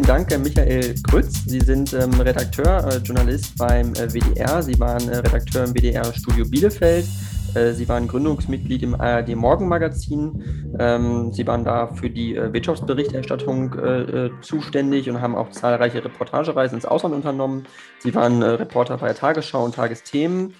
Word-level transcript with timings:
herzlichen 0.00 0.28
Dank, 0.28 0.44
Michael 0.44 0.94
Krütz. 1.02 1.44
Sie 1.44 1.60
sind 1.60 1.92
ähm, 1.92 2.12
Redakteur, 2.20 2.86
äh, 2.86 2.96
Journalist 2.98 3.56
beim 3.58 3.92
äh, 3.94 4.08
WDR. 4.08 4.62
Sie 4.62 4.78
waren 4.80 5.06
äh, 5.08 5.16
Redakteur 5.18 5.64
im 5.64 5.74
WDR-Studio 5.74 6.46
Bielefeld. 6.48 7.06
Äh, 7.54 7.72
Sie 7.72 7.86
waren 7.88 8.08
Gründungsmitglied 8.08 8.82
im 8.82 8.98
ARD 8.98 9.36
Morgenmagazin. 9.36 10.74
Ähm, 10.78 11.32
Sie 11.32 11.46
waren 11.46 11.64
da 11.64 11.88
für 11.88 12.08
die 12.08 12.34
äh, 12.34 12.52
Wirtschaftsberichterstattung 12.52 13.74
äh, 13.74 14.30
zuständig 14.40 15.10
und 15.10 15.20
haben 15.20 15.34
auch 15.34 15.50
zahlreiche 15.50 16.02
Reportagereisen 16.02 16.76
ins 16.76 16.86
Ausland 16.86 17.14
unternommen. 17.14 17.66
Sie 17.98 18.14
waren 18.14 18.42
Reporter 18.42 18.96
bei 18.98 19.08
der 19.08 19.16
Tagesschau 19.16 19.64
und 19.64 19.74
Tagesthemen. 19.74 20.54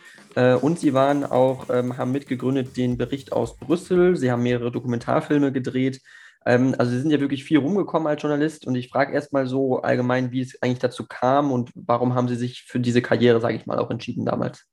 Und 0.61 0.79
sie 0.79 0.95
waren 0.95 1.25
auch, 1.25 1.71
ähm, 1.71 1.99
haben 1.99 2.13
mitgegründet 2.13 2.77
den 2.77 2.97
Bericht 2.97 3.33
aus 3.33 3.57
Brüssel. 3.57 4.15
Sie 4.15 4.31
haben 4.31 4.45
mehrere 4.45 4.71
Dokumentarfilme 4.71 5.51
gedreht. 5.51 6.03
Ähm, 6.47 6.75
also 6.79 6.91
Sie 6.93 7.01
sind 7.01 7.11
ja 7.11 7.21
wirklich 7.21 7.45
viel 7.45 7.59
rumgekommen 7.59 8.09
als 8.09 8.23
Journalist 8.23 8.67
und 8.67 8.75
ich 8.75 8.89
frage 8.89 9.13
erstmal 9.13 9.47
so 9.47 9.83
allgemein, 9.83 10.33
wie 10.33 10.41
es 10.41 10.61
eigentlich 10.63 10.79
dazu 10.79 11.07
kam 11.07 11.53
und 11.53 11.71
warum 11.75 12.15
haben 12.15 12.29
Sie 12.29 12.37
sich 12.37 12.63
für 12.63 12.81
diese 12.81 13.03
Karriere, 13.03 13.41
sage 13.41 13.57
ich 13.57 13.67
mal, 13.67 13.79
auch 13.79 13.91
entschieden 13.91 14.25
damals? 14.25 14.65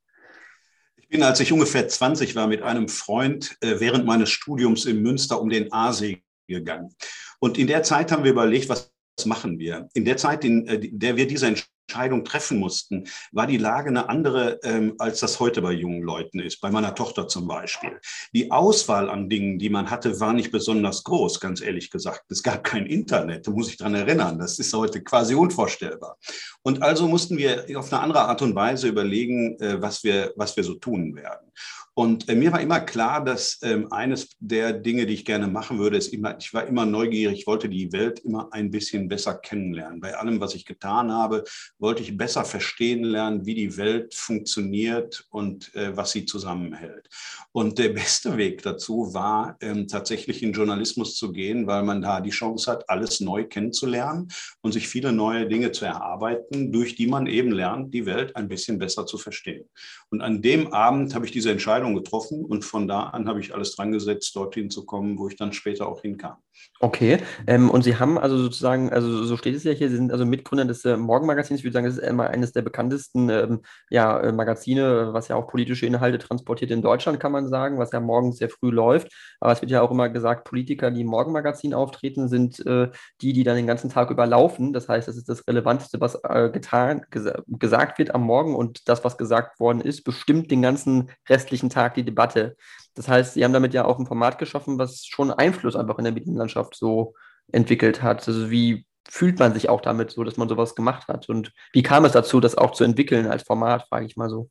Ich 0.96 1.08
bin, 1.08 1.22
als 1.22 1.40
ich 1.40 1.52
ungefähr 1.52 1.88
20 1.88 2.36
war, 2.36 2.46
mit 2.46 2.62
einem 2.62 2.88
Freund 2.88 3.56
äh, 3.60 3.80
während 3.80 4.04
meines 4.04 4.30
Studiums 4.30 4.84
in 4.84 5.02
Münster 5.02 5.40
um 5.40 5.48
den 5.48 5.72
Aasee 5.72 6.22
gegangen. 6.46 6.94
Und 7.40 7.58
in 7.58 7.66
der 7.66 7.82
Zeit 7.82 8.12
haben 8.12 8.24
wir 8.24 8.32
überlegt, 8.32 8.68
was 8.68 8.90
machen 9.24 9.58
wir? 9.58 9.88
In 9.94 10.04
der 10.04 10.16
Zeit, 10.16 10.44
in, 10.44 10.66
äh, 10.66 10.90
der 10.92 11.16
wir 11.16 11.26
diese 11.26 11.46
Entscheidung 11.46 11.77
treffen 11.88 12.58
mussten, 12.58 13.04
war 13.32 13.46
die 13.46 13.56
Lage 13.56 13.88
eine 13.88 14.08
andere, 14.08 14.60
ähm, 14.62 14.94
als 14.98 15.20
das 15.20 15.40
heute 15.40 15.62
bei 15.62 15.72
jungen 15.72 16.02
Leuten 16.02 16.38
ist, 16.38 16.60
bei 16.60 16.70
meiner 16.70 16.94
Tochter 16.94 17.28
zum 17.28 17.48
Beispiel. 17.48 17.98
Die 18.32 18.50
Auswahl 18.50 19.10
an 19.10 19.28
Dingen, 19.28 19.58
die 19.58 19.70
man 19.70 19.90
hatte, 19.90 20.20
war 20.20 20.32
nicht 20.32 20.52
besonders 20.52 21.02
groß, 21.04 21.40
ganz 21.40 21.60
ehrlich 21.60 21.90
gesagt. 21.90 22.30
Es 22.30 22.42
gab 22.42 22.64
kein 22.64 22.86
Internet, 22.86 23.46
da 23.46 23.50
muss 23.50 23.70
ich 23.70 23.76
dran 23.76 23.94
erinnern. 23.94 24.38
Das 24.38 24.58
ist 24.58 24.72
heute 24.74 25.02
quasi 25.02 25.34
unvorstellbar. 25.34 26.16
Und 26.62 26.82
also 26.82 27.08
mussten 27.08 27.38
wir 27.38 27.66
auf 27.76 27.92
eine 27.92 28.02
andere 28.02 28.20
Art 28.20 28.42
und 28.42 28.54
Weise 28.54 28.88
überlegen, 28.88 29.58
äh, 29.60 29.80
was, 29.80 30.04
wir, 30.04 30.32
was 30.36 30.56
wir 30.56 30.64
so 30.64 30.74
tun 30.74 31.16
werden. 31.16 31.50
Und 31.98 32.28
äh, 32.28 32.36
mir 32.36 32.52
war 32.52 32.60
immer 32.60 32.78
klar, 32.78 33.24
dass 33.24 33.58
ähm, 33.64 33.90
eines 33.90 34.28
der 34.38 34.72
Dinge, 34.72 35.04
die 35.04 35.14
ich 35.14 35.24
gerne 35.24 35.48
machen 35.48 35.80
würde, 35.80 35.96
ist 35.96 36.12
immer, 36.12 36.38
ich 36.38 36.54
war 36.54 36.64
immer 36.64 36.86
neugierig, 36.86 37.40
ich 37.40 37.46
wollte 37.48 37.68
die 37.68 37.92
Welt 37.92 38.20
immer 38.20 38.52
ein 38.52 38.70
bisschen 38.70 39.08
besser 39.08 39.34
kennenlernen. 39.34 39.98
Bei 39.98 40.14
allem, 40.16 40.40
was 40.40 40.54
ich 40.54 40.64
getan 40.64 41.10
habe, 41.10 41.42
wollte 41.80 42.04
ich 42.04 42.16
besser 42.16 42.44
verstehen 42.44 43.02
lernen, 43.02 43.46
wie 43.46 43.56
die 43.56 43.76
Welt 43.76 44.14
funktioniert 44.14 45.26
und 45.30 45.74
äh, 45.74 45.96
was 45.96 46.12
sie 46.12 46.24
zusammenhält. 46.24 47.08
Und 47.50 47.80
der 47.80 47.88
beste 47.88 48.36
Weg 48.36 48.62
dazu 48.62 49.12
war 49.12 49.56
ähm, 49.60 49.88
tatsächlich 49.88 50.44
in 50.44 50.52
Journalismus 50.52 51.16
zu 51.16 51.32
gehen, 51.32 51.66
weil 51.66 51.82
man 51.82 52.00
da 52.00 52.20
die 52.20 52.30
Chance 52.30 52.70
hat, 52.70 52.88
alles 52.88 53.18
neu 53.18 53.42
kennenzulernen 53.42 54.28
und 54.60 54.70
sich 54.70 54.86
viele 54.86 55.10
neue 55.10 55.48
Dinge 55.48 55.72
zu 55.72 55.84
erarbeiten, 55.84 56.70
durch 56.70 56.94
die 56.94 57.08
man 57.08 57.26
eben 57.26 57.50
lernt, 57.50 57.92
die 57.92 58.06
Welt 58.06 58.36
ein 58.36 58.46
bisschen 58.46 58.78
besser 58.78 59.04
zu 59.04 59.18
verstehen. 59.18 59.68
Und 60.10 60.20
an 60.20 60.42
dem 60.42 60.72
Abend 60.72 61.16
habe 61.16 61.26
ich 61.26 61.32
diese 61.32 61.50
Entscheidung 61.50 61.87
Entscheidung 61.88 61.94
getroffen 61.94 62.44
und 62.44 62.64
von 62.64 62.88
da 62.88 63.04
an 63.04 63.28
habe 63.28 63.40
ich 63.40 63.54
alles 63.54 63.74
dran 63.74 63.92
gesetzt, 63.92 64.34
dorthin 64.36 64.70
zu 64.70 64.84
kommen, 64.84 65.18
wo 65.18 65.28
ich 65.28 65.36
dann 65.36 65.52
später 65.52 65.88
auch 65.88 66.02
hinkam. 66.02 66.36
Okay, 66.80 67.18
ähm, 67.46 67.70
und 67.70 67.82
Sie 67.82 67.96
haben 67.96 68.18
also 68.18 68.38
sozusagen, 68.38 68.90
also 68.92 69.24
so 69.24 69.36
steht 69.36 69.56
es 69.56 69.64
ja 69.64 69.72
hier, 69.72 69.90
Sie 69.90 69.96
sind 69.96 70.12
also 70.12 70.24
Mitgründer 70.24 70.64
des 70.64 70.84
äh, 70.84 70.96
Morgenmagazins. 70.96 71.60
Ich 71.60 71.64
würde 71.64 71.74
sagen, 71.74 71.86
das 71.86 71.96
ist 71.96 72.04
immer 72.04 72.28
eines 72.28 72.52
der 72.52 72.62
bekanntesten 72.62 73.28
ähm, 73.30 73.62
ja, 73.90 74.18
äh, 74.20 74.32
Magazine, 74.32 75.12
was 75.12 75.28
ja 75.28 75.36
auch 75.36 75.48
politische 75.48 75.86
Inhalte 75.86 76.18
transportiert 76.18 76.70
in 76.70 76.82
Deutschland, 76.82 77.18
kann 77.18 77.32
man 77.32 77.48
sagen, 77.48 77.78
was 77.78 77.92
ja 77.92 78.00
morgens 78.00 78.38
sehr 78.38 78.48
früh 78.48 78.70
läuft. 78.70 79.08
Aber 79.40 79.52
es 79.52 79.60
wird 79.60 79.70
ja 79.70 79.82
auch 79.82 79.90
immer 79.90 80.08
gesagt, 80.08 80.44
Politiker, 80.44 80.90
die 80.90 81.00
im 81.00 81.08
Morgenmagazin 81.08 81.74
auftreten, 81.74 82.28
sind 82.28 82.64
äh, 82.64 82.90
die, 83.20 83.32
die 83.32 83.44
dann 83.44 83.56
den 83.56 83.66
ganzen 83.66 83.90
Tag 83.90 84.10
überlaufen. 84.10 84.72
Das 84.72 84.88
heißt, 84.88 85.08
das 85.08 85.16
ist 85.16 85.28
das 85.28 85.46
Relevanteste, 85.48 86.00
was 86.00 86.16
äh, 86.22 86.50
getan, 86.50 87.02
ges 87.10 87.28
gesagt 87.46 87.98
wird 87.98 88.14
am 88.14 88.22
Morgen 88.22 88.54
und 88.54 88.88
das, 88.88 89.04
was 89.04 89.18
gesagt 89.18 89.58
worden 89.58 89.80
ist, 89.80 90.04
bestimmt 90.04 90.50
den 90.50 90.62
ganzen 90.62 91.10
restlichen 91.28 91.70
Tag 91.70 91.77
die 91.96 92.04
Debatte. 92.04 92.56
Das 92.94 93.08
heißt, 93.08 93.34
sie 93.34 93.44
haben 93.44 93.52
damit 93.52 93.74
ja 93.74 93.84
auch 93.84 93.98
ein 93.98 94.06
Format 94.06 94.38
geschaffen, 94.38 94.78
was 94.78 95.06
schon 95.06 95.30
Einfluss 95.30 95.76
einfach 95.76 95.98
in 95.98 96.04
der 96.04 96.12
Medienlandschaft 96.12 96.76
so 96.76 97.14
entwickelt 97.52 98.02
hat. 98.02 98.26
Also 98.26 98.50
wie 98.50 98.86
fühlt 99.08 99.38
man 99.38 99.54
sich 99.54 99.68
auch 99.68 99.80
damit 99.80 100.10
so, 100.10 100.24
dass 100.24 100.36
man 100.36 100.48
sowas 100.48 100.74
gemacht 100.74 101.08
hat? 101.08 101.28
Und 101.28 101.52
wie 101.72 101.82
kam 101.82 102.04
es 102.04 102.12
dazu, 102.12 102.40
das 102.40 102.58
auch 102.58 102.72
zu 102.72 102.84
entwickeln 102.84 103.26
als 103.26 103.44
Format, 103.44 103.86
frage 103.88 104.06
ich 104.06 104.16
mal 104.16 104.28
so. 104.28 104.50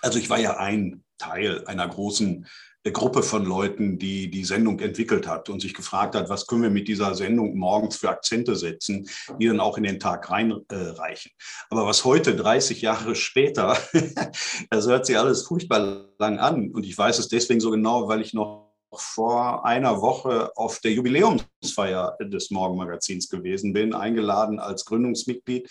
Also 0.00 0.18
ich 0.18 0.28
war 0.28 0.38
ja 0.38 0.56
ein 0.58 1.04
Teil 1.18 1.64
einer 1.66 1.86
großen 1.86 2.46
Gruppe 2.90 3.22
von 3.22 3.44
Leuten, 3.44 3.98
die 3.98 4.28
die 4.28 4.44
Sendung 4.44 4.80
entwickelt 4.80 5.28
hat 5.28 5.48
und 5.48 5.60
sich 5.60 5.74
gefragt 5.74 6.16
hat, 6.16 6.28
was 6.28 6.48
können 6.48 6.62
wir 6.62 6.70
mit 6.70 6.88
dieser 6.88 7.14
Sendung 7.14 7.56
morgens 7.56 7.96
für 7.96 8.08
Akzente 8.08 8.56
setzen, 8.56 9.08
die 9.38 9.46
dann 9.46 9.60
auch 9.60 9.78
in 9.78 9.84
den 9.84 10.00
Tag 10.00 10.28
reinreichen. 10.30 11.30
Äh, 11.30 11.42
Aber 11.70 11.86
was 11.86 12.04
heute, 12.04 12.34
30 12.34 12.82
Jahre 12.82 13.14
später, 13.14 13.78
das 14.70 14.88
hört 14.88 15.06
sich 15.06 15.16
alles 15.16 15.42
furchtbar 15.42 16.08
lang 16.18 16.38
an. 16.38 16.72
Und 16.72 16.84
ich 16.84 16.98
weiß 16.98 17.20
es 17.20 17.28
deswegen 17.28 17.60
so 17.60 17.70
genau, 17.70 18.08
weil 18.08 18.20
ich 18.20 18.34
noch 18.34 18.71
vor 18.94 19.64
einer 19.64 20.00
Woche 20.00 20.52
auf 20.56 20.80
der 20.80 20.92
Jubiläumsfeier 20.92 22.16
des 22.20 22.50
Morgenmagazins 22.50 23.28
gewesen 23.28 23.72
bin, 23.72 23.94
eingeladen 23.94 24.58
als 24.58 24.84
Gründungsmitglied 24.84 25.68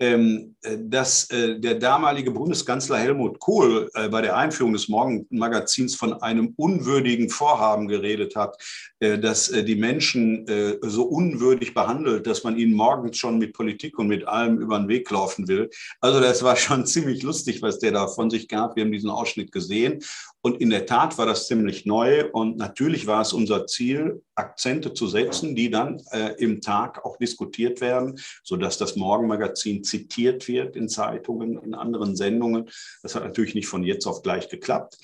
ähm, 0.00 0.54
äh, 0.62 0.76
dass 0.80 1.28
äh, 1.30 1.58
der 1.58 1.74
damalige 1.74 2.30
Bundeskanzler 2.30 2.98
Helmut 2.98 3.40
Kohl 3.40 3.90
äh, 3.94 4.08
bei 4.08 4.22
der 4.22 4.36
Einführung 4.36 4.72
des 4.72 4.88
Morgenmagazins 4.88 5.96
von 5.96 6.12
einem 6.22 6.54
unwürdigen 6.56 7.28
Vorhaben 7.30 7.88
geredet 7.88 8.36
hat, 8.36 8.56
dass 9.00 9.48
die 9.48 9.76
Menschen 9.76 10.44
so 10.82 11.04
unwürdig 11.04 11.72
behandelt, 11.72 12.26
dass 12.26 12.42
man 12.42 12.56
ihnen 12.56 12.74
morgens 12.74 13.16
schon 13.16 13.38
mit 13.38 13.52
Politik 13.52 13.96
und 13.98 14.08
mit 14.08 14.26
allem 14.26 14.58
über 14.58 14.76
den 14.76 14.88
Weg 14.88 15.08
laufen 15.10 15.46
will. 15.46 15.70
Also 16.00 16.20
das 16.20 16.42
war 16.42 16.56
schon 16.56 16.84
ziemlich 16.86 17.22
lustig, 17.22 17.62
was 17.62 17.78
der 17.78 17.92
da 17.92 18.08
von 18.08 18.28
sich 18.28 18.48
gab. 18.48 18.74
Wir 18.74 18.84
haben 18.84 18.90
diesen 18.90 19.10
Ausschnitt 19.10 19.52
gesehen 19.52 20.00
und 20.40 20.60
in 20.60 20.70
der 20.70 20.86
Tat 20.86 21.18
war 21.18 21.26
das 21.26 21.48
ziemlich 21.48 21.84
neu 21.84 22.30
und 22.30 22.56
natürlich 22.58 23.06
war 23.06 23.22
es 23.22 23.32
unser 23.32 23.66
Ziel, 23.66 24.22
Akzente 24.36 24.94
zu 24.94 25.08
setzen, 25.08 25.56
die 25.56 25.68
dann 25.68 26.00
äh, 26.12 26.34
im 26.38 26.60
Tag 26.60 27.04
auch 27.04 27.16
diskutiert 27.16 27.80
werden, 27.80 28.20
sodass 28.44 28.78
das 28.78 28.94
Morgenmagazin 28.94 29.82
zitiert 29.82 30.46
wird 30.46 30.76
in 30.76 30.88
Zeitungen, 30.88 31.58
in 31.58 31.74
anderen 31.74 32.14
Sendungen. 32.14 32.70
Das 33.02 33.16
hat 33.16 33.24
natürlich 33.24 33.56
nicht 33.56 33.66
von 33.66 33.82
jetzt 33.82 34.06
auf 34.06 34.22
gleich 34.22 34.48
geklappt. 34.48 34.98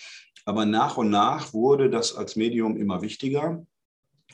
Aber 0.44 0.67
nach 0.67 0.99
und 0.99 1.11
nach 1.11 1.53
wurde 1.53 1.91
das 1.91 2.15
als 2.15 2.37
Medium 2.37 2.77
immer 2.77 3.03
wichtiger. 3.03 3.67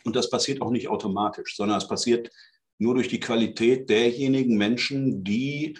Und 0.05 0.16
das 0.16 0.28
passiert 0.28 0.60
auch 0.60 0.71
nicht 0.71 0.89
automatisch, 0.89 1.56
sondern 1.56 1.78
es 1.78 1.89
passiert 1.89 2.31
nur 2.78 2.94
durch 2.94 3.09
die 3.09 3.21
Qualität 3.21 3.89
derjenigen 3.89 4.56
Menschen, 4.56 5.25
die 5.25 5.78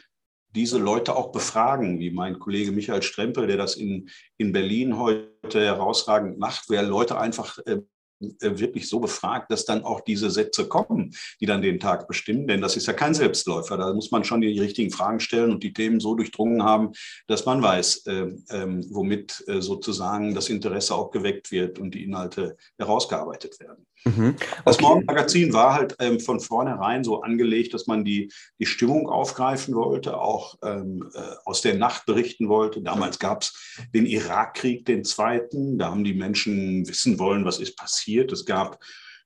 diese 0.54 0.78
Leute 0.78 1.16
auch 1.16 1.32
befragen, 1.32 2.00
wie 2.00 2.10
mein 2.10 2.38
Kollege 2.38 2.72
Michael 2.72 3.02
Strempel, 3.02 3.46
der 3.46 3.56
das 3.56 3.76
in, 3.76 4.08
in 4.36 4.52
Berlin 4.52 4.98
heute 4.98 5.30
herausragend 5.60 6.38
macht, 6.38 6.64
wer 6.68 6.82
Leute 6.82 7.18
einfach 7.18 7.58
äh, 7.66 7.78
wirklich 8.20 8.88
so 8.88 9.00
befragt, 9.00 9.50
dass 9.50 9.64
dann 9.64 9.82
auch 9.84 10.00
diese 10.00 10.31
Sätze 10.31 10.69
kommen, 10.69 11.14
die 11.41 11.47
dann 11.47 11.62
den 11.62 11.81
Tag 11.81 12.06
bestimmen. 12.06 12.47
Denn 12.47 12.60
das 12.60 12.76
ist 12.76 12.86
ja 12.86 12.92
kein 12.92 13.14
Selbstläufer. 13.14 13.76
Da 13.76 13.92
muss 13.92 14.10
man 14.10 14.25
schon 14.25 14.41
die 14.41 14.60
richtigen 14.60 14.91
Fragen 14.91 15.20
stellen 15.20 15.50
und 15.50 15.62
die 15.62 15.72
Themen 15.72 16.00
so 16.00 16.14
durchdrungen 16.14 16.62
haben, 16.62 16.92
dass 17.26 17.47
man 17.47 17.62
weiß, 17.62 18.06
äh, 18.06 18.12
äh, 18.48 18.82
womit 18.91 19.44
äh, 19.47 19.60
sozusagen 19.60 20.34
das 20.34 20.48
Interesse 20.48 20.94
auch 20.94 21.10
geweckt 21.10 21.50
wird 21.50 21.78
und 21.78 21.94
die 21.94 22.04
Inhalte 22.04 22.56
herausgearbeitet 22.78 23.59
werden. 23.60 23.86
Mhm. 24.04 24.34
Okay. 24.36 24.47
Das 24.64 24.80
Morgenmagazin 24.80 25.53
war 25.53 25.75
halt 25.75 25.97
ähm, 25.98 26.20
von 26.20 26.41
vornherein 26.41 27.04
so 27.04 27.22
angelegt, 27.22 27.75
dass 27.75 27.86
man 27.86 28.04
die, 28.04 28.32
die 28.59 28.66
Stimmung 28.66 29.09
aufgreifen 29.09 29.75
wollte, 29.75 30.19
auch 30.19 30.56
ähm, 30.62 31.10
äh, 31.14 31.20
aus 31.44 31.60
der 31.60 31.75
Nacht 31.75 32.06
berichten 32.06 32.48
wollte. 32.48 32.80
Damals 32.80 33.19
gab 33.19 33.42
es 33.42 33.76
den 33.94 34.06
Irakkrieg, 34.06 34.86
den 34.86 35.04
zweiten. 35.04 35.78
Da 35.78 35.91
haben 35.91 36.04
die 36.04 36.15
Menschen 36.15 36.89
wissen 36.89 37.18
wollen, 37.18 37.44
was 37.44 37.59
ist 37.59 37.77
passiert. 37.77 38.09
Es 38.18 38.45
gab 38.45 38.78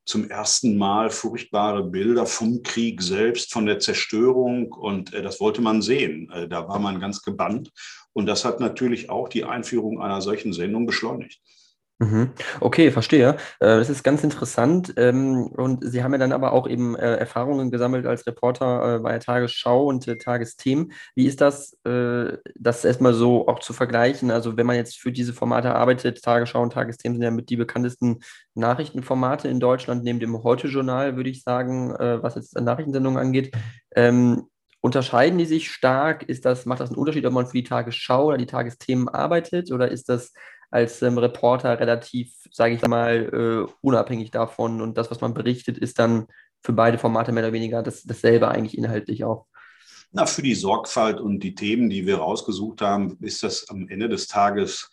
zum 0.04 0.28
ersten 0.28 0.76
Mal 0.76 1.10
furchtbare 1.10 1.82
Bilder 1.84 2.26
vom 2.26 2.62
Krieg 2.62 3.00
selbst, 3.00 3.52
von 3.52 3.66
der 3.66 3.78
Zerstörung. 3.78 4.72
Und 4.72 5.14
äh, 5.14 5.22
das 5.22 5.40
wollte 5.40 5.62
man 5.62 5.82
sehen. 5.82 6.30
Äh, 6.30 6.48
da 6.48 6.68
war 6.68 6.78
man 6.78 7.00
ganz 7.00 7.22
gebannt. 7.22 7.70
Und 8.12 8.26
das 8.26 8.44
hat 8.44 8.60
natürlich 8.60 9.10
auch 9.10 9.28
die 9.28 9.44
Einführung 9.44 10.00
einer 10.00 10.20
solchen 10.20 10.52
Sendung 10.52 10.86
beschleunigt. 10.86 11.40
Mhm. 12.00 12.32
Okay, 12.60 12.90
verstehe. 12.90 13.36
Äh, 13.60 13.78
das 13.78 13.88
ist 13.88 14.02
ganz 14.02 14.24
interessant. 14.24 14.92
Ähm, 14.96 15.46
und 15.46 15.84
Sie 15.88 16.02
haben 16.02 16.12
ja 16.12 16.18
dann 16.18 16.32
aber 16.32 16.52
auch 16.52 16.68
eben 16.68 16.96
äh, 16.96 17.14
Erfahrungen 17.16 17.70
gesammelt 17.70 18.04
als 18.04 18.26
Reporter 18.26 18.96
äh, 18.96 18.98
bei 18.98 19.12
der 19.12 19.20
Tagesschau 19.20 19.86
und 19.86 20.04
Tagesthemen. 20.20 20.92
Wie 21.14 21.26
ist 21.26 21.40
das, 21.40 21.76
das 21.84 22.84
erstmal 22.84 23.14
so 23.14 23.46
auch 23.48 23.60
zu 23.60 23.72
vergleichen? 23.72 24.30
Also 24.30 24.56
wenn 24.56 24.66
man 24.66 24.76
jetzt 24.76 24.98
für 24.98 25.12
diese 25.12 25.32
Formate 25.32 25.74
arbeitet, 25.74 26.22
Tagesschau 26.22 26.62
und 26.62 26.72
Tagesthemen 26.72 27.16
sind 27.16 27.22
ja 27.22 27.30
mit 27.30 27.48
die 27.50 27.56
bekanntesten 27.56 28.20
Nachrichtenformate 28.54 29.48
in 29.48 29.60
Deutschland, 29.60 30.04
neben 30.04 30.20
dem 30.20 30.42
Heute-Journal, 30.42 31.16
würde 31.16 31.30
ich 31.30 31.42
sagen, 31.42 31.90
was 31.92 32.34
jetzt 32.34 32.58
Nachrichtensendungen 32.58 33.18
angeht. 33.18 33.54
Ähm, 33.94 34.48
unterscheiden 34.84 35.38
die 35.38 35.46
sich 35.46 35.70
stark? 35.70 36.24
Ist 36.24 36.44
das, 36.44 36.66
macht 36.66 36.80
das 36.80 36.90
einen 36.90 36.98
Unterschied, 36.98 37.24
ob 37.24 37.32
man 37.32 37.46
für 37.46 37.56
die 37.56 37.64
Tagesschau 37.64 38.26
oder 38.26 38.36
die 38.36 38.44
Tagesthemen 38.44 39.08
arbeitet? 39.08 39.72
Oder 39.72 39.90
ist 39.90 40.10
das 40.10 40.34
als 40.74 41.00
ähm, 41.02 41.18
Reporter 41.18 41.78
relativ, 41.78 42.32
sage 42.50 42.74
ich 42.74 42.82
mal, 42.86 43.30
äh, 43.32 43.72
unabhängig 43.80 44.32
davon 44.32 44.80
und 44.80 44.98
das, 44.98 45.08
was 45.08 45.20
man 45.20 45.32
berichtet, 45.32 45.78
ist 45.78 46.00
dann 46.00 46.26
für 46.62 46.72
beide 46.72 46.98
Formate 46.98 47.30
mehr 47.30 47.44
oder 47.44 47.52
weniger 47.52 47.82
das, 47.82 48.02
dasselbe 48.02 48.48
eigentlich 48.48 48.76
inhaltlich 48.76 49.22
auch? 49.22 49.46
Na, 50.10 50.26
für 50.26 50.42
die 50.42 50.54
Sorgfalt 50.54 51.20
und 51.20 51.40
die 51.40 51.54
Themen, 51.54 51.90
die 51.90 52.06
wir 52.06 52.16
rausgesucht 52.18 52.82
haben, 52.82 53.16
ist 53.20 53.44
das 53.44 53.68
am 53.68 53.88
Ende 53.88 54.08
des 54.08 54.26
Tages 54.26 54.90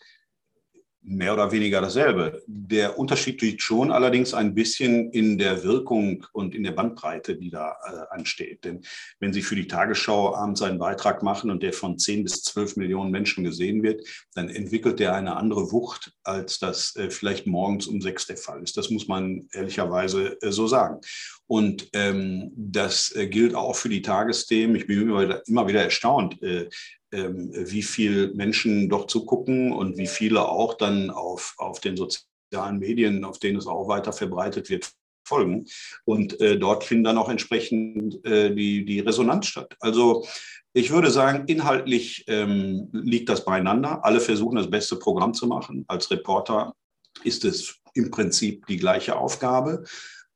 mehr 1.03 1.33
oder 1.33 1.51
weniger 1.51 1.81
dasselbe. 1.81 2.43
Der 2.45 2.99
Unterschied 2.99 3.41
liegt 3.41 3.61
schon 3.61 3.91
allerdings 3.91 4.33
ein 4.33 4.53
bisschen 4.53 5.11
in 5.11 5.37
der 5.37 5.63
Wirkung 5.63 6.25
und 6.31 6.53
in 6.53 6.63
der 6.63 6.71
Bandbreite, 6.71 7.35
die 7.35 7.49
da 7.49 7.75
äh, 7.85 8.15
ansteht. 8.15 8.63
Denn 8.65 8.81
wenn 9.19 9.33
Sie 9.33 9.41
für 9.41 9.55
die 9.55 9.67
Tagesschau 9.67 10.35
abends 10.35 10.61
einen 10.61 10.77
Beitrag 10.77 11.23
machen 11.23 11.49
und 11.49 11.63
der 11.63 11.73
von 11.73 11.97
10 11.97 12.23
bis 12.23 12.43
12 12.43 12.75
Millionen 12.77 13.11
Menschen 13.11 13.43
gesehen 13.43 13.81
wird, 13.81 14.07
dann 14.35 14.49
entwickelt 14.49 14.99
der 14.99 15.15
eine 15.15 15.35
andere 15.35 15.71
Wucht, 15.71 16.13
als 16.23 16.59
das 16.59 16.95
äh, 16.95 17.09
vielleicht 17.09 17.47
morgens 17.47 17.87
um 17.87 18.01
sechs 18.01 18.27
der 18.27 18.37
Fall 18.37 18.61
ist. 18.63 18.77
Das 18.77 18.89
muss 18.89 19.07
man 19.07 19.47
ehrlicherweise 19.53 20.37
äh, 20.41 20.51
so 20.51 20.67
sagen. 20.67 20.99
Und 21.47 21.89
ähm, 21.93 22.51
das 22.55 23.15
äh, 23.15 23.27
gilt 23.27 23.55
auch 23.55 23.75
für 23.75 23.89
die 23.89 24.01
Tagesthemen. 24.01 24.75
Ich 24.75 24.87
bin 24.87 25.01
immer 25.01 25.21
wieder, 25.21 25.47
immer 25.47 25.67
wieder 25.67 25.83
erstaunt, 25.83 26.41
äh, 26.41 26.69
ähm, 27.11 27.51
wie 27.53 27.83
viele 27.83 28.33
Menschen 28.33 28.89
doch 28.89 29.07
zugucken 29.07 29.71
und 29.71 29.97
wie 29.97 30.07
viele 30.07 30.47
auch 30.47 30.75
dann 30.75 31.09
auf, 31.09 31.55
auf 31.57 31.81
den 31.81 31.97
sozialen 31.97 32.79
Medien, 32.79 33.25
auf 33.25 33.39
denen 33.39 33.57
es 33.57 33.67
auch 33.67 33.87
weiter 33.87 34.13
verbreitet 34.13 34.69
wird, 34.69 34.91
folgen. 35.27 35.65
Und 36.05 36.39
äh, 36.41 36.57
dort 36.57 36.83
finden 36.83 37.03
dann 37.05 37.17
auch 37.17 37.29
entsprechend 37.29 38.23
äh, 38.25 38.53
die, 38.53 38.85
die 38.85 38.99
Resonanz 38.99 39.47
statt. 39.47 39.75
Also 39.79 40.25
ich 40.73 40.91
würde 40.91 41.11
sagen, 41.11 41.45
inhaltlich 41.47 42.23
ähm, 42.27 42.89
liegt 42.93 43.29
das 43.29 43.43
beieinander. 43.43 44.03
Alle 44.05 44.21
versuchen 44.21 44.55
das 44.55 44.69
beste 44.69 44.95
Programm 44.95 45.33
zu 45.33 45.47
machen. 45.47 45.83
Als 45.87 46.09
Reporter 46.09 46.73
ist 47.23 47.43
es 47.43 47.75
im 47.93 48.09
Prinzip 48.09 48.65
die 48.67 48.77
gleiche 48.77 49.17
Aufgabe. 49.17 49.83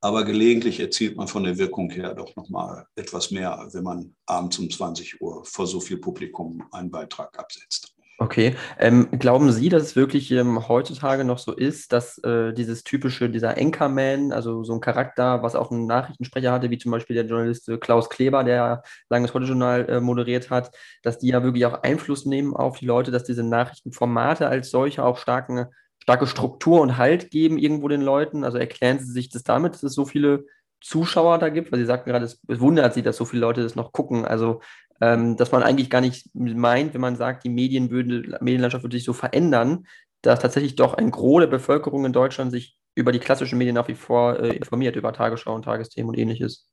Aber 0.02 0.24
gelegentlich 0.26 0.80
erzielt 0.80 1.16
man 1.16 1.28
von 1.28 1.44
der 1.46 1.58
Wirkung 1.58 1.90
her 1.90 2.14
doch 2.14 2.36
noch 2.36 2.50
mal 2.50 2.86
etwas 2.96 3.32
mehr, 3.32 3.68
wenn 3.72 3.84
man 3.84 4.16
abends 4.26 4.60
um 4.60 4.70
20 4.70 5.22
Uhr 5.22 5.44
vor 5.46 5.66
so 5.66 5.80
viel 5.80 5.98
Publikum 5.98 6.64
einen 6.72 6.92
Beitrag 6.92 7.40
absetzt. 7.40 7.95
Okay. 8.18 8.56
Ähm, 8.80 9.10
glauben 9.20 9.52
Sie, 9.52 9.68
dass 9.68 9.84
es 9.84 9.96
wirklich 9.98 10.32
ähm, 10.32 10.70
heutzutage 10.70 11.26
noch 11.26 11.38
so 11.38 11.52
ist, 11.52 11.92
dass 11.92 12.18
äh, 12.20 12.54
dieses 12.54 12.86
typische, 12.86 13.30
dieser 13.30 13.58
Anchorman, 13.58 14.32
also 14.32 14.64
so 14.64 14.74
ein 14.74 14.80
Charakter, 14.80 15.44
was 15.44 15.56
auch 15.56 15.70
einen 15.70 15.86
Nachrichtensprecher 15.86 16.54
hatte, 16.54 16.70
wie 16.70 16.78
zum 16.78 16.92
Beispiel 16.92 17.16
der 17.16 17.26
Journalist 17.26 17.68
äh, 17.68 17.78
Klaus 17.78 18.10
Kleber, 18.10 18.46
der 18.46 18.84
lange 19.10 19.28
das 19.28 19.34
Heute-Journal 19.34 19.90
äh, 19.90 20.00
moderiert 20.00 20.50
hat, 20.50 20.72
dass 21.04 21.20
die 21.20 21.28
ja 21.28 21.44
wirklich 21.44 21.66
auch 21.66 21.84
Einfluss 21.84 22.26
nehmen 22.26 22.56
auf 22.56 22.80
die 22.80 22.86
Leute, 22.86 23.12
dass 23.12 23.26
diese 23.26 23.44
Nachrichtenformate 23.44 24.48
als 24.48 24.70
solche 24.72 25.04
auch 25.04 25.18
starken 25.18 25.66
starke 26.06 26.28
Struktur 26.28 26.82
und 26.82 26.98
Halt 26.98 27.32
geben 27.32 27.58
irgendwo 27.58 27.88
den 27.88 28.02
Leuten? 28.02 28.44
Also 28.44 28.60
erklären 28.60 29.00
Sie 29.00 29.12
sich 29.12 29.30
das 29.30 29.44
damit, 29.44 29.74
dass 29.74 29.84
es 29.84 29.94
so 29.94 30.06
viele 30.06 30.46
Zuschauer 30.80 31.40
da 31.40 31.50
gibt? 31.50 31.72
Weil 31.72 31.80
Sie 31.80 31.86
sagten 31.86 32.12
gerade, 32.12 32.26
es 32.26 32.40
wundert 32.48 32.94
Sie, 32.94 33.02
dass 33.02 33.18
so 33.18 33.26
viele 33.26 33.42
Leute 33.42 33.64
das 33.64 33.76
noch 33.76 33.92
gucken. 33.92 34.24
Also, 34.24 34.62
ähm, 35.02 35.38
dass 35.38 35.52
man 35.52 35.64
eigentlich 35.64 35.90
gar 35.90 36.02
nicht 36.02 36.30
meint, 36.34 36.94
wenn 36.94 37.02
man 37.02 37.16
sagt, 37.16 37.44
die 37.44 37.50
Medien 37.50 37.90
würde, 37.90 38.38
Medienlandschaft 38.42 38.84
würde 38.84 38.98
sich 38.98 39.06
so 39.06 39.14
verändern, 39.14 39.88
dass 40.22 40.40
tatsächlich 40.40 40.76
doch 40.76 40.94
ein 40.94 41.12
Gros 41.12 41.42
der 41.42 41.48
Bevölkerung 41.48 42.06
in 42.06 42.14
Deutschland 42.14 42.52
sich 42.52 42.78
über 42.96 43.12
die 43.12 43.20
klassischen 43.20 43.58
Medien 43.58 43.76
nach 43.76 43.88
wie 43.88 43.96
vor 43.96 44.40
äh, 44.40 44.56
informiert, 44.56 44.96
über 44.96 45.14
Tagesschau 45.14 45.54
und 45.54 45.64
Tagesthemen 45.64 46.10
und 46.10 46.18
ähnliches. 46.18 46.70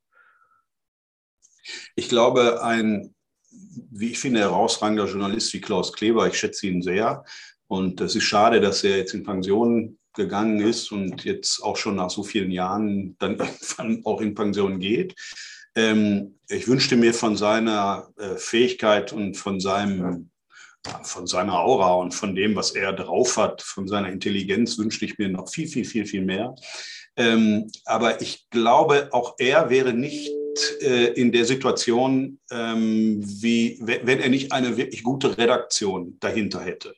Ich 1.94 2.08
glaube, 2.08 2.62
ein, 2.62 3.14
wie 3.50 4.12
ich 4.12 4.19
finde, 4.19 4.40
herausragender 4.40 5.06
Journalist 5.06 5.52
wie 5.52 5.60
Klaus 5.60 5.92
Kleber, 5.92 6.26
ich 6.26 6.38
schätze 6.38 6.66
ihn 6.66 6.82
sehr, 6.82 7.25
und 7.72 8.02
es 8.02 8.14
ist 8.14 8.25
schade, 8.25 8.60
dass 8.60 8.84
er 8.84 8.98
jetzt 8.98 9.14
in 9.14 9.22
Pension 9.22 9.98
gegangen 10.12 10.60
ist 10.60 10.92
und 10.92 11.25
jetzt 11.25 11.62
auch 11.62 11.78
schon 11.78 11.96
nach 11.96 12.10
so 12.10 12.22
vielen 12.22 12.50
Jahren 12.50 13.16
dann 13.18 13.32
irgendwann 13.38 14.04
auch 14.04 14.20
in 14.20 14.34
Pension 14.34 14.78
geht. 14.78 15.14
Ähm, 15.74 16.38
ich 16.48 16.69
wünschte 16.69 16.96
mir 16.96 17.14
von 17.14 17.36
seiner 17.36 18.08
äh, 18.19 18.36
Fähigkeit 18.36 19.12
und 19.12 19.34
von 19.36 19.60
seinem 19.60 20.28
von 21.04 21.28
seiner 21.28 21.60
Aura 21.60 21.94
und 21.94 22.12
von 22.12 22.34
dem, 22.34 22.56
was 22.56 22.72
er 22.72 22.92
drauf 22.92 23.36
hat, 23.36 23.62
von 23.62 23.86
seiner 23.86 24.08
Intelligenz 24.08 24.78
wünschte 24.78 25.04
ich 25.04 25.16
mir 25.16 25.28
noch 25.28 25.48
viel, 25.48 25.69
viel, 25.69 25.84
viel, 25.84 26.06
viel 26.06 26.22
mehr. 26.22 26.56
Ähm, 27.16 27.70
aber 27.84 28.20
ich 28.20 28.50
glaube, 28.50 29.08
auch 29.12 29.36
er 29.38 29.70
wäre 29.70 29.92
nicht 29.92 30.32
äh, 30.80 31.12
in 31.12 31.30
der 31.30 31.44
Situation, 31.44 32.40
ähm, 32.50 33.20
wie 33.22 33.78
wenn 33.80 34.20
er 34.20 34.28
nicht 34.28 34.52
eine 34.52 34.76
wirklich 34.76 35.02
gute 35.02 35.38
Redaktion 35.38 36.16
dahinter 36.20 36.60
hätte 36.60 36.94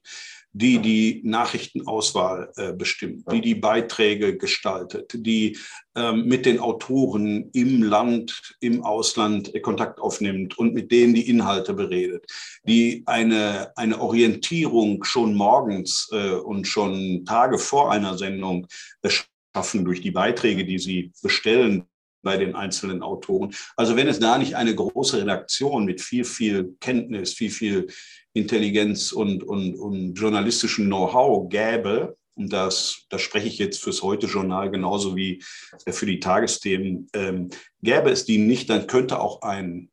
die 0.55 0.79
die 0.79 1.21
Nachrichtenauswahl 1.25 2.53
äh, 2.57 2.73
bestimmt, 2.73 3.25
die 3.31 3.41
die 3.41 3.57
Beiträge 3.57 4.37
gestaltet, 4.37 5.13
die 5.15 5.59
ähm, 5.97 6.27
mit 6.27 6.47
den 6.47 6.61
Autoren 6.61 7.51
im 7.53 7.83
Land, 7.83 8.55
im 8.61 8.85
Ausland 8.85 9.53
Kontakt 9.63 9.99
aufnimmt 9.99 10.57
und 10.57 10.73
mit 10.73 10.93
denen 10.93 11.13
die 11.13 11.29
Inhalte 11.29 11.75
beredet, 11.75 12.25
die 12.67 13.03
eine, 13.07 13.73
eine 13.77 14.01
Orientierung 14.01 15.03
schon 15.03 15.35
morgens 15.35 16.09
äh, 16.13 16.31
und 16.31 16.69
schon 16.69 17.25
Tage 17.25 17.59
vor 17.59 17.91
einer 17.91 18.17
Sendung 18.17 18.69
äh, 19.03 19.11
schaffen 19.55 19.85
durch 19.85 20.01
die 20.03 20.13
Beiträge, 20.13 20.65
die 20.65 20.79
sie 20.79 21.13
bestellen 21.21 21.85
bei 22.23 22.37
den 22.37 22.55
einzelnen 22.55 23.03
Autoren. 23.03 23.55
Also 23.77 23.97
wenn 23.97 24.09
es 24.09 24.19
da 24.19 24.39
nicht 24.39 24.55
eine 24.55 24.75
große 24.75 25.21
Redaktion 25.21 25.85
mit 25.85 26.01
viel, 26.01 26.25
viel 26.25 26.77
Kenntnis, 26.81 27.35
viel, 27.35 27.51
viel 27.51 27.87
Intelligenz 28.35 29.13
und, 29.13 29.43
und, 29.45 29.77
und 29.77 30.15
journalistischen 30.15 30.87
Know-how 30.87 31.49
gäbe, 31.49 32.17
und 32.37 32.53
das, 32.53 33.07
das 33.11 33.23
spreche 33.23 33.47
ich 33.47 33.59
jetzt 33.59 33.81
fürs 33.81 34.03
Heute-Journal 34.03 34.71
genauso 34.71 35.15
wie 35.15 35.43
für 35.89 36.05
die 36.05 36.19
Tagesthemen, 36.19 37.09
ähm, 37.15 37.51
gäbe 37.81 38.11
es 38.11 38.25
die 38.25 38.39
nicht, 38.39 38.69
dann 38.69 38.89
könnte 38.89 39.21
auch 39.21 39.43
ein 39.43 39.91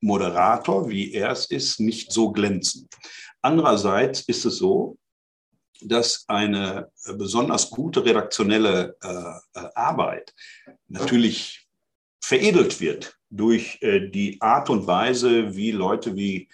Moderator, 0.00 0.90
wie 0.90 1.14
er 1.14 1.30
es 1.30 1.46
ist, 1.46 1.80
nicht 1.80 2.12
so 2.12 2.32
glänzen. 2.32 2.86
Andererseits 3.40 4.20
ist 4.20 4.44
es 4.44 4.58
so, 4.58 4.98
dass 5.80 6.24
eine 6.28 6.90
besonders 7.16 7.70
gute 7.70 8.04
redaktionelle 8.04 8.96
äh, 9.02 9.58
äh 9.58 9.68
Arbeit 9.74 10.34
natürlich 10.88 11.66
veredelt 12.22 12.80
wird 12.80 13.18
durch 13.30 13.78
äh, 13.80 14.08
die 14.10 14.40
Art 14.40 14.68
und 14.68 14.86
Weise, 14.86 15.56
wie 15.56 15.72
Leute 15.72 16.14
wie 16.16 16.42
äh, 16.42 16.48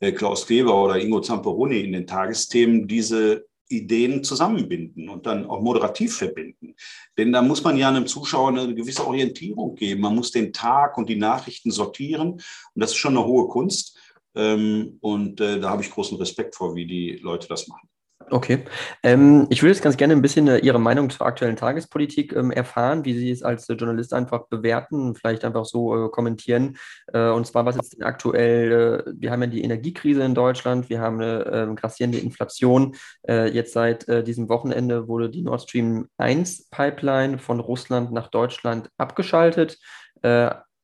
Klaus 0.00 0.46
Kleber 0.46 0.82
oder 0.82 1.00
Ingo 1.00 1.20
Zamperoni 1.20 1.80
in 1.80 1.92
den 1.92 2.06
Tagesthemen 2.06 2.86
diese 2.86 3.46
Ideen 3.68 4.22
zusammenbinden 4.22 5.08
und 5.08 5.26
dann 5.26 5.46
auch 5.46 5.60
moderativ 5.60 6.16
verbinden. 6.16 6.74
Denn 7.18 7.32
da 7.32 7.42
muss 7.42 7.64
man 7.64 7.76
ja 7.76 7.88
einem 7.88 8.06
Zuschauer 8.06 8.48
eine 8.50 8.74
gewisse 8.74 9.06
Orientierung 9.06 9.74
geben. 9.74 10.02
Man 10.02 10.14
muss 10.14 10.30
den 10.30 10.52
Tag 10.52 10.96
und 10.98 11.08
die 11.08 11.16
Nachrichten 11.16 11.70
sortieren. 11.70 12.32
Und 12.32 12.42
das 12.74 12.90
ist 12.90 12.98
schon 12.98 13.16
eine 13.16 13.26
hohe 13.26 13.48
Kunst. 13.48 13.98
Ähm, 14.34 14.98
und 15.00 15.40
äh, 15.40 15.58
da 15.58 15.70
habe 15.70 15.82
ich 15.82 15.90
großen 15.90 16.16
Respekt 16.18 16.54
vor, 16.54 16.74
wie 16.76 16.86
die 16.86 17.16
Leute 17.16 17.48
das 17.48 17.66
machen. 17.66 17.88
Okay. 18.28 18.64
Ähm, 19.04 19.46
ich 19.50 19.62
würde 19.62 19.72
jetzt 19.72 19.82
ganz 19.82 19.96
gerne 19.96 20.12
ein 20.12 20.22
bisschen 20.22 20.48
äh, 20.48 20.58
Ihre 20.58 20.80
Meinung 20.80 21.10
zur 21.10 21.26
aktuellen 21.26 21.54
Tagespolitik 21.54 22.34
ähm, 22.34 22.50
erfahren, 22.50 23.04
wie 23.04 23.14
Sie 23.14 23.30
es 23.30 23.44
als 23.44 23.68
äh, 23.68 23.74
Journalist 23.74 24.12
einfach 24.12 24.48
bewerten, 24.48 25.14
vielleicht 25.14 25.44
einfach 25.44 25.64
so 25.64 26.06
äh, 26.06 26.08
kommentieren. 26.08 26.76
Äh, 27.12 27.28
und 27.28 27.46
zwar, 27.46 27.66
was 27.66 27.76
jetzt 27.76 28.02
aktuell, 28.02 29.04
äh, 29.06 29.12
wir 29.16 29.30
haben 29.30 29.42
ja 29.42 29.46
die 29.46 29.62
Energiekrise 29.62 30.22
in 30.24 30.34
Deutschland, 30.34 30.90
wir 30.90 31.00
haben 31.00 31.20
eine 31.20 31.44
ähm, 31.52 31.76
grassierende 31.76 32.18
Inflation. 32.18 32.96
Äh, 33.28 33.50
jetzt 33.50 33.72
seit 33.72 34.06
diesem 34.26 34.48
Wochenende 34.48 35.08
wurde 35.08 35.30
die 35.30 35.42
Nord 35.42 35.62
Stream 35.62 36.08
1 36.18 36.68
Pipeline 36.70 37.38
von 37.38 37.60
Russland 37.60 38.12
nach 38.12 38.28
Deutschland 38.28 38.90
abgeschaltet 38.96 39.78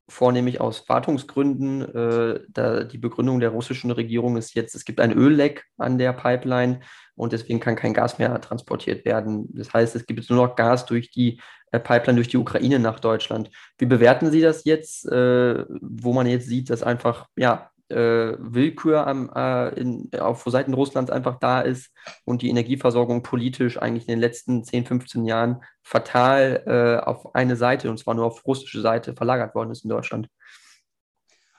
vornehmlich 0.09 0.61
aus 0.61 0.87
Wartungsgründen. 0.89 1.81
Äh, 1.81 2.87
die 2.87 2.97
Begründung 2.97 3.39
der 3.39 3.49
russischen 3.49 3.91
Regierung 3.91 4.37
ist 4.37 4.53
jetzt, 4.53 4.75
es 4.75 4.85
gibt 4.85 4.99
ein 4.99 5.11
Ölleck 5.11 5.65
an 5.77 5.97
der 5.97 6.13
Pipeline 6.13 6.81
und 7.15 7.33
deswegen 7.33 7.59
kann 7.59 7.75
kein 7.75 7.93
Gas 7.93 8.17
mehr 8.19 8.39
transportiert 8.41 9.05
werden. 9.05 9.47
Das 9.53 9.73
heißt, 9.73 9.95
es 9.95 10.05
gibt 10.05 10.19
jetzt 10.19 10.29
nur 10.29 10.45
noch 10.45 10.55
Gas 10.55 10.85
durch 10.85 11.11
die 11.11 11.39
äh, 11.73 11.79
Pipeline 11.79 12.17
durch 12.17 12.27
die 12.29 12.37
Ukraine 12.37 12.79
nach 12.79 12.99
Deutschland. 12.99 13.49
Wie 13.77 13.87
bewerten 13.87 14.31
Sie 14.31 14.41
das 14.41 14.63
jetzt, 14.63 15.05
äh, 15.07 15.65
wo 15.81 16.13
man 16.13 16.27
jetzt 16.27 16.47
sieht, 16.47 16.69
dass 16.69 16.83
einfach 16.83 17.27
ja, 17.35 17.71
äh, 17.89 17.95
Willkür 18.37 19.07
am, 19.07 19.29
in, 19.75 20.09
auf 20.19 20.43
Seiten 20.45 20.73
Russlands 20.73 21.11
einfach 21.11 21.39
da 21.39 21.61
ist 21.61 21.91
und 22.25 22.43
die 22.43 22.49
Energieversorgung 22.49 23.23
politisch 23.23 23.81
eigentlich 23.81 24.07
in 24.07 24.13
den 24.13 24.19
letzten 24.19 24.63
10, 24.63 24.85
15 24.85 25.25
Jahren 25.25 25.63
fatal 25.81 27.01
auf 27.05 27.35
eine 27.35 27.55
Seite, 27.55 27.89
und 27.89 27.99
zwar 27.99 28.13
nur 28.13 28.25
auf 28.25 28.45
russische 28.47 28.81
Seite, 28.81 29.13
verlagert 29.13 29.53
worden 29.53 29.71
ist 29.71 29.83
in 29.83 29.89
Deutschland? 29.89 30.27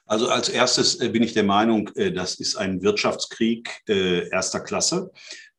Also 0.06 0.28
als 0.28 0.48
erstes 0.48 0.98
bin 0.98 1.22
ich 1.22 1.34
der 1.34 1.44
Meinung, 1.44 1.90
das 2.14 2.36
ist 2.36 2.56
ein 2.56 2.82
Wirtschaftskrieg 2.82 3.82
erster 3.86 4.60
Klasse. 4.60 5.12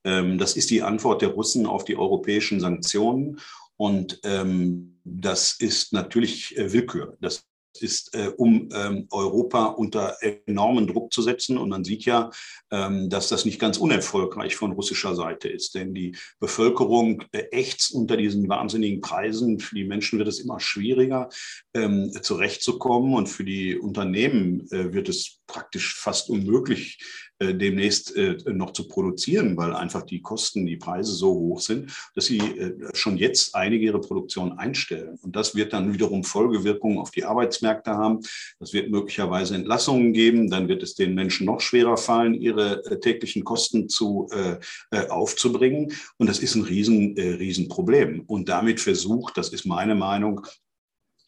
Ähm, 0.05 0.37
das 0.37 0.55
ist 0.55 0.69
die 0.69 0.83
Antwort 0.83 1.21
der 1.21 1.29
Russen 1.29 1.65
auf 1.65 1.83
die 1.83 1.97
europäischen 1.97 2.61
Sanktionen. 2.61 3.41
Und 3.75 4.21
ähm, 4.23 4.99
das 5.03 5.53
ist 5.59 5.91
natürlich 5.91 6.57
äh, 6.57 6.71
Willkür. 6.71 7.17
Das 7.19 7.45
ist, 7.81 8.15
äh, 8.15 8.31
um 8.37 8.69
ähm, 8.73 9.07
Europa 9.11 9.65
unter 9.65 10.17
enormen 10.21 10.87
Druck 10.87 11.11
zu 11.11 11.21
setzen. 11.21 11.57
Und 11.57 11.69
man 11.69 11.83
sieht 11.83 12.05
ja, 12.05 12.31
ähm, 12.71 13.09
dass 13.09 13.29
das 13.29 13.45
nicht 13.45 13.59
ganz 13.59 13.77
unerfolgreich 13.77 14.55
von 14.55 14.71
russischer 14.71 15.15
Seite 15.15 15.49
ist. 15.49 15.75
Denn 15.75 15.93
die 15.93 16.15
Bevölkerung 16.39 17.23
äh, 17.31 17.43
ächzt 17.51 17.93
unter 17.93 18.17
diesen 18.17 18.47
wahnsinnigen 18.47 19.01
Preisen. 19.01 19.59
Für 19.59 19.75
die 19.75 19.83
Menschen 19.83 20.19
wird 20.19 20.27
es 20.27 20.39
immer 20.39 20.59
schwieriger, 20.59 21.29
ähm, 21.73 22.11
zurechtzukommen. 22.21 23.13
Und 23.13 23.27
für 23.27 23.43
die 23.43 23.77
Unternehmen 23.77 24.67
äh, 24.71 24.93
wird 24.93 25.09
es 25.09 25.39
praktisch 25.47 25.95
fast 25.95 26.29
unmöglich, 26.29 26.99
demnächst 27.39 28.15
äh, 28.15 28.37
noch 28.47 28.71
zu 28.71 28.87
produzieren, 28.87 29.57
weil 29.57 29.73
einfach 29.73 30.03
die 30.03 30.21
Kosten, 30.21 30.65
die 30.65 30.77
Preise 30.77 31.11
so 31.13 31.33
hoch 31.33 31.59
sind, 31.59 31.91
dass 32.15 32.25
sie 32.25 32.37
äh, 32.37 32.73
schon 32.93 33.17
jetzt 33.17 33.55
einige 33.55 33.85
ihre 33.85 33.99
Produktion 33.99 34.57
einstellen. 34.57 35.19
Und 35.21 35.35
das 35.35 35.55
wird 35.55 35.73
dann 35.73 35.93
wiederum 35.93 36.23
Folgewirkungen 36.23 36.97
auf 36.97 37.11
die 37.11 37.25
Arbeitsmärkte 37.25 37.91
haben. 37.91 38.21
Das 38.59 38.73
wird 38.73 38.89
möglicherweise 38.89 39.55
Entlassungen 39.55 40.13
geben. 40.13 40.49
Dann 40.49 40.67
wird 40.67 40.81
es 40.81 40.95
den 40.95 41.13
Menschen 41.13 41.45
noch 41.45 41.59
schwerer 41.59 41.97
fallen, 41.97 42.33
ihre 42.33 42.99
täglichen 43.01 43.43
Kosten 43.43 43.89
zu, 43.89 44.29
äh, 44.31 45.07
aufzubringen. 45.09 45.91
Und 46.17 46.27
das 46.27 46.39
ist 46.39 46.55
ein 46.55 46.63
riesen, 46.63 47.17
äh, 47.17 47.33
Riesenproblem. 47.33 48.21
Und 48.27 48.49
damit 48.49 48.79
versucht, 48.79 49.37
das 49.37 49.49
ist 49.49 49.65
meine 49.65 49.95
Meinung, 49.95 50.45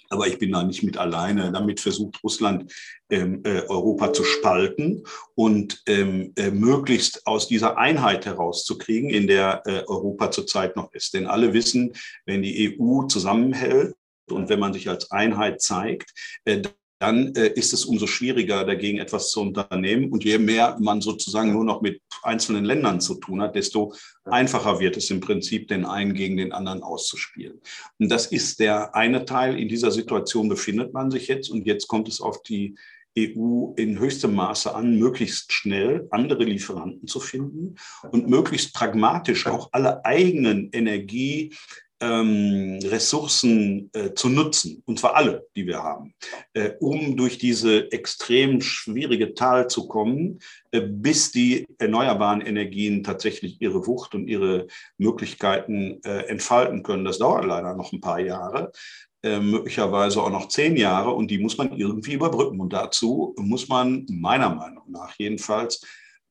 aber 0.10 0.28
ich 0.28 0.40
bin 0.40 0.52
da 0.52 0.64
nicht 0.64 0.84
mit 0.84 0.98
alleine. 0.98 1.52
Damit 1.52 1.80
versucht 1.80 2.24
Russland, 2.24 2.72
ähm, 3.10 3.42
äh, 3.44 3.62
Europa 3.68 4.14
zu 4.14 4.24
spalten 4.24 5.04
und 5.36 5.82
ähm, 5.88 6.34
äh, 6.36 6.52
möglichst 6.52 7.26
aus 7.26 7.48
dieser 7.48 7.78
Einheit 7.78 8.26
herauszukriegen, 8.26 9.10
in 9.10 9.28
der 9.28 9.62
äh, 9.66 9.84
Europa 9.88 10.32
zurzeit 10.32 10.76
noch 10.76 10.94
ist. 10.94 11.14
Denn 11.14 11.28
alle 11.28 11.54
wissen, 11.54 11.94
wenn 12.26 12.42
die 12.42 12.78
EU 12.80 13.04
zusammenhält 13.04 13.96
und 14.30 14.50
wenn 14.50 14.60
man 14.60 14.74
sich 14.74 14.90
als 14.90 15.12
Einheit 15.12 15.62
zeigt, 15.62 16.14
äh, 16.46 16.62
dann 17.00 17.36
äh, 17.36 17.50
ist 17.50 17.74
es 17.74 17.86
umso 17.86 18.08
schwieriger, 18.08 18.66
dagegen 18.66 18.98
etwas 18.98 19.30
zu 19.32 19.42
unternehmen. 19.42 20.12
Und 20.12 20.24
je 20.24 20.38
mehr 20.38 20.78
man 20.80 21.02
sozusagen 21.02 21.54
nur 21.54 21.64
noch 21.64 21.82
mit 21.82 22.02
einzelnen 22.24 22.66
Ländern 22.66 23.00
zu 23.00 23.16
tun 23.16 23.42
hat, 23.42 23.56
desto 23.56 23.94
einfacher 24.26 24.80
wird 24.80 24.98
es 24.98 25.10
im 25.12 25.20
Prinzip, 25.20 25.68
den 25.68 25.86
einen 25.86 26.14
gegen 26.14 26.38
den 26.38 26.52
anderen 26.52 26.82
auszuspielen. 26.82 27.62
Und 28.00 28.10
das 28.10 28.28
ist 28.28 28.60
der 28.60 28.96
eine 28.96 29.26
Teil. 29.26 29.60
In 29.60 29.70
dieser 29.70 29.92
Situation 29.92 30.50
befindet 30.50 30.94
man 30.94 31.12
sich 31.12 31.28
jetzt. 31.28 31.50
Und 31.50 31.66
jetzt 31.66 31.88
kommt 31.88 32.08
es 32.08 32.20
auf 32.22 32.42
die 32.44 32.76
EU 33.18 33.74
in 33.76 33.98
höchstem 34.00 34.36
Maße 34.36 34.74
an, 34.74 34.98
möglichst 34.98 35.52
schnell 35.52 36.08
andere 36.12 36.44
Lieferanten 36.44 37.08
zu 37.08 37.20
finden 37.20 37.76
und 38.12 38.28
möglichst 38.28 38.74
pragmatisch 38.74 39.48
auch 39.48 39.70
alle 39.72 40.06
eigenen 40.06 40.70
Energie 40.72 41.54
ähm, 42.00 42.80
Ressourcen 42.84 43.90
äh, 43.94 44.14
zu 44.14 44.30
nutzen, 44.30 44.84
und 44.86 45.00
zwar 45.00 45.16
alle, 45.16 45.48
die 45.56 45.66
wir 45.66 45.82
haben, 45.82 46.14
äh, 46.54 46.72
um 46.80 47.18
durch 47.18 47.38
diese 47.38 47.92
extrem 47.92 48.62
schwierige 48.62 49.34
Tal 49.34 49.68
zu 49.68 49.88
kommen, 49.88 50.40
äh, 50.72 50.82
bis 50.82 51.32
die 51.32 51.66
erneuerbaren 51.80 52.42
Energien 52.42 53.04
tatsächlich 53.04 53.62
ihre 53.62 53.88
Wucht 53.88 54.14
und 54.14 54.28
ihre 54.28 54.68
Möglichkeiten 54.98 56.00
äh, 56.04 56.26
entfalten 56.28 56.84
können. 56.84 57.06
Das 57.06 57.18
dauert 57.18 57.46
leider 57.46 57.76
noch 57.76 57.92
ein 57.92 58.02
paar 58.02 58.20
Jahre. 58.20 58.72
Äh, 59.24 59.40
möglicherweise 59.40 60.22
auch 60.22 60.30
noch 60.30 60.48
zehn 60.48 60.78
Jahre 60.78 61.12
und 61.12 61.32
die 61.32 61.40
muss 61.40 61.58
man 61.58 61.76
irgendwie 61.76 62.14
überbrücken. 62.14 62.60
Und 62.60 62.74
dazu 62.74 63.34
muss 63.38 63.68
man 63.68 64.06
meiner 64.10 64.54
Meinung 64.54 64.92
nach 64.92 65.16
jedenfalls 65.18 65.82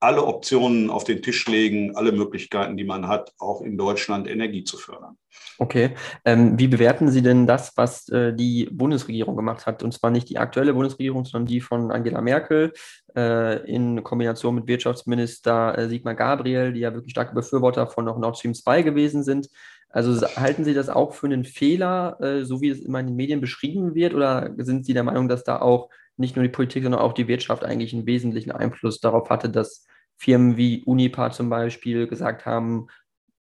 alle 0.00 0.24
Optionen 0.24 0.90
auf 0.90 1.04
den 1.04 1.22
Tisch 1.22 1.46
legen, 1.46 1.96
alle 1.96 2.12
Möglichkeiten, 2.12 2.76
die 2.76 2.84
man 2.84 3.08
hat, 3.08 3.32
auch 3.38 3.62
in 3.62 3.78
Deutschland 3.78 4.28
Energie 4.28 4.64
zu 4.64 4.76
fördern. 4.76 5.16
Okay. 5.58 5.94
Ähm, 6.24 6.58
wie 6.58 6.68
bewerten 6.68 7.08
Sie 7.10 7.22
denn 7.22 7.46
das, 7.46 7.72
was 7.76 8.08
äh, 8.10 8.34
die 8.34 8.68
Bundesregierung 8.70 9.36
gemacht 9.36 9.66
hat? 9.66 9.82
Und 9.82 9.92
zwar 9.92 10.10
nicht 10.10 10.28
die 10.28 10.38
aktuelle 10.38 10.74
Bundesregierung, 10.74 11.24
sondern 11.24 11.46
die 11.46 11.60
von 11.60 11.90
Angela 11.90 12.20
Merkel 12.20 12.72
äh, 13.16 13.64
in 13.70 14.02
Kombination 14.04 14.54
mit 14.54 14.66
Wirtschaftsminister 14.66 15.78
äh, 15.78 15.88
Sigmar 15.88 16.14
Gabriel, 16.14 16.72
die 16.72 16.80
ja 16.80 16.92
wirklich 16.92 17.12
starke 17.12 17.34
Befürworter 17.34 17.86
von 17.86 18.04
noch 18.04 18.18
Nord 18.18 18.36
Stream 18.38 18.54
2 18.54 18.82
gewesen 18.82 19.22
sind. 19.22 19.48
Also 19.88 20.26
halten 20.36 20.64
Sie 20.64 20.74
das 20.74 20.90
auch 20.90 21.14
für 21.14 21.26
einen 21.26 21.44
Fehler, 21.44 22.20
äh, 22.20 22.44
so 22.44 22.60
wie 22.60 22.68
es 22.68 22.80
immer 22.80 23.00
in 23.00 23.06
den 23.06 23.16
Medien 23.16 23.40
beschrieben 23.40 23.94
wird? 23.94 24.12
Oder 24.12 24.50
sind 24.58 24.84
Sie 24.84 24.92
der 24.92 25.04
Meinung, 25.04 25.28
dass 25.28 25.42
da 25.42 25.60
auch 25.60 25.88
nicht 26.16 26.36
nur 26.36 26.42
die 26.42 26.50
Politik, 26.50 26.82
sondern 26.82 27.00
auch 27.00 27.12
die 27.12 27.28
Wirtschaft 27.28 27.64
eigentlich 27.64 27.92
einen 27.92 28.06
wesentlichen 28.06 28.52
Einfluss 28.52 29.00
darauf 29.00 29.30
hatte, 29.30 29.50
dass 29.50 29.86
Firmen 30.16 30.56
wie 30.56 30.82
Unipa 30.84 31.30
zum 31.30 31.50
Beispiel 31.50 32.06
gesagt 32.06 32.46
haben, 32.46 32.88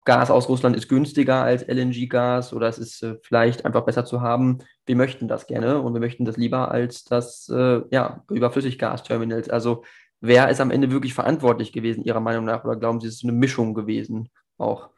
Gas 0.04 0.30
aus 0.30 0.48
Russland 0.48 0.74
ist 0.74 0.88
günstiger 0.88 1.42
als 1.42 1.68
LNG-Gas 1.68 2.54
oder 2.54 2.66
es 2.68 2.78
ist 2.78 3.02
äh, 3.02 3.16
vielleicht 3.22 3.66
einfach 3.66 3.84
besser 3.84 4.06
zu 4.06 4.22
haben. 4.22 4.58
Wir 4.86 4.96
möchten 4.96 5.28
das 5.28 5.46
gerne 5.46 5.82
und 5.82 5.92
wir 5.92 6.00
möchten 6.00 6.24
das 6.24 6.38
lieber 6.38 6.70
als 6.70 7.04
das 7.04 7.46
äh, 7.50 7.82
ja, 7.90 8.24
über 8.30 8.50
Flüssiggasterminals. 8.50 9.50
Also 9.50 9.84
wer 10.22 10.48
ist 10.48 10.62
am 10.62 10.70
Ende 10.70 10.90
wirklich 10.90 11.12
verantwortlich 11.12 11.72
gewesen, 11.72 12.04
Ihrer 12.04 12.20
Meinung 12.20 12.46
nach? 12.46 12.64
Oder 12.64 12.76
glauben 12.76 13.00
Sie, 13.00 13.06
es 13.06 13.16
ist 13.16 13.24
eine 13.24 13.32
Mischung 13.32 13.74
gewesen 13.74 14.30
auch? 14.56 14.88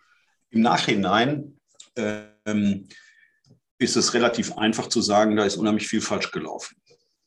Im 0.50 0.60
Nachhinein 0.60 1.58
ähm, 1.96 2.86
ist 3.78 3.96
es 3.96 4.14
relativ 4.14 4.56
einfach 4.58 4.88
zu 4.88 5.00
sagen, 5.00 5.34
da 5.34 5.44
ist 5.44 5.56
unheimlich 5.56 5.88
viel 5.88 6.02
falsch 6.02 6.30
gelaufen. 6.30 6.79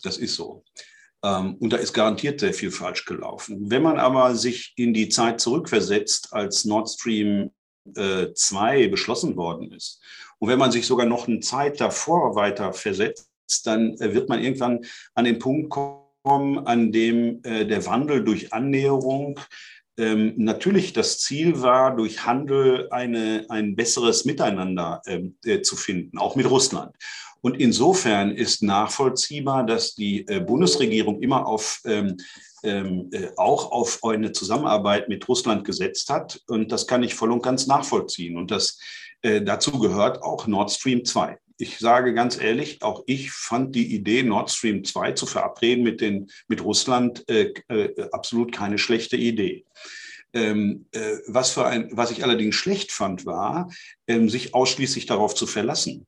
Das 0.04 0.18
ist 0.18 0.36
so. 0.36 0.64
Ähm, 1.24 1.56
und 1.56 1.72
da 1.72 1.78
ist 1.78 1.94
garantiert 1.94 2.40
sehr 2.40 2.54
viel 2.54 2.72
falsch 2.72 3.06
gelaufen. 3.06 3.72
Wenn 3.72 3.82
man 3.82 3.98
aber 3.98 4.36
sich 4.36 4.74
in 4.76 4.94
die 4.94 5.10
Zeit 5.10 5.40
zurückversetzt, 5.40 6.34
als 6.34 6.66
Nord 6.66 6.90
Stream 6.90 7.52
2 7.86 8.82
äh, 8.82 8.88
beschlossen 8.88 9.36
worden 9.36 9.72
ist, 9.72 10.02
und 10.40 10.50
wenn 10.50 10.60
man 10.60 10.72
sich 10.72 10.86
sogar 10.86 11.06
noch 11.06 11.28
eine 11.28 11.40
Zeit 11.40 11.80
davor 11.80 12.36
weiter 12.36 12.74
versetzt, 12.74 13.30
dann 13.64 13.96
äh, 14.00 14.14
wird 14.14 14.30
man 14.30 14.44
irgendwann 14.44 14.82
an 15.16 15.26
den 15.26 15.40
Punkt 15.40 15.70
kommen, 15.70 16.60
an 16.68 16.92
dem 16.92 17.42
äh, 17.44 17.66
der 17.66 17.86
Wandel 17.86 18.24
durch 18.24 18.54
Annäherung 18.54 19.40
ähm, 19.98 20.34
natürlich 20.38 20.94
das 20.94 21.20
Ziel 21.20 21.62
war, 21.62 21.96
durch 21.96 22.26
Handel 22.26 22.88
eine, 22.90 23.46
ein 23.50 23.76
besseres 23.76 24.26
Miteinander 24.26 25.02
ähm, 25.06 25.38
äh, 25.46 25.62
zu 25.62 25.76
finden, 25.76 26.18
auch 26.18 26.36
mit 26.36 26.50
Russland. 26.50 26.96
Und 27.44 27.60
insofern 27.60 28.32
ist 28.32 28.64
nachvollziehbar, 28.64 29.66
dass 29.66 29.96
die 29.96 30.26
äh, 30.30 30.40
Bundesregierung 30.40 31.22
immer 31.22 31.46
auf 31.46 31.82
ähm, 31.84 32.16
ähm, 32.64 33.10
äh, 33.12 33.28
auch 33.36 33.74
auf 33.74 34.00
eine 34.04 34.32
Zusammenarbeit 34.32 35.10
mit 35.10 35.28
Russland 35.28 35.66
gesetzt 35.66 36.10
hat. 36.10 36.42
Und 36.48 36.72
das 36.72 36.88
kann 36.88 37.04
ich 37.04 37.16
voll 37.16 37.34
und 37.34 37.44
ganz 37.44 37.68
nachvollziehen. 37.68 38.38
Und 38.38 38.50
das, 38.50 38.80
äh, 39.22 39.42
dazu 39.42 39.78
gehört 39.78 40.24
auch 40.24 40.48
Nord 40.48 40.72
Stream 40.72 41.04
2. 41.04 41.38
Ich 41.58 41.80
sage 41.80 42.14
ganz 42.14 42.40
ehrlich, 42.40 42.82
auch 42.82 43.04
ich 43.08 43.32
fand 43.32 43.76
die 43.76 43.94
Idee, 43.94 44.24
Nord 44.24 44.50
Stream 44.50 44.86
2 44.86 45.12
zu 45.12 45.26
verabreden 45.26 45.84
mit, 45.84 46.00
den, 46.00 46.32
mit 46.48 46.64
Russland, 46.64 47.28
äh, 47.30 47.54
äh, 47.68 48.10
absolut 48.14 48.54
keine 48.54 48.78
schlechte 48.78 49.18
Idee. 49.18 49.66
Ähm, 50.32 50.86
äh, 50.94 51.18
was, 51.28 51.52
für 51.52 51.66
ein, 51.66 51.90
was 51.92 52.12
ich 52.12 52.24
allerdings 52.24 52.56
schlecht 52.56 52.94
fand, 52.94 53.26
war, 53.26 53.70
ähm, 54.08 54.30
sich 54.30 54.56
ausschließlich 54.56 55.06
darauf 55.06 55.36
zu 55.36 55.46
verlassen. 55.46 56.08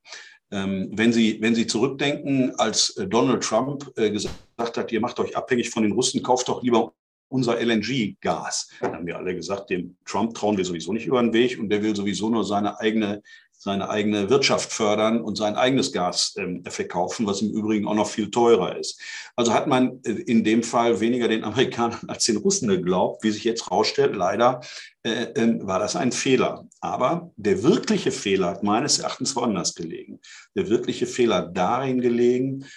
Ähm, 0.52 0.90
wenn, 0.94 1.12
Sie, 1.12 1.42
wenn 1.42 1.56
Sie 1.56 1.68
zurückdenken, 1.68 2.54
als 2.60 2.96
äh, 2.98 3.08
Donald 3.08 3.44
Trump 3.44 3.92
äh, 3.96 4.12
gesagt 4.12 4.78
hat, 4.78 4.92
ihr 4.92 5.02
macht 5.02 5.20
euch 5.20 5.36
abhängig 5.36 5.70
von 5.70 5.84
den 5.84 5.94
Russen, 5.94 6.22
kauft 6.22 6.48
doch 6.48 6.62
lieber 6.62 6.94
unser 7.30 7.60
LNG-Gas. 7.60 8.70
Dann 8.80 8.94
haben 8.94 9.08
wir 9.08 9.18
alle 9.18 9.36
gesagt, 9.36 9.70
dem 9.70 9.98
Trump 10.06 10.36
trauen 10.36 10.58
wir 10.58 10.66
sowieso 10.66 10.94
nicht 10.94 11.08
über 11.08 11.22
den 11.22 11.34
Weg 11.34 11.60
und 11.60 11.70
der 11.70 11.82
will 11.82 11.96
sowieso 11.96 12.30
nur 12.30 12.44
seine 12.44 12.80
eigene 12.80 13.24
seine 13.66 13.90
eigene 13.90 14.30
Wirtschaft 14.30 14.72
fördern 14.72 15.22
und 15.22 15.38
sein 15.38 15.56
eigenes 15.56 15.92
Gas 15.92 16.36
ähm, 16.38 16.64
verkaufen, 16.68 17.26
was 17.26 17.42
im 17.42 17.50
Übrigen 17.50 17.88
auch 17.88 17.96
noch 17.96 18.08
viel 18.08 18.30
teurer 18.30 18.78
ist. 18.78 19.02
Also 19.36 19.54
hat 19.54 19.66
man 19.66 20.04
äh, 20.04 20.12
in 20.12 20.44
dem 20.44 20.62
Fall 20.62 21.00
weniger 21.00 21.28
den 21.28 21.44
Amerikanern 21.44 21.98
als 22.08 22.26
den 22.26 22.38
Russen 22.38 22.68
geglaubt. 22.68 23.24
Wie 23.24 23.32
sich 23.32 23.44
jetzt 23.44 23.66
herausstellt, 23.66 24.16
leider 24.16 24.62
äh, 25.02 25.24
äh, 25.34 25.66
war 25.66 25.80
das 25.80 25.96
ein 25.96 26.12
Fehler. 26.12 26.68
Aber 26.80 27.32
der 27.38 27.64
wirkliche 27.64 28.12
Fehler 28.12 28.52
hat 28.52 28.62
meines 28.62 29.00
Erachtens 29.00 29.36
woanders 29.36 29.74
gelegen. 29.74 30.20
Der 30.56 30.70
wirkliche 30.70 31.08
Fehler 31.08 31.42
darin 31.42 32.02
gelegen, 32.02 32.68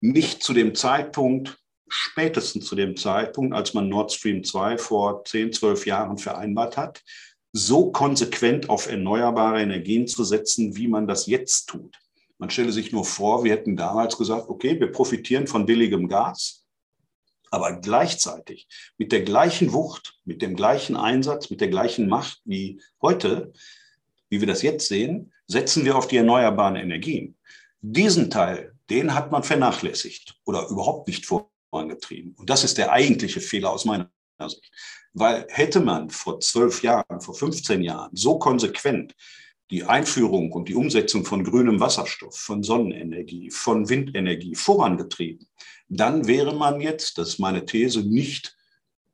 nicht 0.00 0.42
zu 0.42 0.52
dem 0.52 0.74
Zeitpunkt, 0.74 1.56
spätestens 1.86 2.66
zu 2.66 2.74
dem 2.74 2.96
Zeitpunkt, 2.96 3.54
als 3.54 3.74
man 3.74 3.88
Nord 3.88 4.10
Stream 4.10 4.42
2 4.42 4.76
vor 4.76 5.24
10, 5.24 5.52
12 5.52 5.86
Jahren 5.86 6.18
vereinbart 6.18 6.76
hat, 6.76 7.00
so 7.52 7.90
konsequent 7.90 8.68
auf 8.68 8.88
erneuerbare 8.88 9.60
Energien 9.62 10.06
zu 10.06 10.24
setzen, 10.24 10.76
wie 10.76 10.88
man 10.88 11.06
das 11.06 11.26
jetzt 11.26 11.66
tut. 11.66 11.98
Man 12.38 12.50
stelle 12.50 12.72
sich 12.72 12.92
nur 12.92 13.04
vor, 13.04 13.44
wir 13.44 13.52
hätten 13.52 13.76
damals 13.76 14.16
gesagt, 14.16 14.48
okay, 14.48 14.78
wir 14.80 14.92
profitieren 14.92 15.46
von 15.46 15.66
billigem 15.66 16.08
Gas, 16.08 16.64
aber 17.50 17.80
gleichzeitig 17.80 18.68
mit 18.96 19.12
der 19.12 19.22
gleichen 19.22 19.72
Wucht, 19.72 20.20
mit 20.24 20.40
dem 20.40 20.54
gleichen 20.54 20.96
Einsatz, 20.96 21.50
mit 21.50 21.60
der 21.60 21.68
gleichen 21.68 22.08
Macht 22.08 22.40
wie 22.44 22.80
heute, 23.02 23.52
wie 24.28 24.40
wir 24.40 24.46
das 24.46 24.62
jetzt 24.62 24.88
sehen, 24.88 25.32
setzen 25.46 25.84
wir 25.84 25.96
auf 25.96 26.06
die 26.06 26.16
erneuerbaren 26.16 26.76
Energien. 26.76 27.36
Diesen 27.82 28.30
Teil, 28.30 28.74
den 28.88 29.14
hat 29.14 29.32
man 29.32 29.42
vernachlässigt 29.42 30.38
oder 30.44 30.68
überhaupt 30.68 31.08
nicht 31.08 31.26
vorangetrieben. 31.26 32.34
Und 32.36 32.48
das 32.48 32.62
ist 32.62 32.78
der 32.78 32.92
eigentliche 32.92 33.40
Fehler 33.40 33.70
aus 33.70 33.84
meiner 33.84 34.10
Sicht. 34.48 34.70
Weil 35.12 35.46
hätte 35.48 35.80
man 35.80 36.10
vor 36.10 36.40
zwölf 36.40 36.82
Jahren, 36.82 37.20
vor 37.20 37.34
15 37.34 37.82
Jahren 37.82 38.14
so 38.14 38.38
konsequent 38.38 39.14
die 39.70 39.84
Einführung 39.84 40.52
und 40.52 40.68
die 40.68 40.74
Umsetzung 40.74 41.24
von 41.24 41.44
grünem 41.44 41.78
Wasserstoff, 41.78 42.36
von 42.36 42.62
Sonnenenergie, 42.62 43.50
von 43.50 43.88
Windenergie 43.88 44.54
vorangetrieben, 44.54 45.46
dann 45.88 46.26
wäre 46.26 46.54
man 46.54 46.80
jetzt, 46.80 47.18
das 47.18 47.30
ist 47.30 47.38
meine 47.38 47.64
These, 47.64 48.02
nicht 48.02 48.56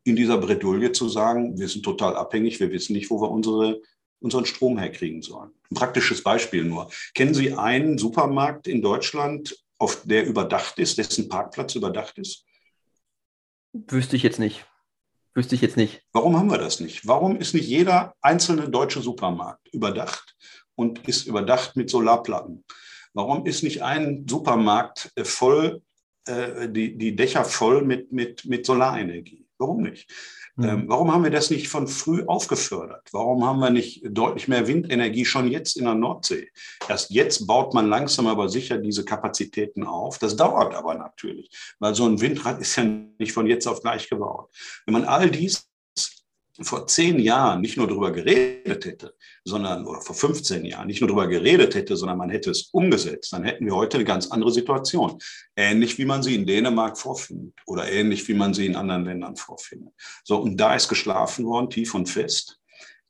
in 0.05 0.17
dieser 0.17 0.39
Bredouille 0.39 0.93
zu 0.93 1.09
sagen, 1.09 1.59
wir 1.59 1.69
sind 1.69 1.85
total 1.85 2.17
abhängig, 2.17 2.61
wir 2.61 2.71
wissen 2.71 2.93
nicht, 2.93 3.11
wo 3.11 3.21
wir 3.21 3.31
unsere, 3.31 3.83
unseren 4.21 4.47
Strom 4.47 4.79
herkriegen 4.79 5.21
sollen. 5.21 5.51
Ein 5.71 5.75
praktisches 5.75 6.23
Beispiel 6.23 6.65
nur. 6.65 6.91
Kennen 7.15 7.35
Sie 7.35 7.53
einen 7.53 7.99
Supermarkt 7.99 8.69
in 8.69 8.83
Deutschland, 8.83 9.57
auf 9.79 10.03
der 10.05 10.27
überdacht 10.27 10.79
ist, 10.79 10.97
dessen 10.97 11.29
Parkplatz 11.29 11.75
überdacht 11.75 12.17
ist? 12.19 12.45
Wüsste 13.73 14.17
ich 14.17 14.23
jetzt 14.23 14.39
nicht. 14.39 14.65
Wüsste 15.37 15.55
ich 15.55 15.61
jetzt 15.61 15.77
nicht. 15.77 16.03
Warum 16.13 16.35
haben 16.39 16.51
wir 16.51 16.57
das 16.57 16.81
nicht? 16.81 17.07
Warum 17.07 17.37
ist 17.37 17.53
nicht 17.53 17.69
jeder 17.69 18.15
einzelne 18.23 18.71
deutsche 18.71 19.03
Supermarkt 19.03 19.69
überdacht 19.71 20.35
und 20.77 21.07
ist 21.07 21.27
überdacht 21.27 21.77
mit 21.77 21.91
Solarplatten? 21.91 22.65
Warum 23.13 23.45
ist 23.45 23.63
nicht 23.63 23.83
ein 23.83 24.27
Supermarkt 24.27 25.13
äh, 25.15 25.25
voll, 25.25 25.83
äh, 26.27 26.71
die, 26.71 26.97
die 26.97 27.15
Dächer 27.15 27.45
voll 27.45 27.83
mit, 27.83 28.13
mit, 28.13 28.47
mit 28.47 28.65
Solarenergie? 28.65 29.47
Warum 29.59 29.83
nicht? 29.83 30.11
Ähm, 30.59 30.83
mhm. 30.83 30.89
warum 30.89 31.13
haben 31.13 31.25
wir 31.25 31.31
das 31.31 31.51
nicht 31.51 31.69
von 31.69 31.87
früh 31.87 32.25
aufgefördert? 32.27 33.09
Warum 33.13 33.45
haben 33.45 33.61
wir 33.61 33.71
nicht 33.71 34.03
deutlich 34.09 34.49
mehr 34.49 34.67
Windenergie 34.67 35.25
schon 35.25 35.51
jetzt 35.51 35.77
in 35.77 35.85
der 35.85 35.95
Nordsee? 35.95 36.49
Erst 36.89 37.11
jetzt 37.11 37.47
baut 37.47 37.75
man 37.75 37.89
langsam 37.89 38.27
aber 38.27 38.49
sicher 38.49 38.79
diese 38.79 39.05
Kapazitäten 39.05 39.85
auf. 39.85 40.19
Das 40.19 40.37
dauert 40.37 40.75
aber 40.75 40.95
natürlich, 40.95 41.51
weil 41.79 41.95
so 41.95 42.07
ein 42.07 42.21
Windrad 42.21 42.61
ist 42.61 42.77
ja 42.77 42.85
nicht 42.85 43.33
von 43.33 43.47
jetzt 43.47 43.67
auf 43.67 43.83
gleich 43.83 44.09
gebaut. 44.09 44.51
Wenn 44.87 44.95
man 44.95 45.05
all 45.05 45.31
dies 45.31 45.69
vor 46.63 46.87
zehn 46.87 47.19
Jahren 47.19 47.61
nicht 47.61 47.77
nur 47.77 47.87
darüber 47.87 48.11
geredet 48.13 48.85
hätte, 48.85 49.15
sondern, 49.45 49.87
oder 49.87 50.01
vor 50.01 50.15
15 50.15 50.65
Jahren 50.65 50.87
nicht 50.87 51.01
nur 51.01 51.09
darüber 51.09 51.27
geredet 51.27 51.75
hätte, 51.75 51.97
sondern 51.97 52.19
man 52.19 52.31
hätte 52.31 52.51
es 52.51 52.71
umgesetzt, 52.73 53.33
dann 53.33 53.45
hätten 53.45 53.67
wir 53.67 53.75
heute 53.75 53.99
eine 53.99 54.05
ganz 54.05 54.29
andere 54.29 54.51
Situation. 54.51 55.19
Ähnlich 55.55 55.99
wie 55.99 56.05
man 56.05 56.23
sie 56.23 56.35
in 56.35 56.47
Dänemark 56.47 56.99
vorfindet 56.99 57.55
oder 57.67 57.91
ähnlich 57.91 58.27
wie 58.29 58.35
man 58.35 58.55
sie 58.55 58.67
in 58.67 58.77
anderen 58.77 59.05
Ländern 59.05 59.37
vorfindet. 59.37 59.93
So, 60.25 60.39
und 60.39 60.57
da 60.57 60.75
ist 60.75 60.89
geschlafen 60.89 61.45
worden, 61.45 61.71
tief 61.71 61.95
und 61.95 62.09
fest. 62.09 62.59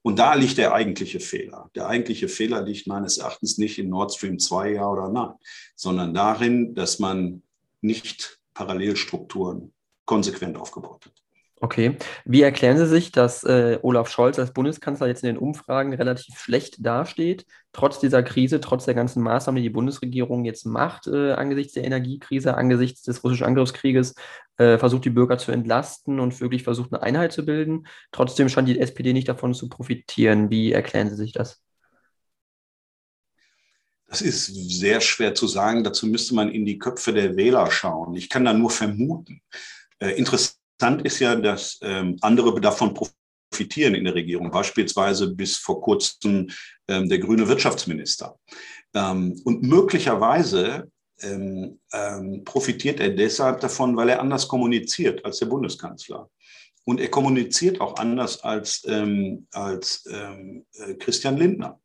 Und 0.03 0.21
da 0.21 0.35
liegt 0.35 0.59
der 0.59 0.73
eigentliche 0.73 1.19
Fehler. 1.19 1.69
Der 1.75 1.89
eigentliche 1.89 2.29
Fehler 2.29 2.63
liegt 2.63 2.87
meines 2.87 3.19
Erachtens 3.19 3.59
nicht 3.59 3.79
in 3.79 3.89
Nord 3.89 4.15
Stream 4.15 4.39
2, 4.39 4.75
ja 4.75 4.89
oder 4.89 5.09
nein, 5.09 5.35
sondern 5.75 6.15
darin, 6.15 6.75
dass 6.75 7.01
man 7.01 7.43
nicht 7.81 8.39
Parallelstrukturen 8.55 9.73
konsequent 10.05 10.57
aufgebaut 10.57 11.07
hat. 11.07 11.26
Okay. 11.59 11.97
Wie 12.27 12.43
erklären 12.43 12.77
Sie 12.77 12.87
sich, 12.87 13.13
dass 13.13 13.43
äh, 13.43 13.79
Olaf 13.81 14.11
Scholz 14.11 14.39
als 14.39 14.53
Bundeskanzler 14.53 15.07
jetzt 15.07 15.23
in 15.25 15.29
den 15.29 15.39
Umfragen 15.39 15.95
relativ 15.95 16.39
schlecht 16.39 16.85
dasteht, 16.85 17.47
trotz 17.73 17.99
dieser 17.99 18.23
Krise, 18.23 18.61
trotz 18.61 18.85
der 18.85 18.93
ganzen 18.93 19.23
Maßnahmen, 19.23 19.57
die 19.57 19.69
die 19.69 19.73
Bundesregierung 19.73 20.45
jetzt 20.45 20.67
macht, 20.67 21.07
äh, 21.07 21.33
angesichts 21.33 21.73
der 21.73 21.85
Energiekrise, 21.85 22.55
angesichts 22.55 23.03
des 23.05 23.25
russischen 23.25 23.47
Angriffskrieges, 23.47 24.15
äh, 24.59 24.77
versucht 24.77 25.07
die 25.07 25.11
Bürger 25.11 25.39
zu 25.39 25.51
entlasten 25.51 26.21
und 26.21 26.39
wirklich 26.43 26.63
versucht, 26.63 26.93
eine 26.93 27.03
Einheit 27.03 27.33
zu 27.33 27.47
bilden. 27.47 27.87
Trotzdem 28.13 28.51
scheint 28.51 28.69
die 28.69 28.79
SPD 28.79 29.15
nicht 29.15 29.29
davon 29.29 29.55
zu 29.55 29.71
profitieren. 29.71 30.51
Wie 30.51 30.73
erklären 30.73 31.09
Sie 31.09 31.17
sich 31.17 31.33
das? 31.33 31.63
Das 34.09 34.21
ist 34.21 34.45
sehr 34.45 35.01
schwer 35.01 35.35
zu 35.35 35.47
sagen. 35.47 35.85
Dazu 35.85 36.07
müsste 36.07 36.35
man 36.35 36.51
in 36.51 36.67
die 36.67 36.79
Köpfe 36.79 37.15
der 37.15 37.35
Wähler 37.35 37.71
schauen. 37.71 38.15
Ich 38.15 38.29
kann 38.29 38.45
da 38.45 38.53
nur 38.53 38.71
vermuten. 38.71 39.41
Äh, 39.99 40.11
interessant 40.11 40.59
Interessant 40.79 41.07
ist 41.07 41.21
ja, 41.21 41.35
dass 41.35 41.79
ähm, 41.81 42.19
andere 42.21 42.61
davon 42.61 42.93
profitieren 43.51 43.95
in 43.95 44.05
der 44.05 44.15
Regierung, 44.15 44.51
beispielsweise 44.51 45.29
bis 45.29 45.57
vor 45.57 45.81
kurzem 45.81 46.51
ähm, 46.87 47.09
der 47.09 47.19
grüne 47.19 47.49
Wirtschaftsminister. 47.49 48.39
Ähm, 48.95 49.41
und 49.45 49.63
möglicherweise 49.63 50.91
ähm, 51.23 51.81
ähm, 51.95 52.45
profitiert 52.45 53.01
er 53.01 53.09
deshalb 53.09 53.61
davon, 53.61 53.97
weil 53.97 54.11
er 54.11 54.21
anders 54.21 54.47
kommuniziert 54.49 55.25
als 55.25 55.39
der 55.39 55.47
Bundeskanzler. 55.47 56.29
Und 56.85 57.01
er 57.01 57.09
kommuniziert 57.09 57.81
auch 57.81 57.97
anders 57.97 58.45
als, 58.45 58.85
ähm, 58.87 59.47
als 59.53 60.05
äh, 60.05 60.95
Christian 60.99 61.39
Lindner 61.39 61.81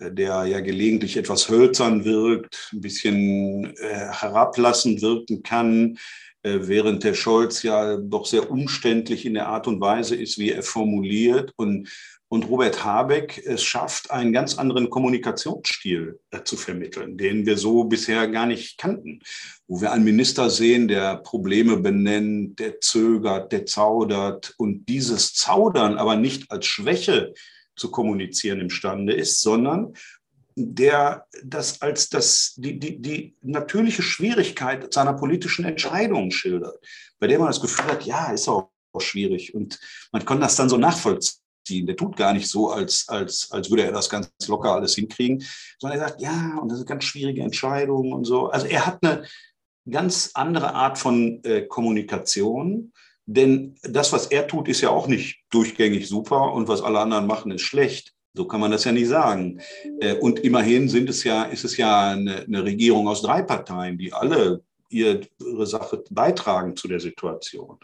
äh, 0.00 0.10
der 0.10 0.44
ja 0.46 0.58
gelegentlich 0.58 1.16
etwas 1.16 1.48
hölzern 1.48 2.04
wirkt, 2.04 2.70
ein 2.72 2.80
bisschen 2.80 3.76
äh, 3.76 4.08
herablassend 4.10 5.02
wirken 5.02 5.44
kann, 5.44 5.98
während 6.44 7.04
der 7.04 7.14
Scholz 7.14 7.62
ja 7.62 7.96
doch 7.96 8.26
sehr 8.26 8.50
umständlich 8.50 9.24
in 9.24 9.34
der 9.34 9.48
Art 9.48 9.66
und 9.66 9.80
Weise 9.80 10.14
ist, 10.14 10.38
wie 10.38 10.50
er 10.50 10.62
formuliert. 10.62 11.52
Und, 11.56 11.88
und 12.28 12.48
Robert 12.48 12.84
Habeck 12.84 13.42
es 13.46 13.64
schafft, 13.64 14.10
einen 14.10 14.32
ganz 14.32 14.58
anderen 14.58 14.90
Kommunikationsstil 14.90 16.20
äh, 16.30 16.42
zu 16.44 16.56
vermitteln, 16.56 17.16
den 17.16 17.46
wir 17.46 17.56
so 17.56 17.84
bisher 17.84 18.28
gar 18.28 18.46
nicht 18.46 18.76
kannten. 18.78 19.20
Wo 19.66 19.80
wir 19.80 19.92
einen 19.92 20.04
Minister 20.04 20.50
sehen, 20.50 20.86
der 20.86 21.16
Probleme 21.16 21.78
benennt, 21.78 22.58
der 22.58 22.80
zögert, 22.80 23.50
der 23.50 23.64
zaudert 23.64 24.54
und 24.58 24.86
dieses 24.88 25.32
Zaudern 25.32 25.96
aber 25.96 26.16
nicht 26.16 26.50
als 26.50 26.66
Schwäche 26.66 27.32
zu 27.76 27.90
kommunizieren 27.90 28.60
imstande 28.60 29.14
ist, 29.14 29.40
sondern 29.40 29.94
der 30.56 31.26
das 31.42 31.82
als 31.82 32.08
das, 32.08 32.54
die, 32.56 32.78
die, 32.78 33.00
die 33.00 33.36
natürliche 33.42 34.02
Schwierigkeit 34.02 34.92
seiner 34.92 35.14
politischen 35.14 35.64
Entscheidungen 35.64 36.30
schildert, 36.30 36.78
bei 37.18 37.26
der 37.26 37.38
man 37.38 37.48
das 37.48 37.60
Gefühl 37.60 37.86
hat, 37.86 38.04
ja, 38.04 38.30
ist 38.30 38.48
auch 38.48 38.70
schwierig. 38.98 39.54
Und 39.54 39.80
man 40.12 40.24
kann 40.24 40.40
das 40.40 40.56
dann 40.56 40.68
so 40.68 40.76
nachvollziehen. 40.76 41.86
Der 41.86 41.96
tut 41.96 42.16
gar 42.16 42.32
nicht 42.32 42.48
so, 42.48 42.70
als, 42.70 43.08
als, 43.08 43.50
als 43.50 43.70
würde 43.70 43.84
er 43.84 43.92
das 43.92 44.08
ganz 44.08 44.30
locker 44.46 44.72
alles 44.72 44.94
hinkriegen, 44.94 45.44
sondern 45.80 45.98
er 45.98 46.08
sagt, 46.08 46.20
ja, 46.20 46.58
und 46.60 46.70
das 46.70 46.78
ist 46.78 46.86
ganz 46.86 47.04
schwierige 47.04 47.42
Entscheidung 47.42 48.12
und 48.12 48.24
so. 48.24 48.48
Also 48.48 48.66
er 48.66 48.86
hat 48.86 49.02
eine 49.02 49.24
ganz 49.90 50.30
andere 50.34 50.74
Art 50.74 50.98
von 50.98 51.42
äh, 51.44 51.62
Kommunikation, 51.62 52.92
denn 53.26 53.76
das, 53.82 54.12
was 54.12 54.26
er 54.26 54.46
tut, 54.46 54.68
ist 54.68 54.82
ja 54.82 54.90
auch 54.90 55.06
nicht 55.06 55.42
durchgängig 55.50 56.08
super 56.08 56.52
und 56.52 56.68
was 56.68 56.82
alle 56.82 57.00
anderen 57.00 57.26
machen, 57.26 57.50
ist 57.52 57.62
schlecht. 57.62 58.13
So 58.34 58.46
kann 58.46 58.60
man 58.60 58.72
das 58.72 58.84
ja 58.84 58.92
nicht 58.92 59.08
sagen. 59.08 59.60
Äh, 60.00 60.14
und 60.14 60.40
immerhin 60.40 60.88
sind 60.88 61.08
es 61.08 61.22
ja, 61.24 61.44
ist 61.44 61.64
es 61.64 61.76
ja 61.76 62.10
eine, 62.10 62.42
eine 62.42 62.64
Regierung 62.64 63.06
aus 63.08 63.22
drei 63.22 63.42
Parteien, 63.42 63.96
die 63.96 64.12
alle 64.12 64.62
ihre 64.90 65.66
Sache 65.66 66.04
beitragen 66.10 66.76
zu 66.76 66.88
der 66.88 67.00
Situation. 67.00 67.78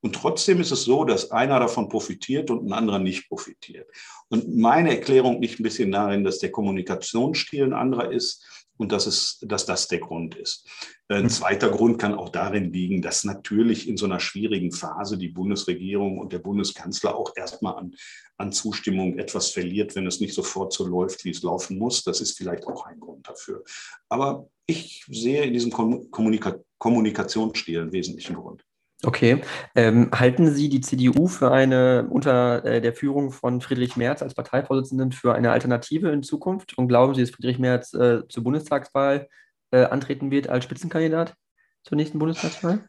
Und 0.00 0.14
trotzdem 0.14 0.60
ist 0.60 0.70
es 0.70 0.84
so, 0.84 1.04
dass 1.04 1.30
einer 1.30 1.58
davon 1.58 1.88
profitiert 1.88 2.50
und 2.50 2.66
ein 2.66 2.74
anderer 2.74 2.98
nicht 2.98 3.26
profitiert. 3.26 3.88
Und 4.28 4.54
meine 4.54 4.90
Erklärung 4.90 5.40
liegt 5.40 5.58
ein 5.58 5.62
bisschen 5.62 5.90
darin, 5.92 6.24
dass 6.24 6.38
der 6.38 6.52
Kommunikationsstil 6.52 7.64
ein 7.64 7.72
anderer 7.72 8.12
ist 8.12 8.44
und 8.76 8.92
dass, 8.92 9.06
es, 9.06 9.38
dass 9.40 9.64
das 9.64 9.88
der 9.88 10.00
Grund 10.00 10.34
ist. 10.34 10.68
Ein 11.08 11.24
hm. 11.24 11.30
zweiter 11.30 11.70
Grund 11.70 11.98
kann 11.98 12.14
auch 12.14 12.28
darin 12.28 12.72
liegen, 12.72 13.00
dass 13.00 13.24
natürlich 13.24 13.88
in 13.88 13.96
so 13.96 14.04
einer 14.04 14.20
schwierigen 14.20 14.72
Phase 14.72 15.16
die 15.16 15.28
Bundesregierung 15.28 16.18
und 16.18 16.32
der 16.32 16.38
Bundeskanzler 16.38 17.16
auch 17.16 17.32
erstmal 17.36 17.76
an, 17.76 17.94
an 18.36 18.52
Zustimmung 18.52 19.18
etwas 19.18 19.50
verliert, 19.50 19.94
wenn 19.94 20.06
es 20.06 20.20
nicht 20.20 20.34
sofort 20.34 20.72
so 20.72 20.86
läuft, 20.86 21.24
wie 21.24 21.30
es 21.30 21.42
laufen 21.42 21.78
muss. 21.78 22.02
Das 22.02 22.20
ist 22.20 22.36
vielleicht 22.36 22.66
auch 22.66 22.86
ein 22.86 22.98
Grund 22.98 23.28
dafür. 23.28 23.62
Aber 24.08 24.48
ich 24.66 25.04
sehe 25.08 25.44
in 25.44 25.52
diesem 25.52 25.70
Kommunika 25.70 26.56
Kommunikationsstil 26.78 27.80
einen 27.80 27.92
wesentlichen 27.92 28.36
Grund. 28.36 28.62
Okay. 29.02 29.42
Ähm, 29.74 30.10
halten 30.12 30.52
Sie 30.54 30.68
die 30.68 30.80
CDU 30.80 31.28
für 31.28 31.50
eine 31.50 32.06
unter 32.10 32.64
äh, 32.64 32.80
der 32.80 32.94
Führung 32.94 33.30
von 33.30 33.60
Friedrich 33.60 33.96
Merz 33.96 34.22
als 34.22 34.34
Parteivorsitzenden 34.34 35.12
für 35.12 35.34
eine 35.34 35.50
Alternative 35.50 36.10
in 36.10 36.22
Zukunft 36.22 36.76
und 36.76 36.88
glauben 36.88 37.14
Sie, 37.14 37.20
dass 37.20 37.30
Friedrich 37.30 37.58
Merz 37.58 37.92
äh, 37.94 38.26
zur 38.28 38.44
Bundestagswahl 38.44 39.28
äh, 39.70 39.84
antreten 39.84 40.30
wird 40.30 40.48
als 40.48 40.64
Spitzenkandidat 40.64 41.34
zur 41.82 41.96
nächsten 41.96 42.18
Bundestagswahl? 42.18 42.88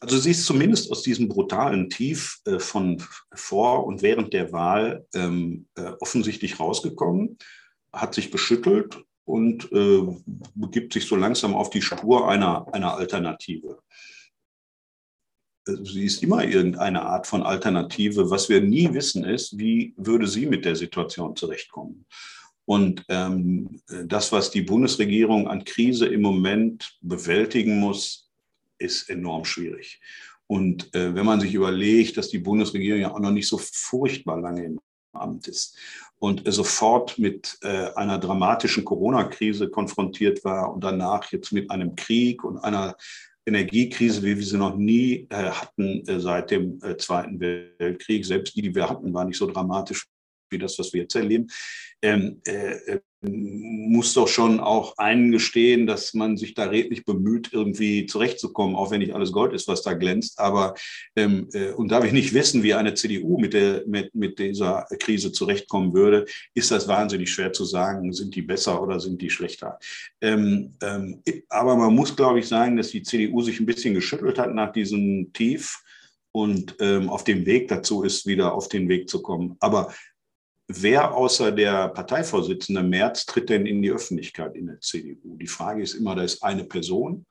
Also 0.00 0.18
sie 0.18 0.30
ist 0.30 0.46
zumindest 0.46 0.90
aus 0.90 1.02
diesem 1.02 1.28
brutalen 1.28 1.90
Tief 1.90 2.40
äh, 2.46 2.58
von 2.58 3.02
vor 3.34 3.86
und 3.86 4.02
während 4.02 4.32
der 4.32 4.52
Wahl 4.52 5.06
ähm, 5.14 5.66
äh, 5.76 5.92
offensichtlich 6.00 6.58
rausgekommen, 6.58 7.38
hat 7.92 8.14
sich 8.14 8.30
geschüttelt 8.30 9.04
und 9.24 9.70
äh, 9.72 10.02
begibt 10.54 10.92
sich 10.92 11.06
so 11.06 11.16
langsam 11.16 11.54
auf 11.54 11.70
die 11.70 11.82
Spur 11.82 12.28
einer, 12.28 12.72
einer 12.72 12.94
Alternative. 12.94 13.78
Also 15.66 15.84
sie 15.84 16.04
ist 16.04 16.22
immer 16.22 16.44
irgendeine 16.44 17.02
Art 17.02 17.26
von 17.26 17.42
Alternative. 17.42 18.30
Was 18.30 18.48
wir 18.48 18.60
nie 18.60 18.92
wissen 18.94 19.24
ist, 19.24 19.58
wie 19.58 19.94
würde 19.96 20.26
sie 20.26 20.46
mit 20.46 20.64
der 20.64 20.76
Situation 20.76 21.36
zurechtkommen. 21.36 22.06
Und 22.64 23.04
ähm, 23.08 23.80
das, 24.06 24.32
was 24.32 24.50
die 24.50 24.62
Bundesregierung 24.62 25.48
an 25.48 25.64
Krise 25.64 26.06
im 26.06 26.22
Moment 26.22 26.96
bewältigen 27.00 27.78
muss, 27.78 28.29
ist 28.80 29.08
enorm 29.10 29.44
schwierig. 29.44 30.00
Und 30.46 30.92
äh, 30.94 31.14
wenn 31.14 31.26
man 31.26 31.40
sich 31.40 31.54
überlegt, 31.54 32.16
dass 32.16 32.28
die 32.28 32.38
Bundesregierung 32.38 33.00
ja 33.00 33.12
auch 33.12 33.20
noch 33.20 33.30
nicht 33.30 33.46
so 33.46 33.58
furchtbar 33.58 34.40
lange 34.40 34.64
im 34.64 34.80
Amt 35.12 35.48
ist 35.48 35.76
und 36.18 36.46
äh, 36.46 36.52
sofort 36.52 37.18
mit 37.18 37.58
äh, 37.62 37.92
einer 37.94 38.18
dramatischen 38.18 38.84
Corona-Krise 38.84 39.68
konfrontiert 39.68 40.44
war 40.44 40.72
und 40.72 40.82
danach 40.82 41.30
jetzt 41.30 41.52
mit 41.52 41.70
einem 41.70 41.94
Krieg 41.94 42.42
und 42.42 42.58
einer 42.58 42.96
Energiekrise, 43.46 44.22
wie 44.22 44.36
wir 44.36 44.44
sie 44.44 44.56
noch 44.56 44.76
nie 44.76 45.26
äh, 45.30 45.50
hatten 45.50 46.06
äh, 46.06 46.20
seit 46.20 46.50
dem 46.50 46.80
äh, 46.82 46.96
Zweiten 46.96 47.40
Weltkrieg. 47.40 48.24
Selbst 48.24 48.54
die, 48.54 48.62
die 48.62 48.74
wir 48.74 48.88
hatten, 48.88 49.14
war 49.14 49.24
nicht 49.24 49.38
so 49.38 49.46
dramatisch 49.46 50.06
wie 50.50 50.58
das, 50.58 50.78
was 50.78 50.92
wir 50.92 51.02
jetzt 51.02 51.14
erleben, 51.14 51.48
ähm, 52.02 52.40
äh, 52.44 52.98
muss 53.22 54.14
doch 54.14 54.28
schon 54.28 54.60
auch 54.60 54.96
eingestehen, 54.96 55.86
dass 55.86 56.14
man 56.14 56.38
sich 56.38 56.54
da 56.54 56.64
redlich 56.64 57.04
bemüht, 57.04 57.50
irgendwie 57.52 58.06
zurechtzukommen, 58.06 58.74
auch 58.74 58.90
wenn 58.90 59.00
nicht 59.00 59.14
alles 59.14 59.32
Gold 59.32 59.52
ist, 59.52 59.68
was 59.68 59.82
da 59.82 59.92
glänzt. 59.92 60.38
Aber 60.38 60.74
ähm, 61.16 61.48
äh, 61.52 61.72
und 61.72 61.90
da 61.92 62.02
wir 62.02 62.12
nicht 62.12 62.32
wissen, 62.32 62.62
wie 62.62 62.72
eine 62.72 62.94
CDU 62.94 63.38
mit, 63.38 63.52
der, 63.52 63.84
mit, 63.86 64.14
mit 64.14 64.38
dieser 64.38 64.86
Krise 64.98 65.32
zurechtkommen 65.32 65.92
würde, 65.92 66.24
ist 66.54 66.70
das 66.70 66.88
wahnsinnig 66.88 67.30
schwer 67.30 67.52
zu 67.52 67.64
sagen, 67.64 68.12
sind 68.12 68.34
die 68.34 68.42
besser 68.42 68.82
oder 68.82 68.98
sind 69.00 69.20
die 69.20 69.30
schlechter. 69.30 69.78
Ähm, 70.22 70.72
ähm, 70.82 71.22
aber 71.50 71.76
man 71.76 71.94
muss, 71.94 72.16
glaube 72.16 72.38
ich, 72.38 72.48
sagen, 72.48 72.78
dass 72.78 72.88
die 72.88 73.02
CDU 73.02 73.42
sich 73.42 73.60
ein 73.60 73.66
bisschen 73.66 73.92
geschüttelt 73.92 74.38
hat 74.38 74.54
nach 74.54 74.72
diesem 74.72 75.30
Tief 75.34 75.82
und 76.32 76.76
ähm, 76.80 77.10
auf 77.10 77.24
dem 77.24 77.44
Weg 77.44 77.68
dazu 77.68 78.02
ist, 78.02 78.26
wieder 78.26 78.54
auf 78.54 78.68
den 78.68 78.88
Weg 78.88 79.08
zu 79.08 79.20
kommen. 79.20 79.56
Aber 79.60 79.92
wer 80.72 81.14
außer 81.14 81.52
der 81.52 81.88
Parteivorsitzende 81.88 82.82
Merz 82.82 83.26
tritt 83.26 83.48
denn 83.48 83.66
in 83.66 83.82
die 83.82 83.90
Öffentlichkeit 83.90 84.54
in 84.54 84.66
der 84.66 84.80
CDU? 84.80 85.36
Die 85.36 85.46
Frage 85.46 85.82
ist 85.82 85.94
immer, 85.94 86.14
da 86.14 86.22
ist 86.22 86.42
eine 86.42 86.64
Person 86.64 87.26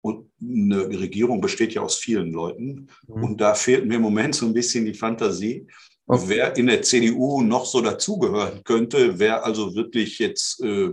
und 0.00 0.30
eine 0.40 0.88
Regierung 0.88 1.40
besteht 1.40 1.74
ja 1.74 1.82
aus 1.82 1.96
vielen 1.96 2.32
Leuten. 2.32 2.88
Mhm. 3.06 3.24
Und 3.24 3.40
da 3.40 3.54
fehlt 3.54 3.86
mir 3.86 3.96
im 3.96 4.02
Moment 4.02 4.34
so 4.34 4.46
ein 4.46 4.54
bisschen 4.54 4.84
die 4.84 4.94
Fantasie, 4.94 5.66
okay. 6.06 6.22
wer 6.26 6.56
in 6.56 6.66
der 6.66 6.82
CDU 6.82 7.42
noch 7.42 7.66
so 7.66 7.80
dazugehören 7.80 8.62
könnte, 8.64 9.18
wer 9.18 9.44
also 9.44 9.74
wirklich 9.74 10.18
jetzt 10.18 10.62
äh, 10.62 10.90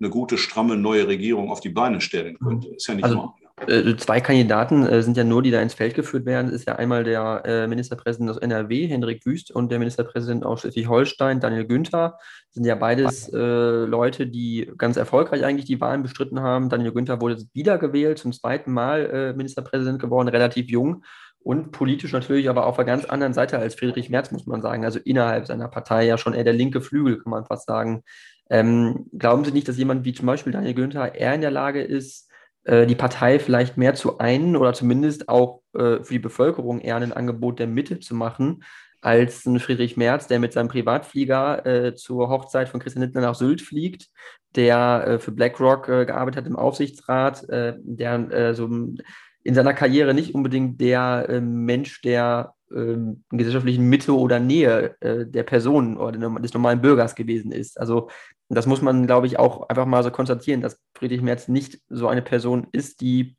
eine 0.00 0.10
gute, 0.10 0.36
stramme 0.36 0.76
neue 0.76 1.06
Regierung 1.06 1.50
auf 1.50 1.60
die 1.60 1.70
Beine 1.70 2.00
stellen 2.00 2.38
könnte. 2.38 2.68
Ist 2.74 2.86
ja 2.88 2.94
nicht 2.94 3.04
also, 3.04 3.16
mal 3.16 3.34
äh, 3.68 3.96
zwei 3.96 4.20
Kandidaten 4.20 4.84
äh, 4.84 5.02
sind 5.02 5.16
ja 5.16 5.22
nur, 5.22 5.42
die 5.42 5.52
da 5.52 5.62
ins 5.62 5.74
Feld 5.74 5.94
geführt 5.94 6.26
werden. 6.26 6.46
Das 6.46 6.56
ist 6.56 6.66
ja 6.66 6.76
einmal 6.76 7.04
der 7.04 7.42
äh, 7.44 7.66
Ministerpräsident 7.68 8.28
aus 8.30 8.38
NRW, 8.38 8.88
Hendrik 8.88 9.24
Wüst, 9.24 9.52
und 9.52 9.70
der 9.70 9.78
Ministerpräsident 9.78 10.44
aus 10.44 10.60
Schleswig-Holstein, 10.60 11.40
Daniel 11.40 11.66
Günther. 11.66 12.18
Das 12.18 12.54
sind 12.54 12.64
ja 12.64 12.74
beides 12.74 13.30
Leute, 13.32 14.28
die 14.28 14.70
ganz 14.78 14.96
erfolgreich 14.96 15.44
eigentlich 15.44 15.64
die 15.64 15.80
Wahlen 15.80 16.02
bestritten 16.02 16.40
haben. 16.40 16.68
Daniel 16.68 16.92
Günther 16.92 17.20
wurde 17.20 17.42
wiedergewählt, 17.52 18.18
zum 18.18 18.32
zweiten 18.32 18.72
Mal 18.72 19.34
Ministerpräsident 19.34 19.98
geworden, 19.98 20.28
relativ 20.28 20.70
jung 20.70 21.02
und 21.40 21.72
politisch 21.72 22.12
natürlich 22.12 22.48
aber 22.48 22.66
auf 22.66 22.78
einer 22.78 22.86
ganz 22.86 23.04
anderen 23.04 23.34
Seite 23.34 23.58
als 23.58 23.74
Friedrich 23.74 24.08
Merz, 24.08 24.30
muss 24.30 24.46
man 24.46 24.62
sagen. 24.62 24.84
Also 24.84 24.98
innerhalb 25.00 25.46
seiner 25.46 25.68
Partei 25.68 26.06
ja 26.06 26.16
schon 26.16 26.32
eher 26.32 26.44
der 26.44 26.52
linke 26.52 26.80
Flügel, 26.80 27.18
kann 27.18 27.30
man 27.30 27.44
fast 27.44 27.66
sagen. 27.66 28.02
Ähm, 28.50 29.06
glauben 29.16 29.44
Sie 29.44 29.52
nicht, 29.52 29.68
dass 29.68 29.76
jemand 29.76 30.04
wie 30.04 30.14
zum 30.14 30.26
Beispiel 30.26 30.52
Daniel 30.52 30.74
Günther 30.74 31.14
eher 31.14 31.34
in 31.34 31.40
der 31.40 31.50
Lage 31.50 31.82
ist, 31.82 32.30
äh, 32.64 32.86
die 32.86 32.94
Partei 32.94 33.38
vielleicht 33.38 33.76
mehr 33.76 33.94
zu 33.94 34.18
einen 34.18 34.56
oder 34.56 34.72
zumindest 34.72 35.28
auch 35.28 35.62
äh, 35.74 36.02
für 36.02 36.14
die 36.14 36.18
Bevölkerung 36.18 36.80
eher 36.80 36.96
ein 36.96 37.12
Angebot 37.12 37.58
der 37.58 37.66
Mitte 37.66 38.00
zu 38.00 38.14
machen, 38.14 38.62
als 39.04 39.44
ein 39.44 39.60
Friedrich 39.60 39.98
Merz, 39.98 40.28
der 40.28 40.38
mit 40.38 40.54
seinem 40.54 40.68
Privatflieger 40.68 41.66
äh, 41.66 41.94
zur 41.94 42.30
Hochzeit 42.30 42.70
von 42.70 42.80
Christian 42.80 43.02
Lindner 43.02 43.20
nach 43.20 43.34
Sylt 43.34 43.60
fliegt, 43.60 44.08
der 44.56 45.04
äh, 45.06 45.18
für 45.18 45.30
BlackRock 45.30 45.88
äh, 45.90 46.06
gearbeitet 46.06 46.38
hat 46.38 46.46
im 46.46 46.56
Aufsichtsrat, 46.56 47.46
der 47.48 48.54
so 48.54 48.66
in 48.66 49.54
seiner 49.54 49.74
Karriere 49.74 50.14
nicht 50.14 50.34
unbedingt 50.34 50.80
der 50.80 51.40
Mensch 51.42 52.00
der 52.00 52.54
ähm, 52.74 53.24
gesellschaftlichen 53.30 53.88
Mitte 53.88 54.16
oder 54.16 54.40
Nähe 54.40 54.96
der 55.02 55.42
Person 55.42 55.98
oder 55.98 56.18
des 56.40 56.54
normalen 56.54 56.80
Bürgers 56.80 57.14
gewesen 57.14 57.52
ist. 57.52 57.78
Also 57.78 58.08
das 58.48 58.66
muss 58.66 58.82
man, 58.82 59.06
glaube 59.06 59.26
ich, 59.26 59.38
auch 59.38 59.68
einfach 59.68 59.86
mal 59.86 60.02
so 60.02 60.10
konstatieren, 60.10 60.60
dass 60.60 60.80
Friedrich 60.94 61.22
Merz 61.22 61.48
nicht 61.48 61.80
so 61.88 62.08
eine 62.08 62.22
Person 62.22 62.66
ist, 62.72 63.00
die, 63.00 63.36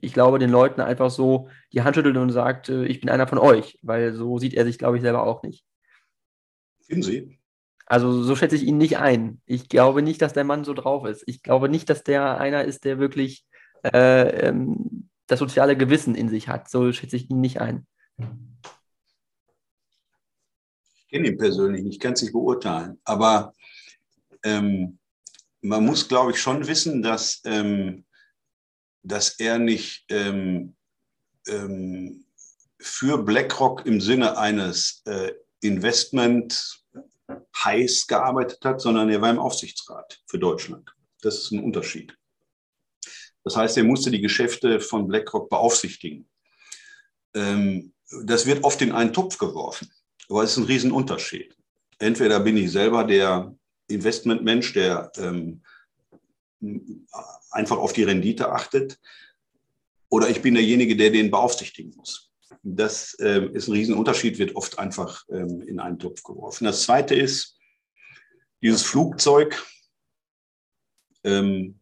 ich 0.00 0.12
glaube, 0.12 0.38
den 0.38 0.50
Leuten 0.50 0.80
einfach 0.80 1.10
so 1.10 1.48
die 1.72 1.82
Hand 1.82 1.96
schüttelt 1.96 2.16
und 2.16 2.30
sagt, 2.30 2.68
äh, 2.68 2.84
ich 2.84 3.00
bin 3.00 3.10
einer 3.10 3.26
von 3.26 3.38
euch, 3.38 3.78
weil 3.82 4.12
so 4.14 4.38
sieht 4.38 4.54
er 4.54 4.64
sich, 4.64 4.78
glaube 4.78 4.96
ich, 4.96 5.02
selber 5.02 5.24
auch 5.24 5.42
nicht. 5.42 5.64
Finden 6.80 7.02
Sie? 7.02 7.38
Also 7.86 8.22
so 8.22 8.34
schätze 8.34 8.56
ich 8.56 8.64
ihn 8.64 8.78
nicht 8.78 8.98
ein. 8.98 9.40
Ich 9.46 9.68
glaube 9.68 10.02
nicht, 10.02 10.20
dass 10.20 10.32
der 10.32 10.44
Mann 10.44 10.64
so 10.64 10.74
drauf 10.74 11.06
ist. 11.06 11.22
Ich 11.26 11.42
glaube 11.42 11.68
nicht, 11.68 11.88
dass 11.88 12.02
der 12.02 12.38
einer 12.38 12.64
ist, 12.64 12.84
der 12.84 12.98
wirklich 12.98 13.46
äh, 13.84 14.48
ähm, 14.48 15.08
das 15.28 15.38
soziale 15.38 15.76
Gewissen 15.76 16.14
in 16.14 16.28
sich 16.28 16.48
hat. 16.48 16.68
So 16.68 16.92
schätze 16.92 17.16
ich 17.16 17.30
ihn 17.30 17.40
nicht 17.40 17.60
ein. 17.60 17.86
Ich 20.96 21.08
kenne 21.08 21.28
ihn 21.28 21.38
persönlich 21.38 21.84
nicht, 21.84 22.00
kann 22.00 22.14
es 22.14 22.22
nicht 22.22 22.32
beurteilen. 22.32 23.00
Aber 23.04 23.52
ähm, 24.46 24.98
man 25.60 25.84
muss, 25.84 26.08
glaube 26.08 26.30
ich, 26.30 26.40
schon 26.40 26.66
wissen, 26.66 27.02
dass, 27.02 27.40
ähm, 27.44 28.04
dass 29.02 29.40
er 29.40 29.58
nicht 29.58 30.04
ähm, 30.08 30.76
ähm, 31.48 32.24
für 32.78 33.18
BlackRock 33.18 33.84
im 33.86 34.00
Sinne 34.00 34.38
eines 34.38 35.02
äh, 35.06 35.32
Investment 35.60 36.84
heiß 37.64 38.06
gearbeitet 38.06 38.64
hat, 38.64 38.80
sondern 38.80 39.10
er 39.10 39.20
war 39.20 39.30
im 39.30 39.40
Aufsichtsrat 39.40 40.22
für 40.26 40.38
Deutschland. 40.38 40.94
Das 41.22 41.38
ist 41.38 41.50
ein 41.50 41.64
Unterschied. 41.64 42.16
Das 43.42 43.56
heißt, 43.56 43.76
er 43.76 43.84
musste 43.84 44.10
die 44.10 44.20
Geschäfte 44.20 44.80
von 44.80 45.08
BlackRock 45.08 45.48
beaufsichtigen. 45.50 46.28
Ähm, 47.34 47.92
das 48.24 48.46
wird 48.46 48.62
oft 48.62 48.80
in 48.82 48.92
einen 48.92 49.12
Topf 49.12 49.38
geworfen, 49.38 49.90
aber 50.28 50.44
es 50.44 50.52
ist 50.52 50.58
ein 50.58 50.64
Riesenunterschied. 50.64 51.56
Entweder 51.98 52.38
bin 52.38 52.56
ich 52.56 52.70
selber 52.70 53.02
der 53.02 53.56
Investmentmensch, 53.88 54.72
der 54.72 55.12
ähm, 55.16 55.62
einfach 57.50 57.78
auf 57.78 57.92
die 57.92 58.04
Rendite 58.04 58.50
achtet, 58.50 58.98
oder 60.08 60.28
ich 60.28 60.40
bin 60.40 60.54
derjenige, 60.54 60.96
der 60.96 61.10
den 61.10 61.30
beaufsichtigen 61.30 61.94
muss. 61.96 62.30
Das 62.62 63.16
ähm, 63.20 63.54
ist 63.54 63.68
ein 63.68 63.72
Riesenunterschied, 63.72 64.38
wird 64.38 64.56
oft 64.56 64.78
einfach 64.78 65.24
ähm, 65.28 65.62
in 65.62 65.80
einen 65.80 65.98
Topf 65.98 66.22
geworfen. 66.22 66.64
Das 66.64 66.82
Zweite 66.82 67.14
ist, 67.14 67.58
dieses 68.62 68.82
Flugzeug, 68.82 69.64
ähm, 71.24 71.80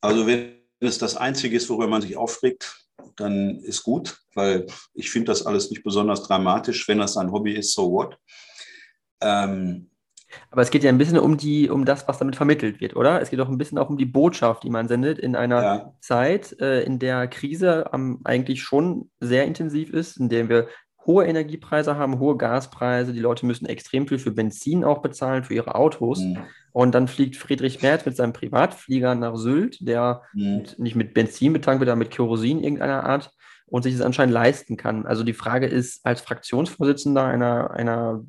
also 0.00 0.26
wenn 0.26 0.60
es 0.80 0.98
das 0.98 1.16
Einzige 1.16 1.56
ist, 1.56 1.68
worüber 1.68 1.88
man 1.88 2.02
sich 2.02 2.16
aufregt, 2.16 2.86
dann 3.16 3.60
ist 3.60 3.82
gut, 3.82 4.20
weil 4.34 4.66
ich 4.92 5.10
finde 5.10 5.26
das 5.26 5.46
alles 5.46 5.70
nicht 5.70 5.82
besonders 5.82 6.22
dramatisch. 6.24 6.86
Wenn 6.86 6.98
das 6.98 7.16
ein 7.16 7.32
Hobby 7.32 7.54
ist, 7.54 7.72
so 7.72 7.90
what. 7.90 8.18
Ähm, 9.20 9.90
aber 10.50 10.62
es 10.62 10.70
geht 10.70 10.84
ja 10.84 10.90
ein 10.90 10.98
bisschen 10.98 11.18
um 11.18 11.36
die, 11.36 11.68
um 11.70 11.84
das, 11.84 12.06
was 12.08 12.18
damit 12.18 12.36
vermittelt 12.36 12.80
wird, 12.80 12.96
oder? 12.96 13.20
Es 13.20 13.30
geht 13.30 13.40
auch 13.40 13.48
ein 13.48 13.58
bisschen 13.58 13.78
auch 13.78 13.90
um 13.90 13.96
die 13.96 14.06
Botschaft, 14.06 14.62
die 14.62 14.70
man 14.70 14.88
sendet 14.88 15.18
in 15.18 15.36
einer 15.36 15.62
ja. 15.62 15.92
Zeit, 16.00 16.58
äh, 16.60 16.82
in 16.82 16.98
der 16.98 17.28
Krise 17.28 17.90
ähm, 17.92 18.20
eigentlich 18.24 18.62
schon 18.62 19.10
sehr 19.20 19.44
intensiv 19.44 19.90
ist, 19.90 20.16
in 20.18 20.28
der 20.28 20.48
wir 20.48 20.68
hohe 21.06 21.24
Energiepreise 21.24 21.96
haben, 21.96 22.18
hohe 22.18 22.36
Gaspreise, 22.36 23.12
die 23.12 23.20
Leute 23.20 23.46
müssen 23.46 23.66
extrem 23.66 24.08
viel 24.08 24.18
für 24.18 24.32
Benzin 24.32 24.84
auch 24.84 25.02
bezahlen, 25.02 25.44
für 25.44 25.54
ihre 25.54 25.74
Autos. 25.74 26.20
Mhm. 26.20 26.38
Und 26.72 26.94
dann 26.94 27.08
fliegt 27.08 27.36
Friedrich 27.36 27.80
Merz 27.80 28.04
mit 28.04 28.16
seinem 28.16 28.32
Privatflieger 28.32 29.14
nach 29.14 29.36
Sylt, 29.36 29.78
der 29.80 30.22
mhm. 30.34 30.56
mit, 30.56 30.78
nicht 30.78 30.96
mit 30.96 31.14
Benzin 31.14 31.52
betankt 31.52 31.80
wird, 31.80 31.88
sondern 31.88 32.00
mit 32.00 32.10
Kerosin 32.10 32.62
irgendeiner 32.62 33.04
Art 33.04 33.30
und 33.66 33.82
sich 33.82 33.94
das 33.94 34.04
anscheinend 34.04 34.34
leisten 34.34 34.76
kann. 34.76 35.06
Also 35.06 35.24
die 35.24 35.32
Frage 35.32 35.66
ist, 35.66 36.04
als 36.04 36.20
Fraktionsvorsitzender 36.20 37.24
einer, 37.24 37.70
einer 37.70 38.24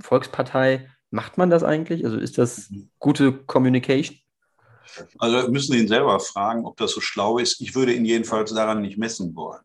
Volkspartei, 0.00 0.88
Macht 1.10 1.38
man 1.38 1.50
das 1.50 1.62
eigentlich? 1.62 2.04
Also 2.04 2.18
ist 2.18 2.38
das 2.38 2.70
mhm. 2.70 2.90
gute 2.98 3.32
Communication? 3.32 4.18
Also 5.18 5.50
müssen 5.50 5.74
ihn 5.74 5.88
selber 5.88 6.18
fragen, 6.20 6.64
ob 6.64 6.76
das 6.76 6.92
so 6.92 7.00
schlau 7.00 7.38
ist. 7.38 7.60
Ich 7.60 7.74
würde 7.74 7.92
ihn 7.92 8.04
jedenfalls 8.04 8.52
daran 8.52 8.82
nicht 8.82 8.98
messen 8.98 9.34
wollen. 9.34 9.60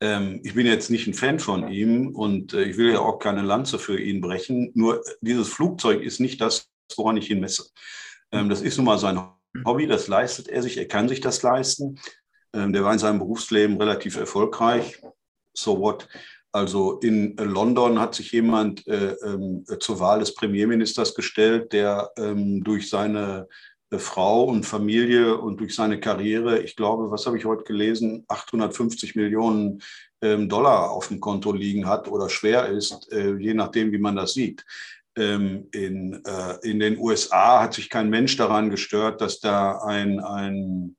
Ähm, 0.00 0.40
ich 0.42 0.54
bin 0.54 0.66
jetzt 0.66 0.90
nicht 0.90 1.06
ein 1.06 1.14
Fan 1.14 1.38
von 1.38 1.68
ihm 1.68 2.14
und 2.14 2.54
äh, 2.54 2.64
ich 2.64 2.76
will 2.76 2.92
ja 2.92 3.00
auch 3.00 3.18
keine 3.18 3.42
Lanze 3.42 3.78
für 3.78 4.00
ihn 4.00 4.20
brechen. 4.20 4.70
Nur 4.74 5.02
dieses 5.20 5.48
Flugzeug 5.48 6.02
ist 6.02 6.20
nicht 6.20 6.40
das, 6.40 6.68
woran 6.96 7.16
ich 7.16 7.30
ihn 7.30 7.40
messe. 7.40 7.66
Ähm, 8.32 8.48
das 8.48 8.62
ist 8.62 8.76
nun 8.76 8.86
mal 8.86 8.98
sein 8.98 9.22
Hobby, 9.64 9.86
das 9.86 10.08
leistet 10.08 10.48
er 10.48 10.62
sich, 10.62 10.78
er 10.78 10.88
kann 10.88 11.08
sich 11.08 11.20
das 11.20 11.42
leisten. 11.42 12.00
Ähm, 12.52 12.72
der 12.72 12.84
war 12.84 12.92
in 12.92 12.98
seinem 12.98 13.18
Berufsleben 13.18 13.76
relativ 13.76 14.16
erfolgreich. 14.16 15.00
So 15.54 15.78
what? 15.78 16.08
Also 16.52 16.98
in 17.00 17.34
London 17.36 17.98
hat 17.98 18.14
sich 18.14 18.30
jemand 18.32 18.86
äh, 18.86 19.12
äh, 19.12 19.78
zur 19.80 20.00
Wahl 20.00 20.20
des 20.20 20.34
Premierministers 20.34 21.14
gestellt, 21.14 21.72
der 21.72 22.10
ähm, 22.18 22.62
durch 22.62 22.90
seine 22.90 23.48
äh, 23.90 23.98
Frau 23.98 24.44
und 24.44 24.64
Familie 24.64 25.38
und 25.38 25.60
durch 25.60 25.74
seine 25.74 25.98
Karriere, 25.98 26.60
ich 26.60 26.76
glaube, 26.76 27.10
was 27.10 27.24
habe 27.24 27.38
ich 27.38 27.46
heute 27.46 27.64
gelesen, 27.64 28.24
850 28.28 29.16
Millionen 29.16 29.82
ähm, 30.20 30.50
Dollar 30.50 30.90
auf 30.90 31.08
dem 31.08 31.20
Konto 31.20 31.52
liegen 31.52 31.86
hat 31.86 32.06
oder 32.06 32.28
schwer 32.28 32.66
ist, 32.68 33.10
äh, 33.12 33.34
je 33.36 33.54
nachdem, 33.54 33.90
wie 33.90 33.98
man 33.98 34.16
das 34.16 34.34
sieht. 34.34 34.64
Ähm, 35.16 35.68
in, 35.72 36.22
äh, 36.24 36.68
in 36.68 36.80
den 36.80 36.98
USA 36.98 37.62
hat 37.62 37.72
sich 37.72 37.88
kein 37.88 38.10
Mensch 38.10 38.36
daran 38.36 38.68
gestört, 38.68 39.22
dass 39.22 39.40
da 39.40 39.82
ein, 39.84 40.20
ein 40.20 40.96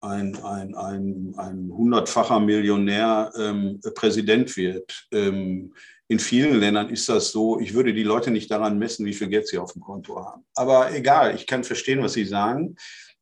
ein, 0.00 0.36
ein, 0.44 0.74
ein, 0.74 1.34
ein 1.36 1.70
hundertfacher 1.72 2.40
Millionär 2.40 3.32
ähm, 3.36 3.80
Präsident 3.94 4.56
wird. 4.56 5.08
Ähm, 5.12 5.74
in 6.08 6.18
vielen 6.18 6.58
Ländern 6.58 6.88
ist 6.88 7.08
das 7.08 7.32
so, 7.32 7.60
ich 7.60 7.74
würde 7.74 7.92
die 7.92 8.02
Leute 8.02 8.30
nicht 8.30 8.50
daran 8.50 8.78
messen, 8.78 9.04
wie 9.04 9.12
viel 9.12 9.28
Geld 9.28 9.46
sie 9.46 9.58
auf 9.58 9.72
dem 9.72 9.82
Konto 9.82 10.24
haben. 10.24 10.44
Aber 10.54 10.94
egal, 10.94 11.34
ich 11.34 11.46
kann 11.46 11.64
verstehen, 11.64 12.02
was 12.02 12.14
Sie 12.14 12.24
sagen. 12.24 12.76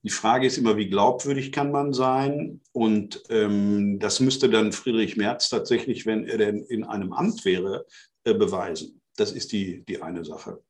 Die 0.04 0.10
Frage 0.10 0.46
ist 0.46 0.56
immer, 0.56 0.76
wie 0.76 0.88
glaubwürdig 0.88 1.50
kann 1.50 1.72
man 1.72 1.92
sein? 1.92 2.60
Und 2.70 3.24
ähm, 3.28 3.98
das 3.98 4.20
müsste 4.20 4.48
dann 4.48 4.70
Friedrich 4.70 5.16
Merz 5.16 5.48
tatsächlich, 5.48 6.06
wenn 6.06 6.28
er 6.28 6.38
denn 6.38 6.62
in 6.62 6.84
einem 6.84 7.12
Amt 7.12 7.44
wäre, 7.44 7.86
äh, 8.22 8.34
beweisen. 8.34 9.00
Das 9.16 9.32
ist 9.32 9.50
die, 9.50 9.84
die 9.86 10.00
eine 10.00 10.24
Sache. 10.24 10.62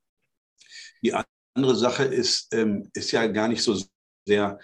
Die 1.03 1.12
andere 1.12 1.75
Sache 1.77 2.05
ist, 2.05 2.55
ähm, 2.55 2.88
ist 2.95 3.12
ja 3.12 3.27
gar 3.27 3.49
nicht 3.49 3.62
so 3.62 3.79
sehr, 4.27 4.59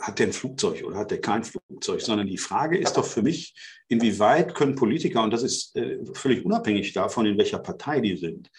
hat 0.00 0.18
der 0.18 0.28
ein 0.28 0.32
Flugzeug 0.32 0.84
oder 0.84 0.98
hat 0.98 1.10
der 1.10 1.20
kein 1.20 1.44
Flugzeug, 1.44 2.00
sondern 2.00 2.26
die 2.26 2.38
Frage 2.38 2.78
ist 2.78 2.96
doch 2.96 3.04
für 3.04 3.22
mich, 3.22 3.54
inwieweit 3.88 4.54
können 4.54 4.74
Politiker, 4.74 5.22
und 5.22 5.32
das 5.32 5.42
ist 5.42 5.76
äh, 5.76 5.98
völlig 6.14 6.44
unabhängig 6.44 6.92
davon, 6.92 7.26
in 7.26 7.38
welcher 7.38 7.58
Partei 7.58 8.00
die 8.00 8.16
sind, 8.16 8.50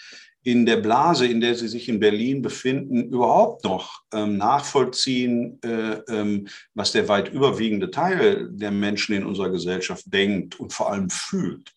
in 0.44 0.65
der 0.65 0.78
Blase, 0.78 1.28
in 1.28 1.39
der 1.39 1.56
sie 1.56 1.67
sich 1.67 1.88
in 1.88 2.00
Berlin 2.00 2.41
befinden, 2.41 3.10
überhaupt 3.10 3.63
noch 3.63 4.02
ähm, 4.12 4.38
nachvollziehen, 4.38 5.60
äh, 5.63 6.00
ähm, 6.10 6.48
was 6.74 6.91
der 6.91 7.08
weit 7.08 7.32
überwiegende 7.32 7.91
Teil 7.91 8.50
der 8.52 8.72
Menschen 8.72 9.15
in 9.15 9.26
unserer 9.26 9.52
Gesellschaft 9.52 10.06
denkt 10.08 10.60
und 10.60 10.74
vor 10.74 10.91
allem 10.91 11.10
fühlt. 11.10 11.72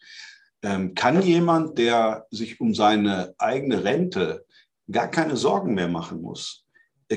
Ähm, 0.62 0.94
kann 0.94 1.20
jemand, 1.20 1.76
der 1.76 2.26
sich 2.30 2.58
um 2.58 2.74
seine 2.74 3.34
eigene 3.36 3.84
Rente 3.84 4.46
gar 4.90 5.08
keine 5.08 5.36
Sorgen 5.36 5.74
mehr 5.74 5.88
machen 5.88 6.22
muss, 6.22 6.63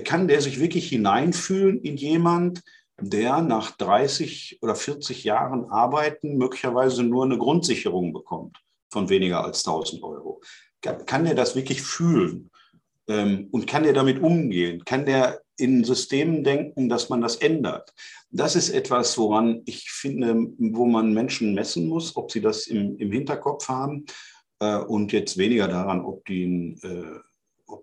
kann 0.03 0.27
der 0.27 0.41
sich 0.41 0.59
wirklich 0.59 0.89
hineinfühlen 0.89 1.81
in 1.81 1.97
jemand, 1.97 2.63
der 2.99 3.41
nach 3.41 3.71
30 3.77 4.59
oder 4.61 4.75
40 4.75 5.23
Jahren 5.23 5.69
Arbeiten 5.69 6.37
möglicherweise 6.37 7.03
nur 7.03 7.25
eine 7.25 7.37
Grundsicherung 7.37 8.13
bekommt 8.13 8.57
von 8.91 9.09
weniger 9.09 9.43
als 9.43 9.65
1000 9.65 10.03
Euro? 10.03 10.41
kann 10.81 11.25
der 11.25 11.35
das 11.35 11.55
wirklich 11.55 11.81
fühlen? 11.81 12.49
Ähm, 13.07 13.47
und 13.51 13.67
kann 13.67 13.83
der 13.83 13.93
damit 13.93 14.21
umgehen? 14.21 14.83
Kann 14.85 15.05
der 15.05 15.41
in 15.57 15.83
Systemen 15.83 16.43
denken, 16.43 16.89
dass 16.89 17.09
man 17.09 17.21
das 17.21 17.37
ändert? 17.37 17.93
Das 18.29 18.55
ist 18.55 18.69
etwas, 18.69 19.17
woran 19.17 19.61
ich 19.65 19.89
finde, 19.89 20.35
wo 20.57 20.85
man 20.85 21.13
Menschen 21.13 21.53
messen 21.53 21.87
muss, 21.87 22.15
ob 22.15 22.31
sie 22.31 22.41
das 22.41 22.67
im, 22.67 22.97
im 22.97 23.11
Hinterkopf 23.11 23.67
haben 23.67 24.05
äh, 24.59 24.77
und 24.77 25.11
jetzt 25.13 25.37
weniger 25.37 25.67
daran, 25.67 26.03
ob 26.03 26.25
die, 26.25 26.45
ein, 26.45 26.79
äh, 26.83 27.19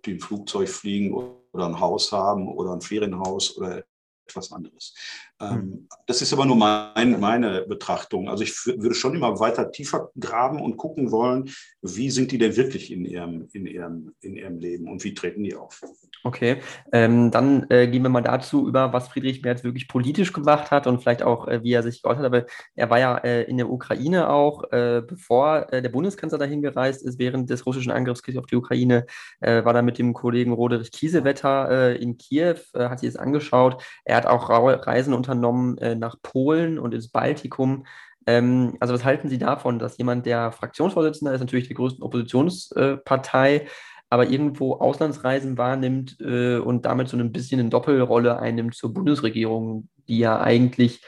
die 0.06 0.14
ein 0.14 0.20
Flugzeug 0.20 0.68
fliegen 0.68 1.12
oder 1.14 1.66
ein 1.66 1.80
Haus 1.80 2.12
haben 2.12 2.48
oder 2.48 2.72
ein 2.72 2.80
Ferienhaus 2.80 3.56
oder 3.56 3.84
etwas 4.26 4.52
anderes. 4.52 4.94
Mhm. 5.40 5.88
Das 6.06 6.22
ist 6.22 6.32
aber 6.32 6.44
nur 6.44 6.56
mein, 6.56 7.18
meine 7.18 7.62
Betrachtung. 7.62 8.28
Also 8.28 8.44
ich 8.44 8.54
würde 8.66 8.94
schon 8.94 9.14
immer 9.14 9.40
weiter 9.40 9.70
tiefer 9.70 10.10
graben 10.18 10.60
und 10.60 10.76
gucken 10.76 11.10
wollen, 11.10 11.50
wie 11.82 12.10
sind 12.10 12.30
die 12.30 12.38
denn 12.38 12.56
wirklich 12.56 12.92
in 12.92 13.04
ihrem, 13.04 13.48
in 13.52 13.66
ihrem, 13.66 14.14
in 14.20 14.36
ihrem 14.36 14.58
Leben 14.58 14.88
und 14.88 15.02
wie 15.02 15.14
treten 15.14 15.44
die 15.44 15.54
auf. 15.54 15.80
Okay, 16.26 16.56
ähm, 16.90 17.30
dann 17.30 17.66
äh, 17.68 17.86
gehen 17.86 18.02
wir 18.02 18.08
mal 18.08 18.22
dazu 18.22 18.66
über, 18.66 18.94
was 18.94 19.08
Friedrich 19.08 19.42
Merz 19.42 19.62
wirklich 19.62 19.88
politisch 19.88 20.32
gemacht 20.32 20.70
hat 20.70 20.86
und 20.86 21.02
vielleicht 21.02 21.22
auch, 21.22 21.48
äh, 21.48 21.62
wie 21.62 21.72
er 21.72 21.82
sich 21.82 22.02
geäußert 22.02 22.24
hat. 22.24 22.26
Aber 22.26 22.46
er 22.74 22.88
war 22.88 22.98
ja 22.98 23.18
äh, 23.18 23.42
in 23.42 23.58
der 23.58 23.70
Ukraine 23.70 24.30
auch, 24.30 24.64
äh, 24.72 25.02
bevor 25.06 25.70
äh, 25.70 25.82
der 25.82 25.90
Bundeskanzler 25.90 26.38
dahin 26.38 26.62
gereist 26.62 27.04
ist, 27.04 27.18
während 27.18 27.50
des 27.50 27.66
russischen 27.66 27.92
Angriffskriegs 27.92 28.38
auf 28.38 28.46
die 28.46 28.56
Ukraine, 28.56 29.04
äh, 29.40 29.64
war 29.66 29.74
er 29.74 29.82
mit 29.82 29.98
dem 29.98 30.14
Kollegen 30.14 30.52
Roderich 30.52 30.92
Kiesewetter 30.92 31.94
in 31.96 32.16
Kiew, 32.16 32.56
hat 32.74 33.00
sich 33.00 33.12
das 33.12 33.20
angeschaut. 33.20 33.82
Er 34.04 34.16
hat 34.16 34.26
auch 34.26 34.48
Reisen 34.48 35.12
unternommen 35.24 35.78
nach 35.98 36.16
Polen 36.22 36.78
und 36.78 36.94
ins 36.94 37.08
Baltikum. 37.08 37.84
Ähm, 38.26 38.76
also 38.80 38.94
was 38.94 39.04
halten 39.04 39.28
Sie 39.28 39.38
davon, 39.38 39.78
dass 39.78 39.98
jemand, 39.98 40.26
der 40.26 40.52
Fraktionsvorsitzender 40.52 41.34
ist, 41.34 41.40
natürlich 41.40 41.68
die 41.68 41.74
größten 41.74 42.02
Oppositionspartei, 42.02 43.66
aber 44.10 44.28
irgendwo 44.28 44.74
Auslandsreisen 44.74 45.58
wahrnimmt 45.58 46.16
äh, 46.20 46.58
und 46.58 46.86
damit 46.86 47.08
so 47.08 47.16
ein 47.16 47.32
bisschen 47.32 47.60
eine 47.60 47.70
Doppelrolle 47.70 48.38
einnimmt 48.38 48.74
zur 48.74 48.94
Bundesregierung, 48.94 49.88
die 50.08 50.18
ja 50.18 50.40
eigentlich, 50.40 51.02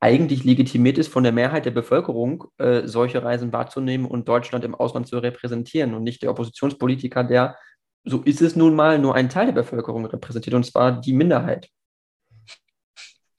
eigentlich 0.00 0.44
legitimiert 0.44 0.98
ist 0.98 1.08
von 1.08 1.22
der 1.22 1.32
Mehrheit 1.32 1.64
der 1.64 1.70
Bevölkerung, 1.70 2.44
äh, 2.58 2.82
solche 2.86 3.22
Reisen 3.22 3.52
wahrzunehmen 3.52 4.06
und 4.06 4.28
Deutschland 4.28 4.64
im 4.64 4.74
Ausland 4.74 5.08
zu 5.08 5.18
repräsentieren 5.18 5.94
und 5.94 6.02
nicht 6.02 6.22
der 6.22 6.30
Oppositionspolitiker, 6.30 7.24
der, 7.24 7.56
so 8.04 8.22
ist 8.22 8.42
es 8.42 8.54
nun 8.54 8.74
mal, 8.76 8.98
nur 8.98 9.14
einen 9.14 9.30
Teil 9.30 9.46
der 9.46 9.52
Bevölkerung 9.52 10.06
repräsentiert, 10.06 10.54
und 10.54 10.66
zwar 10.66 11.00
die 11.00 11.12
Minderheit. 11.12 11.70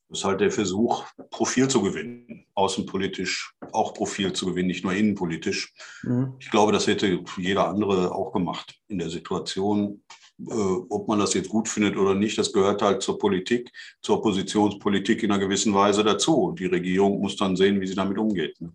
Das 0.10 0.20
ist 0.20 0.26
halt 0.26 0.40
der 0.40 0.52
Versuch, 0.52 1.06
Profil 1.32 1.68
zu 1.68 1.82
gewinnen, 1.82 2.46
außenpolitisch 2.56 3.54
auch 3.74 3.94
Profil 3.94 4.32
zu 4.34 4.46
gewinnen, 4.46 4.68
nicht 4.68 4.84
nur 4.84 4.94
innenpolitisch. 4.94 5.74
Mhm. 6.04 6.36
Ich 6.40 6.50
glaube, 6.50 6.72
das 6.72 6.88
hätte 6.88 7.20
jeder 7.38 7.68
andere 7.68 8.14
auch 8.14 8.32
gemacht 8.32 8.80
in 8.88 9.00
der 9.00 9.10
Situation. 9.10 10.02
Äh, 10.40 10.54
ob 10.90 11.08
man 11.08 11.20
das 11.20 11.34
jetzt 11.34 11.50
gut 11.50 11.68
findet 11.68 11.98
oder 11.98 12.14
nicht, 12.14 12.38
das 12.38 12.54
gehört 12.54 12.82
halt 12.82 13.02
zur 13.02 13.18
Politik, 13.18 13.72
zur 14.02 14.18
Oppositionspolitik 14.18 15.24
in 15.24 15.32
einer 15.32 15.44
gewissen 15.44 15.74
Weise 15.74 16.04
dazu. 16.04 16.36
Und 16.36 16.60
die 16.60 16.68
Regierung 16.68 17.20
muss 17.20 17.36
dann 17.36 17.56
sehen, 17.56 17.82
wie 17.82 17.88
sie 17.88 17.96
damit 17.96 18.18
umgeht. 18.18 18.60
Ne? 18.62 18.72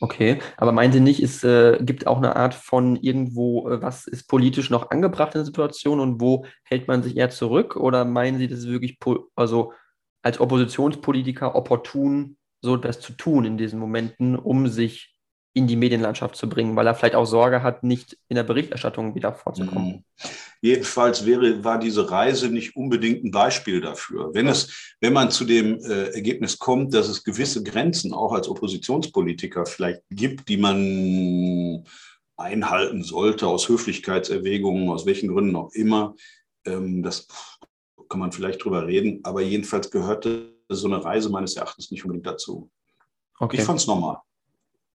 Okay, 0.00 0.38
aber 0.56 0.70
meinen 0.70 0.92
Sie 0.92 1.00
nicht, 1.00 1.20
es 1.20 1.42
äh, 1.42 1.78
gibt 1.80 2.06
auch 2.06 2.18
eine 2.18 2.36
Art 2.36 2.54
von 2.54 2.94
irgendwo, 2.96 3.68
äh, 3.68 3.82
was 3.82 4.06
ist 4.06 4.28
politisch 4.28 4.70
noch 4.70 4.90
angebracht 4.90 5.34
in 5.34 5.40
der 5.40 5.46
Situation 5.46 5.98
und 5.98 6.20
wo 6.20 6.44
hält 6.62 6.86
man 6.86 7.02
sich 7.02 7.16
eher 7.16 7.30
zurück? 7.30 7.74
Oder 7.74 8.04
meinen 8.04 8.38
Sie, 8.38 8.46
das 8.46 8.60
ist 8.60 8.68
wirklich, 8.68 8.96
also 9.34 9.72
als 10.28 10.40
Oppositionspolitiker 10.40 11.54
opportun, 11.54 12.36
so 12.60 12.74
etwas 12.76 13.00
zu 13.00 13.14
tun 13.14 13.46
in 13.46 13.56
diesen 13.56 13.78
Momenten, 13.78 14.36
um 14.36 14.68
sich 14.68 15.14
in 15.54 15.66
die 15.66 15.76
Medienlandschaft 15.76 16.36
zu 16.36 16.48
bringen, 16.50 16.76
weil 16.76 16.86
er 16.86 16.94
vielleicht 16.94 17.14
auch 17.14 17.24
Sorge 17.24 17.62
hat, 17.62 17.82
nicht 17.82 18.18
in 18.28 18.36
der 18.36 18.42
Berichterstattung 18.42 19.14
wieder 19.14 19.32
vorzukommen. 19.32 20.04
Mhm. 20.18 20.30
Jedenfalls 20.60 21.24
wäre, 21.24 21.64
war 21.64 21.78
diese 21.78 22.10
Reise 22.10 22.48
nicht 22.48 22.76
unbedingt 22.76 23.24
ein 23.24 23.30
Beispiel 23.30 23.80
dafür. 23.80 24.34
Wenn, 24.34 24.48
es, 24.48 24.94
wenn 25.00 25.14
man 25.14 25.30
zu 25.30 25.44
dem 25.46 25.78
äh, 25.80 26.10
Ergebnis 26.10 26.58
kommt, 26.58 26.92
dass 26.92 27.08
es 27.08 27.24
gewisse 27.24 27.62
Grenzen 27.62 28.12
auch 28.12 28.32
als 28.32 28.48
Oppositionspolitiker 28.48 29.64
vielleicht 29.64 30.02
gibt, 30.10 30.48
die 30.48 30.58
man 30.58 31.84
einhalten 32.36 33.02
sollte 33.02 33.46
aus 33.46 33.68
Höflichkeitserwägungen, 33.68 34.90
aus 34.90 35.06
welchen 35.06 35.28
Gründen 35.28 35.56
auch 35.56 35.72
immer, 35.72 36.14
ähm, 36.66 37.02
das 37.02 37.26
kann 38.08 38.20
man 38.20 38.32
vielleicht 38.32 38.64
drüber 38.64 38.86
reden, 38.86 39.20
aber 39.24 39.42
jedenfalls 39.42 39.90
gehörte 39.90 40.54
so 40.68 40.86
eine 40.86 41.04
Reise 41.04 41.30
meines 41.30 41.56
Erachtens 41.56 41.90
nicht 41.90 42.04
unbedingt 42.04 42.26
dazu. 42.26 42.70
Okay. 43.38 43.58
Ich 43.58 43.62
fand 43.62 43.80
es 43.80 43.86
normal. 43.86 44.18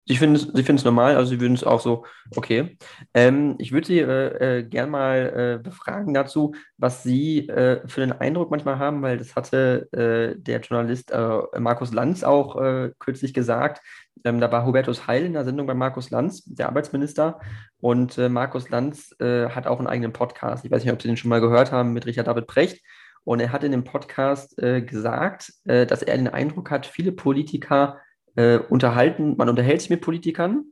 Sie 0.06 0.18
finden 0.18 0.36
es 0.36 0.82
Sie 0.82 0.86
normal, 0.86 1.16
also 1.16 1.30
Sie 1.30 1.40
würden 1.40 1.54
es 1.54 1.64
auch 1.64 1.80
so, 1.80 2.06
okay. 2.36 2.78
Ähm, 3.14 3.56
ich 3.58 3.72
würde 3.72 3.88
Sie 3.88 4.00
äh, 4.00 4.60
äh, 4.60 4.64
gern 4.64 4.90
mal 4.90 5.60
äh, 5.60 5.64
befragen 5.64 6.14
dazu, 6.14 6.54
was 6.78 7.04
Sie 7.04 7.48
äh, 7.48 7.88
für 7.88 8.04
einen 8.04 8.12
Eindruck 8.12 8.52
manchmal 8.52 8.80
haben, 8.80 9.02
weil 9.02 9.18
das 9.18 9.38
hatte 9.38 9.88
äh, 9.94 10.38
der 10.38 10.60
Journalist 10.60 11.12
äh, 11.12 11.40
Markus 11.58 11.94
Lanz 11.94 12.24
auch 12.24 12.56
kürzlich 13.00 13.34
gesagt. 13.34 13.82
Ähm, 14.26 14.42
da 14.42 14.52
war 14.52 14.66
Hubertus 14.66 15.08
Heil 15.08 15.26
in 15.26 15.34
der 15.34 15.46
Sendung 15.46 15.68
bei 15.68 15.74
Markus 15.74 16.10
Lanz, 16.10 16.44
der 16.46 16.68
Arbeitsminister. 16.68 17.40
Und 17.80 18.18
Markus 18.18 18.70
Lanz 18.70 19.14
hat 19.20 19.68
auch 19.68 19.80
einen 19.80 19.88
eigenen 19.88 20.14
Podcast. 20.14 20.64
Ich 20.64 20.72
weiß 20.72 20.84
nicht, 20.84 20.94
ob 20.94 21.02
Sie 21.02 21.10
den 21.10 21.18
schon 21.18 21.30
mal 21.30 21.42
gehört 21.42 21.74
haben 21.74 21.92
mit 21.92 22.06
Richard 22.06 22.28
David 22.28 22.48
Precht. 22.48 22.82
Und 23.24 23.40
er 23.40 23.52
hat 23.52 23.64
in 23.64 23.72
dem 23.72 23.84
Podcast 23.84 24.58
gesagt, 24.58 25.54
dass 25.64 26.04
er 26.04 26.18
den 26.18 26.28
Eindruck 26.28 26.70
hat, 26.72 26.86
viele 26.86 27.14
Politiker 27.14 28.00
äh, 28.36 28.58
unterhalten, 28.58 29.36
man 29.38 29.50
unterhält 29.50 29.82
sich 29.82 29.90
mit 29.90 30.02
Politikern, 30.02 30.66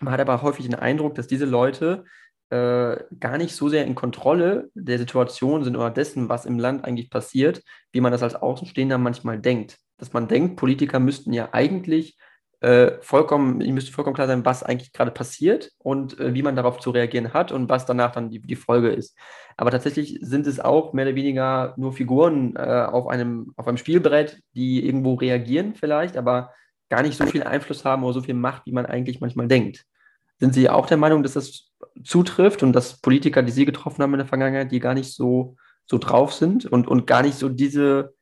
man 0.00 0.12
hat 0.12 0.20
aber 0.20 0.42
häufig 0.42 0.66
den 0.66 0.74
Eindruck, 0.74 1.14
dass 1.14 1.26
diese 1.26 1.44
Leute 1.44 2.04
äh, 2.50 2.96
gar 3.18 3.38
nicht 3.38 3.54
so 3.54 3.68
sehr 3.68 3.84
in 3.84 3.94
Kontrolle 3.94 4.70
der 4.74 4.98
Situation 4.98 5.64
sind 5.64 5.76
oder 5.76 5.90
dessen, 5.90 6.28
was 6.28 6.46
im 6.46 6.58
Land 6.58 6.84
eigentlich 6.84 7.10
passiert, 7.10 7.62
wie 7.92 8.00
man 8.00 8.12
das 8.12 8.22
als 8.22 8.34
Außenstehender 8.34 8.98
manchmal 8.98 9.38
denkt. 9.38 9.78
Dass 9.98 10.12
man 10.12 10.28
denkt, 10.28 10.56
Politiker 10.56 11.00
müssten 11.00 11.32
ja 11.32 11.48
eigentlich 11.52 12.18
äh, 12.60 12.92
vollkommen, 13.00 13.60
ihnen 13.60 13.74
müsste 13.74 13.92
vollkommen 13.92 14.14
klar 14.14 14.26
sein, 14.26 14.44
was 14.44 14.62
eigentlich 14.62 14.92
gerade 14.92 15.10
passiert 15.10 15.72
und 15.78 16.18
äh, 16.18 16.34
wie 16.34 16.42
man 16.42 16.56
darauf 16.56 16.78
zu 16.78 16.90
reagieren 16.90 17.34
hat 17.34 17.52
und 17.52 17.68
was 17.68 17.84
danach 17.84 18.12
dann 18.12 18.30
die, 18.30 18.40
die 18.40 18.56
Folge 18.56 18.88
ist. 18.88 19.16
Aber 19.56 19.70
tatsächlich 19.70 20.18
sind 20.22 20.46
es 20.46 20.60
auch 20.60 20.92
mehr 20.92 21.06
oder 21.06 21.14
weniger 21.14 21.74
nur 21.76 21.92
Figuren 21.92 22.56
äh, 22.56 22.60
auf, 22.60 23.08
einem, 23.08 23.52
auf 23.56 23.68
einem 23.68 23.76
Spielbrett, 23.76 24.40
die 24.54 24.86
irgendwo 24.86 25.14
reagieren 25.14 25.74
vielleicht, 25.74 26.16
aber 26.16 26.52
gar 26.88 27.02
nicht 27.02 27.18
so 27.18 27.26
viel 27.26 27.42
Einfluss 27.42 27.84
haben 27.84 28.04
oder 28.04 28.14
so 28.14 28.22
viel 28.22 28.34
Macht, 28.34 28.66
wie 28.66 28.72
man 28.72 28.86
eigentlich 28.86 29.20
manchmal 29.20 29.48
denkt. 29.48 29.84
Sind 30.38 30.54
Sie 30.54 30.68
auch 30.68 30.86
der 30.86 30.98
Meinung, 30.98 31.22
dass 31.22 31.32
das 31.34 31.72
zutrifft 32.04 32.62
und 32.62 32.72
dass 32.72 33.00
Politiker, 33.00 33.42
die 33.42 33.52
Sie 33.52 33.64
getroffen 33.64 34.02
haben 34.02 34.14
in 34.14 34.18
der 34.18 34.26
Vergangenheit, 34.26 34.72
die 34.72 34.80
gar 34.80 34.94
nicht 34.94 35.14
so, 35.14 35.56
so 35.86 35.98
drauf 35.98 36.32
sind 36.32 36.66
und, 36.66 36.86
und 36.86 37.06
gar 37.06 37.22
nicht 37.22 37.36
so 37.36 37.48
diese 37.48 38.14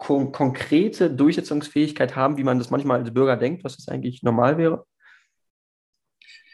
kon 0.00 0.32
konkrete 0.32 1.10
Durchsetzungsfähigkeit 1.10 2.16
haben, 2.16 2.38
wie 2.38 2.42
man 2.42 2.58
das 2.58 2.70
manchmal 2.70 3.00
als 3.00 3.12
Bürger 3.12 3.36
denkt, 3.36 3.62
was 3.64 3.76
das 3.76 3.88
eigentlich 3.88 4.22
normal 4.22 4.56
wäre? 4.56 4.86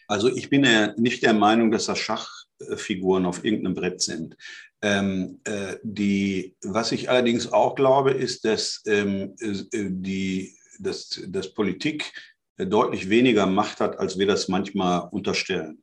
Also 0.09 0.29
ich 0.29 0.51
bin 0.51 0.65
ja 0.65 0.93
nicht 0.97 1.23
der 1.23 1.33
Meinung, 1.33 1.71
dass 1.71 1.87
das 1.87 1.99
Schachfiguren 1.99 3.25
auf 3.25 3.45
irgendeinem 3.45 3.75
Brett 3.75 4.03
sind. 4.03 4.37
Ähm, 4.83 5.41
äh, 5.45 5.77
die, 5.83 6.57
was 6.63 6.91
ich 6.93 7.09
allerdings 7.09 7.53
auch 7.53 7.77
glaube, 7.77 8.11
ist, 8.11 8.45
dass 8.45 8.83
ähm, 8.87 9.37
äh, 9.41 9.65
die 9.73 10.57
dass, 10.79 11.23
dass 11.29 11.55
Politik 11.55 12.13
deutlich 12.59 13.09
weniger 13.09 13.47
Macht 13.47 13.81
hat, 13.81 13.99
als 13.99 14.19
wir 14.19 14.27
das 14.27 14.49
manchmal 14.49 15.09
unterstellen. 15.11 15.83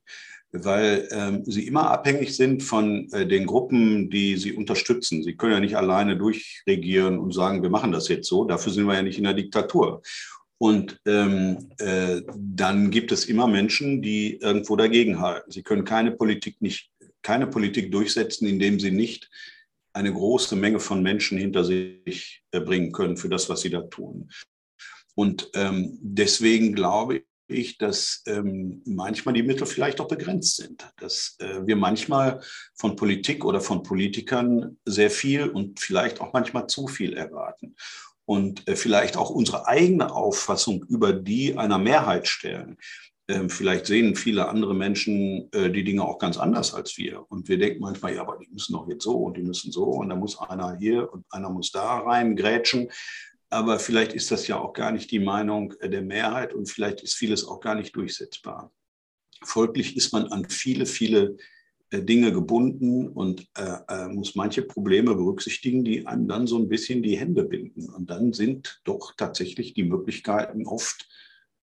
Weil 0.55 1.07
ähm, 1.11 1.43
sie 1.45 1.65
immer 1.65 1.89
abhängig 1.89 2.35
sind 2.35 2.61
von 2.61 3.11
äh, 3.11 3.25
den 3.25 3.47
Gruppen, 3.47 4.11
die 4.11 4.37
sie 4.37 4.53
unterstützen. 4.53 5.23
Sie 5.23 5.35
können 5.35 5.53
ja 5.53 5.59
nicht 5.59 5.77
alleine 5.77 6.15
durchregieren 6.15 7.17
und 7.17 7.33
sagen, 7.33 7.63
wir 7.63 7.71
machen 7.71 7.91
das 7.91 8.07
jetzt 8.07 8.27
so. 8.27 8.45
Dafür 8.45 8.71
sind 8.71 8.85
wir 8.85 8.93
ja 8.93 9.01
nicht 9.01 9.17
in 9.17 9.23
der 9.23 9.33
Diktatur. 9.33 10.03
Und 10.59 11.01
ähm, 11.07 11.71
äh, 11.79 12.21
dann 12.37 12.91
gibt 12.91 13.11
es 13.11 13.25
immer 13.25 13.47
Menschen, 13.47 14.01
die 14.01 14.37
irgendwo 14.37 14.75
dagegenhalten. 14.75 15.51
Sie 15.51 15.63
können 15.63 15.83
keine 15.83 16.11
Politik 16.11 16.61
nicht, 16.61 16.91
keine 17.23 17.47
Politik 17.47 17.91
durchsetzen, 17.91 18.47
indem 18.47 18.79
sie 18.79 18.91
nicht 18.91 19.29
eine 19.91 20.13
große 20.13 20.55
Menge 20.55 20.79
von 20.79 21.03
Menschen 21.03 21.37
hinter 21.37 21.63
sich 21.63 22.43
äh, 22.51 22.59
bringen 22.59 22.91
können 22.91 23.17
für 23.17 23.29
das, 23.29 23.49
was 23.49 23.61
sie 23.61 23.71
da 23.71 23.81
tun. 23.81 24.29
Und 25.15 25.49
ähm, 25.53 25.97
deswegen 26.01 26.73
glaube 26.73 27.23
ich, 27.47 27.77
dass 27.77 28.23
ähm, 28.27 28.81
manchmal 28.85 29.33
die 29.33 29.43
Mittel 29.43 29.67
vielleicht 29.67 29.99
auch 29.99 30.07
begrenzt 30.07 30.57
sind, 30.57 30.87
dass 30.97 31.35
äh, 31.39 31.65
wir 31.65 31.75
manchmal 31.75 32.41
von 32.75 32.95
Politik 32.95 33.45
oder 33.45 33.61
von 33.61 33.83
Politikern 33.83 34.77
sehr 34.85 35.09
viel 35.09 35.47
und 35.47 35.79
vielleicht 35.79 36.21
auch 36.21 36.33
manchmal 36.33 36.67
zu 36.67 36.87
viel 36.87 37.13
erwarten 37.13 37.75
und 38.25 38.67
äh, 38.67 38.75
vielleicht 38.75 39.17
auch 39.17 39.29
unsere 39.29 39.67
eigene 39.67 40.11
Auffassung 40.13 40.83
über 40.89 41.13
die 41.13 41.57
einer 41.57 41.77
Mehrheit 41.77 42.27
stellen. 42.27 42.77
Ähm, 43.29 43.49
vielleicht 43.49 43.85
sehen 43.85 44.15
viele 44.15 44.49
andere 44.49 44.73
Menschen 44.73 45.49
äh, 45.53 45.69
die 45.69 45.83
Dinge 45.83 46.03
auch 46.03 46.17
ganz 46.17 46.37
anders 46.37 46.73
als 46.73 46.97
wir. 46.97 47.25
Und 47.29 47.47
wir 47.47 47.57
denken 47.57 47.79
manchmal, 47.79 48.15
ja, 48.15 48.21
aber 48.21 48.37
die 48.37 48.51
müssen 48.51 48.73
doch 48.73 48.87
jetzt 48.89 49.03
so 49.03 49.13
und 49.13 49.37
die 49.37 49.43
müssen 49.43 49.71
so 49.71 49.85
und 49.85 50.09
da 50.09 50.15
muss 50.15 50.39
einer 50.39 50.77
hier 50.77 51.11
und 51.11 51.25
einer 51.29 51.49
muss 51.49 51.71
da 51.71 51.99
rein 51.99 52.35
grätschen. 52.35 52.89
Aber 53.53 53.77
vielleicht 53.77 54.13
ist 54.13 54.31
das 54.31 54.47
ja 54.47 54.57
auch 54.57 54.73
gar 54.73 54.91
nicht 54.91 55.11
die 55.11 55.19
Meinung 55.19 55.75
der 55.79 56.01
Mehrheit 56.01 56.53
und 56.55 56.67
vielleicht 56.67 57.01
ist 57.01 57.13
vieles 57.13 57.45
auch 57.45 57.59
gar 57.59 57.75
nicht 57.75 57.95
durchsetzbar. 57.95 58.73
Folglich 59.43 59.95
ist 59.95 60.11
man 60.11 60.25
an 60.27 60.49
viele, 60.49 60.87
viele 60.87 61.37
äh, 61.91 62.01
Dinge 62.01 62.31
gebunden 62.31 63.07
und 63.07 63.47
äh, 63.55 63.77
äh, 63.87 64.07
muss 64.07 64.33
manche 64.33 64.63
Probleme 64.63 65.13
berücksichtigen, 65.13 65.83
die 65.83 66.07
einem 66.07 66.27
dann 66.27 66.47
so 66.47 66.57
ein 66.57 66.67
bisschen 66.67 67.03
die 67.03 67.15
Hände 67.15 67.43
binden. 67.43 67.89
Und 67.89 68.09
dann 68.09 68.33
sind 68.33 68.81
doch 68.85 69.13
tatsächlich 69.15 69.75
die 69.75 69.83
Möglichkeiten 69.83 70.65
oft 70.65 71.07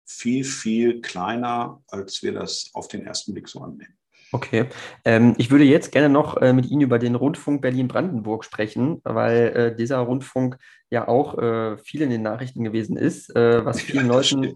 viel, 0.06 0.44
viel 0.44 1.02
kleiner, 1.02 1.84
als 1.88 2.22
wir 2.22 2.34
das 2.34 2.70
auf 2.74 2.88
den 2.88 3.04
ersten 3.04 3.34
Blick 3.34 3.50
so 3.50 3.62
annehmen. 3.62 3.98
Okay. 4.34 4.66
Ähm, 5.06 5.36
ich 5.38 5.52
würde 5.52 5.64
jetzt 5.64 5.92
gerne 5.92 6.10
noch 6.10 6.38
äh, 6.38 6.54
mit 6.54 6.66
Ihnen 6.66 6.82
über 6.82 6.98
den 6.98 7.14
Rundfunk 7.14 7.62
Berlin-Brandenburg 7.62 8.44
sprechen, 8.44 9.00
weil 9.04 9.54
äh, 9.56 9.76
dieser 9.76 10.00
Rundfunk 10.00 10.58
ja 10.90 11.08
auch 11.08 11.38
äh, 11.38 11.78
viel 11.78 12.02
in 12.02 12.10
den 12.10 12.24
Nachrichten 12.24 12.64
gewesen 12.64 12.98
ist, 12.98 13.34
äh, 13.36 13.64
was 13.64 13.80
vielen 13.82 14.08
ja, 14.08 14.14
Leuten, 14.14 14.56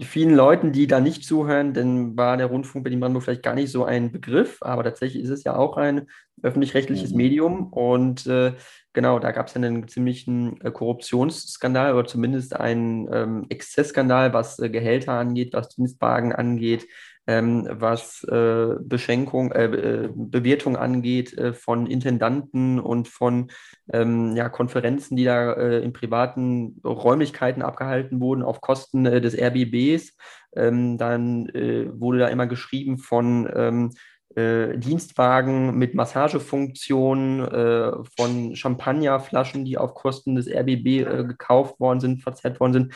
vielen 0.00 0.36
Leuten, 0.36 0.70
die 0.70 0.86
da 0.86 1.00
nicht 1.00 1.24
zuhören, 1.24 1.74
denn 1.74 2.16
war 2.16 2.36
der 2.36 2.46
Rundfunk 2.46 2.84
Berlin-Brandenburg 2.84 3.24
vielleicht 3.24 3.42
gar 3.42 3.56
nicht 3.56 3.72
so 3.72 3.84
ein 3.84 4.12
Begriff, 4.12 4.58
aber 4.60 4.84
tatsächlich 4.84 5.24
ist 5.24 5.30
es 5.30 5.42
ja 5.42 5.56
auch 5.56 5.76
ein 5.76 6.06
öffentlich-rechtliches 6.44 7.10
mhm. 7.10 7.16
Medium 7.16 7.72
und 7.72 8.28
äh, 8.28 8.54
genau, 8.92 9.18
da 9.18 9.32
gab 9.32 9.48
es 9.48 9.56
einen 9.56 9.88
ziemlichen 9.88 10.60
äh, 10.60 10.70
Korruptionsskandal 10.70 11.94
oder 11.94 12.06
zumindest 12.06 12.54
einen 12.54 13.12
ähm, 13.12 13.46
Exzessskandal, 13.48 14.32
was 14.32 14.58
Gehälter 14.58 15.14
angeht, 15.14 15.52
was 15.52 15.68
Dienstwagen 15.70 16.32
angeht, 16.32 16.86
ähm, 17.28 17.68
was 17.70 18.24
äh, 18.24 18.76
Beschenkung, 18.80 19.52
äh, 19.52 19.66
äh, 19.66 20.08
Bewertung 20.14 20.76
angeht 20.76 21.36
äh, 21.36 21.52
von 21.52 21.86
Intendanten 21.86 22.80
und 22.80 23.06
von 23.06 23.50
ähm, 23.92 24.34
ja, 24.34 24.48
Konferenzen, 24.48 25.14
die 25.14 25.24
da 25.24 25.52
äh, 25.52 25.80
in 25.80 25.92
privaten 25.92 26.80
Räumlichkeiten 26.82 27.60
abgehalten 27.60 28.20
wurden 28.20 28.42
auf 28.42 28.62
Kosten 28.62 29.04
äh, 29.04 29.20
des 29.20 29.38
RBBs. 29.38 30.16
Ähm, 30.56 30.96
dann 30.96 31.48
wurde 31.48 32.20
da 32.20 32.28
immer 32.28 32.46
geschrieben 32.46 32.96
von 32.96 33.92
ähm, 34.38 34.80
Dienstwagen 34.80 35.78
mit 35.78 35.94
Massagefunktion, 35.94 38.04
von 38.16 38.56
Champagnerflaschen, 38.56 39.64
die 39.64 39.78
auf 39.78 39.94
Kosten 39.94 40.34
des 40.34 40.48
RBB 40.48 41.26
gekauft 41.26 41.78
worden 41.80 42.00
sind, 42.00 42.22
verzerrt 42.22 42.60
worden 42.60 42.72
sind. 42.72 42.94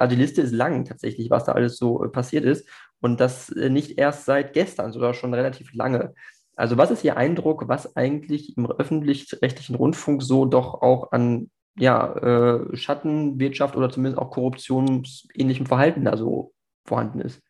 also 0.00 0.14
die 0.14 0.20
Liste 0.20 0.42
ist 0.42 0.52
lang 0.52 0.84
tatsächlich, 0.84 1.30
was 1.30 1.44
da 1.44 1.52
alles 1.52 1.76
so 1.76 1.98
passiert 2.10 2.44
ist. 2.44 2.66
Und 3.02 3.20
das 3.20 3.50
äh, 3.50 3.68
nicht 3.68 3.98
erst 3.98 4.24
seit 4.24 4.54
gestern, 4.54 4.92
sondern 4.92 5.12
schon 5.12 5.34
relativ 5.34 5.74
lange. 5.74 6.14
Also 6.54 6.78
was 6.78 6.90
ist 6.90 7.04
Ihr 7.04 7.16
Eindruck, 7.16 7.68
was 7.68 7.96
eigentlich 7.96 8.56
im 8.56 8.70
öffentlich-rechtlichen 8.70 9.74
Rundfunk 9.74 10.22
so 10.22 10.46
doch 10.46 10.82
auch 10.82 11.12
an 11.12 11.50
ja, 11.76 12.14
äh, 12.14 12.76
Schattenwirtschaft 12.76 13.76
oder 13.76 13.90
zumindest 13.90 14.18
auch 14.18 14.30
korruptionsähnlichem 14.30 15.66
Verhalten 15.66 16.04
da 16.04 16.16
so 16.16 16.54
vorhanden 16.84 17.20
ist? 17.20 17.42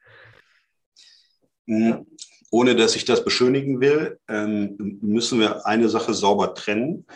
Ohne 2.52 2.76
dass 2.76 2.96
ich 2.96 3.06
das 3.06 3.24
beschönigen 3.24 3.80
will, 3.80 4.18
ähm, 4.28 4.98
müssen 5.00 5.40
wir 5.40 5.66
eine 5.66 5.88
Sache 5.88 6.12
sauber 6.12 6.54
trennen. 6.54 7.06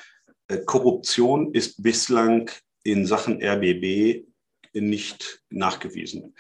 Äh, 0.49 0.61
Korruption 0.65 1.53
ist 1.53 1.83
bislang 1.83 2.51
in 2.85 3.05
Sachen 3.05 3.43
RBB 3.43 4.25
nicht 4.73 5.43
nachgewiesen. 5.51 6.35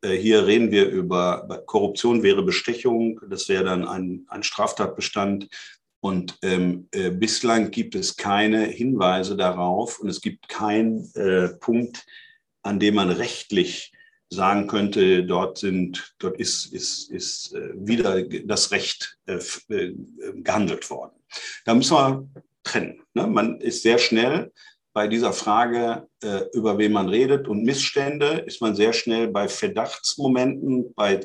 Äh, 0.00 0.14
hier 0.14 0.46
reden 0.46 0.70
wir 0.70 0.88
über 0.88 1.62
Korruption 1.66 2.22
wäre 2.22 2.42
Bestechung, 2.42 3.20
das 3.28 3.50
wäre 3.50 3.64
dann 3.64 3.86
ein, 3.86 4.24
ein 4.28 4.42
Straftatbestand. 4.42 5.50
Und 6.00 6.38
ähm, 6.40 6.88
äh, 6.92 7.10
bislang 7.10 7.70
gibt 7.70 7.96
es 7.96 8.16
keine 8.16 8.64
Hinweise 8.64 9.36
darauf 9.36 10.00
und 10.00 10.08
es 10.08 10.22
gibt 10.22 10.48
keinen 10.48 11.12
äh, 11.16 11.48
Punkt, 11.60 12.06
an 12.62 12.80
dem 12.80 12.94
man 12.94 13.10
rechtlich 13.10 13.92
sagen 14.30 14.66
könnte, 14.66 15.24
dort 15.24 15.58
sind, 15.58 16.14
dort 16.18 16.38
ist, 16.38 16.66
ist, 16.72 17.10
ist 17.10 17.54
äh, 17.54 17.70
wieder 17.74 18.22
das 18.22 18.70
Recht 18.70 19.18
äh, 19.26 19.38
äh, 19.68 19.94
gehandelt 20.34 20.88
worden. 20.90 21.16
Da 21.64 21.74
müssen 21.74 21.94
wir 21.96 22.28
trennen. 22.62 23.02
Ne? 23.14 23.26
Man 23.26 23.60
ist 23.60 23.82
sehr 23.82 23.98
schnell 23.98 24.52
bei 24.92 25.06
dieser 25.06 25.32
Frage, 25.32 26.08
über 26.54 26.76
wen 26.76 26.90
man 26.90 27.08
redet 27.08 27.46
und 27.46 27.62
Missstände, 27.62 28.42
ist 28.46 28.60
man 28.60 28.74
sehr 28.74 28.92
schnell 28.92 29.28
bei 29.28 29.46
Verdachtsmomenten, 29.46 30.92
bei 30.94 31.24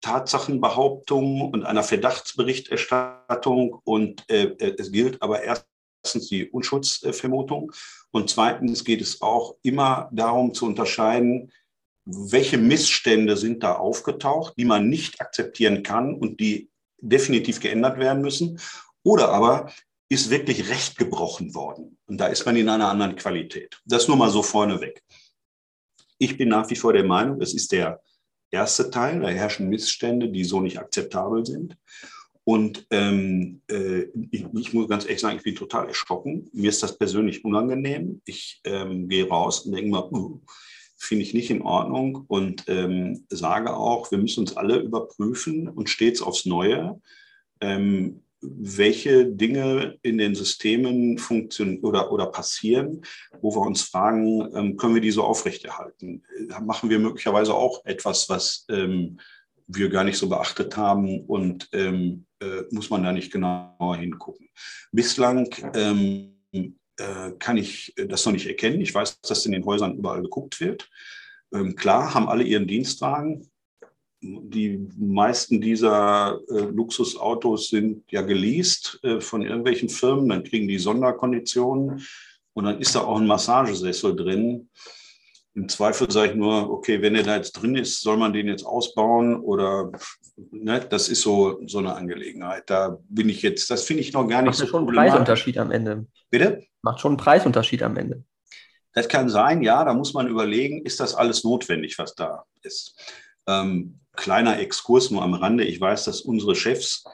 Tatsachenbehauptungen 0.00 1.50
und 1.50 1.64
einer 1.64 1.82
Verdachtsberichterstattung. 1.82 3.80
Und 3.82 4.24
es 4.28 4.92
gilt 4.92 5.20
aber 5.22 5.42
erstens 5.42 6.28
die 6.28 6.48
Unschuldsvermutung 6.48 7.72
und 8.12 8.30
zweitens 8.30 8.84
geht 8.84 9.00
es 9.00 9.20
auch 9.22 9.56
immer 9.62 10.08
darum 10.12 10.54
zu 10.54 10.64
unterscheiden, 10.64 11.50
welche 12.04 12.58
Missstände 12.58 13.36
sind 13.36 13.62
da 13.62 13.76
aufgetaucht, 13.76 14.54
die 14.56 14.64
man 14.64 14.88
nicht 14.88 15.20
akzeptieren 15.20 15.82
kann 15.82 16.14
und 16.14 16.40
die 16.40 16.70
definitiv 17.00 17.60
geändert 17.60 17.98
werden 17.98 18.22
müssen. 18.22 18.60
Oder 19.02 19.30
aber 19.30 19.72
ist 20.08 20.30
wirklich 20.30 20.68
Recht 20.70 20.96
gebrochen 20.96 21.54
worden. 21.54 21.98
Und 22.06 22.18
da 22.18 22.26
ist 22.26 22.44
man 22.44 22.56
in 22.56 22.68
einer 22.68 22.88
anderen 22.88 23.16
Qualität. 23.16 23.80
Das 23.84 24.08
nur 24.08 24.16
mal 24.16 24.30
so 24.30 24.42
vorneweg. 24.42 25.02
Ich 26.18 26.36
bin 26.36 26.48
nach 26.48 26.68
wie 26.70 26.76
vor 26.76 26.92
der 26.92 27.04
Meinung, 27.04 27.40
es 27.40 27.54
ist 27.54 27.72
der 27.72 28.00
erste 28.50 28.90
Teil, 28.90 29.20
da 29.20 29.28
herrschen 29.28 29.68
Missstände, 29.68 30.30
die 30.30 30.44
so 30.44 30.60
nicht 30.60 30.78
akzeptabel 30.78 31.44
sind. 31.44 31.76
Und 32.44 32.86
ähm, 32.90 33.62
äh, 33.70 34.04
ich, 34.30 34.72
muss 34.72 34.88
ganz 34.88 35.04
ehrlich 35.04 35.20
sagen, 35.20 35.38
ich 35.38 35.42
bin 35.42 35.54
total 35.54 35.88
erschrocken. 35.88 36.50
Mir 36.52 36.68
ist 36.68 36.82
das 36.82 36.96
persönlich 36.96 37.44
unangenehm. 37.44 38.20
Ich 38.26 38.60
ähm, 38.64 39.08
gehe 39.08 39.26
raus 39.26 39.60
und 39.60 39.72
denke 39.72 39.90
mal, 39.90 40.08
uh, 40.12 40.40
finde 40.96 41.24
ich 41.24 41.34
nicht 41.34 41.50
in 41.50 41.62
Ordnung 41.62 42.24
und 42.28 42.64
ähm, 42.68 43.24
sage 43.28 43.76
auch, 43.76 44.10
wir 44.10 44.18
müssen 44.18 44.40
uns 44.40 44.56
alle 44.56 44.78
überprüfen 44.78 45.68
und 45.68 45.90
stets 45.90 46.22
aufs 46.22 46.46
Neue. 46.46 47.00
Ähm, 47.60 48.22
welche 48.46 49.26
Dinge 49.26 49.98
in 50.02 50.18
den 50.18 50.34
Systemen 50.34 51.18
funktionieren 51.18 51.82
oder, 51.82 52.12
oder 52.12 52.26
passieren, 52.26 53.02
wo 53.40 53.54
wir 53.54 53.62
uns 53.62 53.82
fragen, 53.82 54.54
ähm, 54.54 54.76
können 54.76 54.94
wir 54.94 55.00
die 55.00 55.10
so 55.10 55.24
aufrechterhalten? 55.24 56.22
Machen 56.62 56.90
wir 56.90 56.98
möglicherweise 56.98 57.54
auch 57.54 57.84
etwas, 57.84 58.28
was 58.28 58.66
ähm, 58.68 59.18
wir 59.66 59.88
gar 59.88 60.04
nicht 60.04 60.18
so 60.18 60.28
beachtet 60.28 60.76
haben 60.76 61.20
und 61.20 61.68
ähm, 61.72 62.26
äh, 62.40 62.62
muss 62.70 62.90
man 62.90 63.02
da 63.02 63.12
nicht 63.12 63.32
genauer 63.32 63.96
hingucken? 63.96 64.48
Bislang 64.92 65.48
ähm, 65.74 66.34
äh, 66.52 66.70
kann 67.38 67.56
ich 67.56 67.92
das 67.96 68.24
noch 68.24 68.32
nicht 68.32 68.46
erkennen. 68.46 68.80
Ich 68.80 68.94
weiß, 68.94 69.20
dass 69.22 69.46
in 69.46 69.52
den 69.52 69.64
Häusern 69.64 69.96
überall 69.96 70.22
geguckt 70.22 70.60
wird. 70.60 70.88
Ähm, 71.52 71.76
klar 71.76 72.14
haben 72.14 72.28
alle 72.28 72.44
ihren 72.44 72.66
Dienstwagen, 72.66 73.50
die 74.24 74.88
meisten 74.96 75.60
dieser 75.60 76.40
äh, 76.48 76.60
Luxusautos 76.60 77.68
sind 77.68 78.10
ja 78.10 78.22
geleast 78.22 78.98
äh, 79.02 79.20
von 79.20 79.42
irgendwelchen 79.42 79.88
Firmen, 79.88 80.28
dann 80.30 80.44
kriegen 80.44 80.66
die 80.66 80.78
Sonderkonditionen 80.78 82.06
und 82.54 82.64
dann 82.64 82.80
ist 82.80 82.94
da 82.94 83.00
auch 83.00 83.20
ein 83.20 83.26
Massagesessel 83.26 84.16
drin. 84.16 84.70
Im 85.54 85.68
Zweifel 85.68 86.10
sage 86.10 86.30
ich 86.30 86.34
nur, 86.34 86.68
okay, 86.70 87.00
wenn 87.00 87.14
er 87.14 87.22
da 87.22 87.36
jetzt 87.36 87.52
drin 87.52 87.76
ist, 87.76 88.00
soll 88.00 88.16
man 88.16 88.32
den 88.32 88.48
jetzt 88.48 88.64
ausbauen 88.64 89.36
oder 89.36 89.92
ne, 90.50 90.80
das 90.80 91.08
ist 91.08 91.22
so, 91.22 91.60
so 91.66 91.78
eine 91.78 91.94
Angelegenheit. 91.94 92.64
Da 92.68 92.98
bin 93.08 93.28
ich 93.28 93.42
jetzt, 93.42 93.70
das 93.70 93.84
finde 93.84 94.02
ich 94.02 94.12
noch 94.12 94.26
gar 94.26 94.42
nicht 94.42 94.50
Macht 94.50 94.58
so 94.58 94.66
schon 94.66 94.88
einen 94.88 94.96
Preisunterschied 94.96 95.58
am 95.58 95.70
Ende. 95.70 96.06
Bitte? 96.30 96.64
Macht 96.82 97.00
schon 97.00 97.12
einen 97.12 97.18
Preisunterschied 97.18 97.84
am 97.84 97.96
Ende. 97.96 98.24
Das 98.94 99.08
kann 99.08 99.28
sein, 99.28 99.62
ja, 99.62 99.84
da 99.84 99.94
muss 99.94 100.12
man 100.12 100.28
überlegen, 100.28 100.84
ist 100.84 100.98
das 101.00 101.14
alles 101.14 101.44
notwendig, 101.44 101.98
was 101.98 102.14
da 102.14 102.44
ist. 102.62 102.96
Ähm, 103.46 104.00
kleiner 104.16 104.58
Exkurs 104.58 105.10
nur 105.10 105.22
am 105.22 105.34
Rande. 105.34 105.64
Ich 105.64 105.80
weiß, 105.80 106.04
dass 106.04 106.20
unsere 106.20 106.56
Chefs 106.56 107.04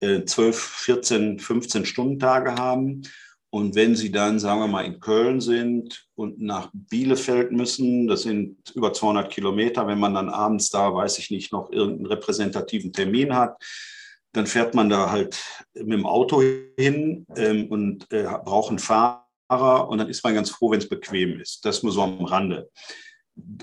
äh, 0.00 0.24
12, 0.24 0.56
14, 0.56 1.38
15 1.40 1.84
Stunden 1.84 2.18
Tage 2.20 2.54
haben 2.54 3.02
Und 3.50 3.74
wenn 3.74 3.96
Sie 3.96 4.12
dann, 4.12 4.38
sagen 4.38 4.60
wir 4.60 4.66
mal, 4.66 4.84
in 4.84 5.00
Köln 5.00 5.40
sind 5.40 6.06
und 6.14 6.38
nach 6.40 6.70
Bielefeld 6.74 7.50
müssen, 7.50 8.06
das 8.06 8.22
sind 8.22 8.58
über 8.74 8.92
200 8.92 9.32
Kilometer, 9.32 9.86
wenn 9.86 9.98
man 9.98 10.14
dann 10.14 10.28
abends 10.28 10.68
da, 10.68 10.94
weiß 10.94 11.18
ich 11.18 11.30
nicht, 11.30 11.50
noch 11.52 11.70
irgendeinen 11.70 12.06
repräsentativen 12.06 12.92
Termin 12.92 13.34
hat, 13.34 13.56
dann 14.32 14.46
fährt 14.46 14.74
man 14.74 14.90
da 14.90 15.10
halt 15.10 15.42
mit 15.74 15.92
dem 15.92 16.04
Auto 16.04 16.42
hin 16.76 17.26
ähm, 17.36 17.68
und 17.68 18.12
äh, 18.12 18.24
braucht 18.44 18.68
einen 18.68 18.78
Fahrer 18.78 19.88
und 19.88 19.96
dann 19.96 20.10
ist 20.10 20.22
man 20.22 20.34
ganz 20.34 20.50
froh, 20.50 20.70
wenn 20.70 20.80
es 20.80 20.88
bequem 20.88 21.40
ist. 21.40 21.64
Das 21.64 21.82
nur 21.82 21.92
so 21.92 22.02
am 22.02 22.26
Rande. 22.26 22.68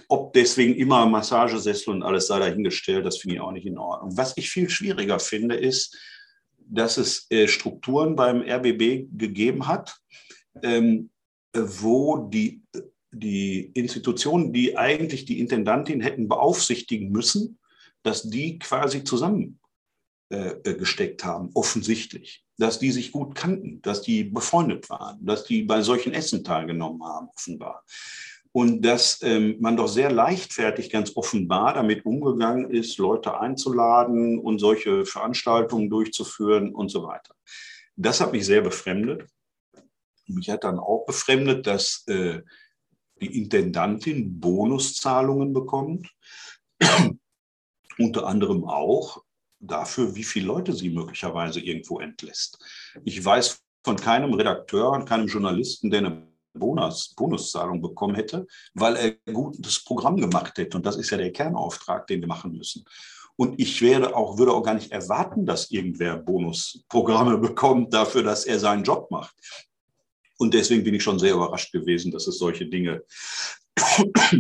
Ob 0.07 0.33
deswegen 0.33 0.73
immer 0.75 1.05
Massagesessel 1.05 1.93
und 1.93 2.01
alles 2.01 2.27
sei 2.27 2.39
dahingestellt, 2.39 3.05
das 3.05 3.19
finde 3.19 3.35
ich 3.35 3.41
auch 3.41 3.51
nicht 3.51 3.67
in 3.67 3.77
Ordnung. 3.77 4.17
Was 4.17 4.33
ich 4.37 4.49
viel 4.49 4.69
schwieriger 4.69 5.19
finde, 5.19 5.55
ist, 5.55 5.95
dass 6.67 6.97
es 6.97 7.27
äh, 7.29 7.47
Strukturen 7.47 8.15
beim 8.15 8.41
RBB 8.41 9.07
gegeben 9.17 9.67
hat, 9.67 9.99
ähm, 10.63 11.09
wo 11.53 12.29
die, 12.29 12.61
die 13.11 13.71
Institutionen, 13.73 14.53
die 14.53 14.77
eigentlich 14.77 15.25
die 15.25 15.39
Intendantin 15.39 16.01
hätten 16.01 16.27
beaufsichtigen 16.27 17.11
müssen, 17.11 17.59
dass 18.03 18.23
die 18.23 18.59
quasi 18.59 19.03
zusammengesteckt 19.03 21.23
äh, 21.23 21.25
haben, 21.25 21.49
offensichtlich. 21.53 22.43
Dass 22.57 22.79
die 22.79 22.91
sich 22.91 23.11
gut 23.11 23.35
kannten, 23.35 23.81
dass 23.81 24.01
die 24.01 24.23
befreundet 24.23 24.89
waren, 24.89 25.25
dass 25.25 25.43
die 25.43 25.63
bei 25.63 25.81
solchen 25.81 26.13
Essen 26.13 26.43
teilgenommen 26.43 27.03
haben, 27.03 27.27
offenbar 27.35 27.83
und 28.55 28.83
dass 28.83 29.21
ähm, 29.21 29.57
man 29.59 29.75
doch 29.75 29.89
sehr 29.89 30.09
leichtfertig 30.09 30.89
ganz 30.89 31.11
offenbar 31.17 31.73
damit 31.73 32.05
umgegangen 32.05 32.71
ist, 32.71 32.97
Leute 32.97 33.37
einzuladen 33.37 34.39
und 34.39 34.59
solche 34.59 35.05
Veranstaltungen 35.05 35.89
durchzuführen 35.89 36.73
und 36.73 36.87
so 36.87 37.03
weiter. 37.03 37.35
Das 37.97 38.21
hat 38.21 38.31
mich 38.31 38.45
sehr 38.45 38.61
befremdet. 38.61 39.27
Mich 40.27 40.49
hat 40.49 40.63
dann 40.63 40.79
auch 40.79 41.05
befremdet, 41.05 41.67
dass 41.67 42.05
äh, 42.07 42.43
die 43.19 43.41
Intendantin 43.41 44.39
Bonuszahlungen 44.39 45.51
bekommt, 45.51 46.09
unter 47.97 48.25
anderem 48.25 48.63
auch 48.63 49.21
dafür, 49.59 50.15
wie 50.15 50.23
viele 50.23 50.45
Leute 50.45 50.71
sie 50.71 50.91
möglicherweise 50.91 51.59
irgendwo 51.59 51.99
entlässt. 51.99 52.57
Ich 53.03 53.23
weiß 53.23 53.61
von 53.83 53.97
keinem 53.97 54.33
Redakteur 54.33 54.91
und 54.91 55.05
keinem 55.05 55.27
Journalisten, 55.27 55.91
der 55.91 55.99
eine 55.99 56.34
Bonus, 56.57 57.13
Bonuszahlung 57.15 57.81
bekommen 57.81 58.15
hätte, 58.15 58.47
weil 58.73 58.95
er 58.95 59.33
gutes 59.33 59.83
Programm 59.83 60.17
gemacht 60.17 60.57
hätte. 60.57 60.77
Und 60.77 60.85
das 60.85 60.95
ist 60.95 61.09
ja 61.09 61.17
der 61.17 61.31
Kernauftrag, 61.31 62.07
den 62.07 62.21
wir 62.21 62.27
machen 62.27 62.53
müssen. 62.53 62.85
Und 63.37 63.59
ich 63.59 63.81
werde 63.81 64.15
auch, 64.15 64.37
würde 64.37 64.53
auch 64.53 64.63
gar 64.63 64.75
nicht 64.75 64.91
erwarten, 64.91 65.45
dass 65.45 65.71
irgendwer 65.71 66.17
Bonusprogramme 66.17 67.37
bekommt 67.39 67.93
dafür, 67.93 68.23
dass 68.23 68.45
er 68.45 68.59
seinen 68.59 68.83
Job 68.83 69.11
macht. 69.11 69.35
Und 70.37 70.53
deswegen 70.53 70.83
bin 70.83 70.95
ich 70.95 71.03
schon 71.03 71.19
sehr 71.19 71.33
überrascht 71.33 71.71
gewesen, 71.71 72.11
dass 72.11 72.27
es 72.27 72.37
solche 72.37 72.65
Dinge 72.65 73.03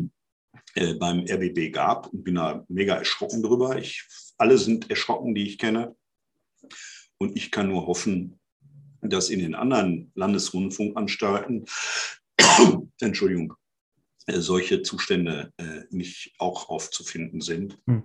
äh, 0.75 0.93
beim 0.95 1.25
RBB 1.29 1.71
gab 1.71 2.07
und 2.07 2.23
bin 2.23 2.35
da 2.35 2.65
mega 2.67 2.95
erschrocken 2.95 3.41
drüber. 3.41 3.77
Ich, 3.77 4.05
alle 4.37 4.57
sind 4.57 4.89
erschrocken, 4.89 5.35
die 5.35 5.47
ich 5.47 5.57
kenne. 5.57 5.95
Und 7.17 7.37
ich 7.37 7.51
kann 7.51 7.69
nur 7.69 7.87
hoffen, 7.87 8.39
dass 9.09 9.29
in 9.29 9.39
den 9.39 9.55
anderen 9.55 10.11
Landesrundfunkanstalten, 10.15 11.65
Entschuldigung, 12.99 13.53
äh, 14.27 14.39
solche 14.39 14.81
Zustände 14.81 15.53
äh, 15.57 15.81
nicht 15.89 16.33
auch 16.39 16.69
aufzufinden 16.69 17.41
sind 17.41 17.77
hm. 17.85 18.03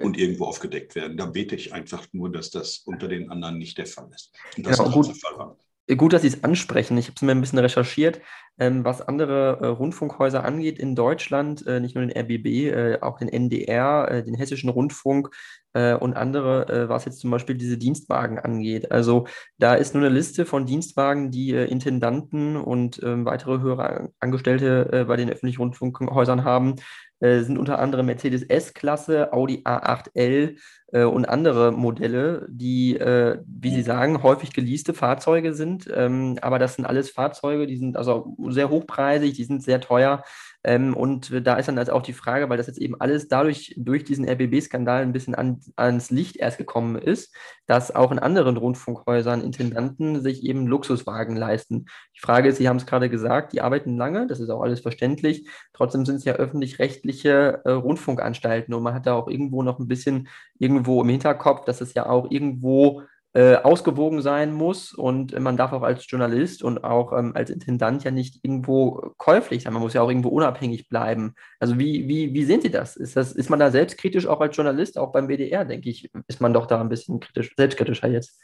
und 0.00 0.18
irgendwo 0.18 0.46
aufgedeckt 0.46 0.94
werden. 0.94 1.16
Da 1.16 1.26
bete 1.26 1.54
ich 1.54 1.72
einfach 1.72 2.06
nur, 2.12 2.30
dass 2.30 2.50
das 2.50 2.78
unter 2.78 3.08
den 3.08 3.30
anderen 3.30 3.58
nicht 3.58 3.78
der 3.78 3.86
Fall 3.86 4.10
ist. 4.14 4.32
Und 4.56 4.66
das 4.66 4.78
genau, 4.78 4.90
gut. 4.90 5.08
der 5.08 5.14
Fall 5.14 5.38
war. 5.38 5.58
Gut, 5.96 6.12
dass 6.12 6.22
Sie 6.22 6.28
es 6.28 6.44
ansprechen. 6.44 6.96
Ich 6.98 7.06
habe 7.06 7.14
es 7.16 7.22
mir 7.22 7.32
ein 7.32 7.40
bisschen 7.40 7.58
recherchiert, 7.58 8.20
ähm, 8.58 8.84
was 8.84 9.00
andere 9.00 9.58
äh, 9.60 9.66
Rundfunkhäuser 9.66 10.44
angeht 10.44 10.78
in 10.78 10.94
Deutschland, 10.94 11.66
äh, 11.66 11.80
nicht 11.80 11.96
nur 11.96 12.06
den 12.06 12.16
RBB, 12.16 12.46
äh, 12.68 12.98
auch 13.00 13.18
den 13.18 13.28
NDR, 13.28 14.08
äh, 14.10 14.22
den 14.22 14.34
Hessischen 14.34 14.70
Rundfunk 14.70 15.30
äh, 15.72 15.94
und 15.94 16.14
andere, 16.16 16.68
äh, 16.68 16.88
was 16.88 17.06
jetzt 17.06 17.18
zum 17.18 17.30
Beispiel 17.30 17.56
diese 17.56 17.76
Dienstwagen 17.78 18.38
angeht. 18.38 18.92
Also 18.92 19.26
da 19.58 19.74
ist 19.74 19.94
nur 19.94 20.04
eine 20.04 20.14
Liste 20.14 20.46
von 20.46 20.66
Dienstwagen, 20.66 21.30
die 21.32 21.50
Intendanten 21.50 22.56
und 22.56 23.02
ähm, 23.02 23.24
weitere 23.24 23.58
höhere 23.60 24.12
Angestellte 24.20 25.06
bei 25.08 25.16
den 25.16 25.30
öffentlichen 25.30 25.60
Rundfunkhäusern 25.60 26.44
haben, 26.44 26.76
sind 27.20 27.58
unter 27.58 27.78
anderem 27.78 28.06
Mercedes 28.06 28.42
S-Klasse, 28.42 29.32
Audi 29.32 29.62
A8L, 29.64 30.56
äh, 30.92 31.04
und 31.04 31.28
andere 31.28 31.72
Modelle, 31.72 32.46
die, 32.48 32.96
äh, 32.96 33.38
wie 33.46 33.70
Sie 33.70 33.82
sagen, 33.82 34.22
häufig 34.22 34.52
geleaste 34.52 34.94
Fahrzeuge 34.94 35.54
sind. 35.54 35.88
Ähm, 35.92 36.38
aber 36.42 36.58
das 36.58 36.74
sind 36.76 36.84
alles 36.84 37.10
Fahrzeuge, 37.10 37.66
die 37.66 37.76
sind 37.76 37.96
also 37.96 38.36
sehr 38.48 38.70
hochpreisig, 38.70 39.34
die 39.34 39.44
sind 39.44 39.62
sehr 39.62 39.80
teuer. 39.80 40.24
Ähm, 40.62 40.94
und 40.94 41.46
da 41.46 41.54
ist 41.56 41.66
dann 41.66 41.78
also 41.78 41.92
auch 41.92 42.02
die 42.02 42.12
Frage, 42.12 42.48
weil 42.48 42.58
das 42.58 42.66
jetzt 42.66 42.80
eben 42.80 43.00
alles 43.00 43.28
dadurch 43.28 43.74
durch 43.78 44.04
diesen 44.04 44.28
RBB-Skandal 44.28 45.02
ein 45.02 45.12
bisschen 45.12 45.34
an, 45.34 45.60
ans 45.76 46.10
Licht 46.10 46.36
erst 46.36 46.58
gekommen 46.58 46.96
ist, 46.96 47.34
dass 47.66 47.94
auch 47.94 48.12
in 48.12 48.18
anderen 48.18 48.56
Rundfunkhäusern 48.56 49.40
Intendanten 49.40 50.20
sich 50.20 50.44
eben 50.44 50.66
Luxuswagen 50.66 51.36
leisten. 51.36 51.86
Die 52.14 52.20
Frage 52.20 52.48
ist, 52.48 52.58
Sie 52.58 52.68
haben 52.68 52.76
es 52.76 52.86
gerade 52.86 53.08
gesagt, 53.08 53.52
die 53.52 53.62
arbeiten 53.62 53.96
lange, 53.96 54.26
das 54.26 54.40
ist 54.40 54.50
auch 54.50 54.62
alles 54.62 54.80
verständlich. 54.80 55.48
Trotzdem 55.72 56.04
sind 56.04 56.16
es 56.16 56.24
ja 56.24 56.34
öffentlich-rechtliche 56.34 57.62
äh, 57.64 57.70
Rundfunkanstalten 57.70 58.74
und 58.74 58.82
man 58.82 58.94
hat 58.94 59.06
da 59.06 59.14
auch 59.14 59.28
irgendwo 59.28 59.62
noch 59.62 59.78
ein 59.78 59.88
bisschen 59.88 60.28
irgendwo 60.58 61.00
im 61.02 61.08
Hinterkopf, 61.08 61.64
dass 61.64 61.80
es 61.80 61.94
ja 61.94 62.06
auch 62.06 62.30
irgendwo 62.30 63.02
äh, 63.32 63.56
ausgewogen 63.56 64.22
sein 64.22 64.52
muss 64.52 64.92
und 64.92 65.38
man 65.38 65.56
darf 65.56 65.72
auch 65.72 65.82
als 65.82 66.10
Journalist 66.10 66.64
und 66.64 66.82
auch 66.82 67.12
ähm, 67.16 67.32
als 67.36 67.50
Intendant 67.50 68.02
ja 68.02 68.10
nicht 68.10 68.44
irgendwo 68.44 69.14
käuflich 69.18 69.62
sein. 69.62 69.72
Man 69.72 69.82
muss 69.82 69.94
ja 69.94 70.02
auch 70.02 70.08
irgendwo 70.08 70.30
unabhängig 70.30 70.88
bleiben. 70.88 71.34
Also 71.60 71.78
wie, 71.78 72.08
wie, 72.08 72.34
wie 72.34 72.44
sehen 72.44 72.60
Sie 72.60 72.70
das? 72.70 72.96
Ist, 72.96 73.16
das? 73.16 73.32
ist 73.32 73.48
man 73.48 73.60
da 73.60 73.70
selbstkritisch 73.70 74.26
auch 74.26 74.40
als 74.40 74.56
Journalist, 74.56 74.98
auch 74.98 75.12
beim 75.12 75.28
WDR, 75.28 75.64
denke 75.64 75.90
ich, 75.90 76.10
ist 76.26 76.40
man 76.40 76.52
doch 76.52 76.66
da 76.66 76.80
ein 76.80 76.88
bisschen 76.88 77.20
kritisch, 77.20 77.52
selbstkritischer 77.56 78.08
jetzt? 78.08 78.40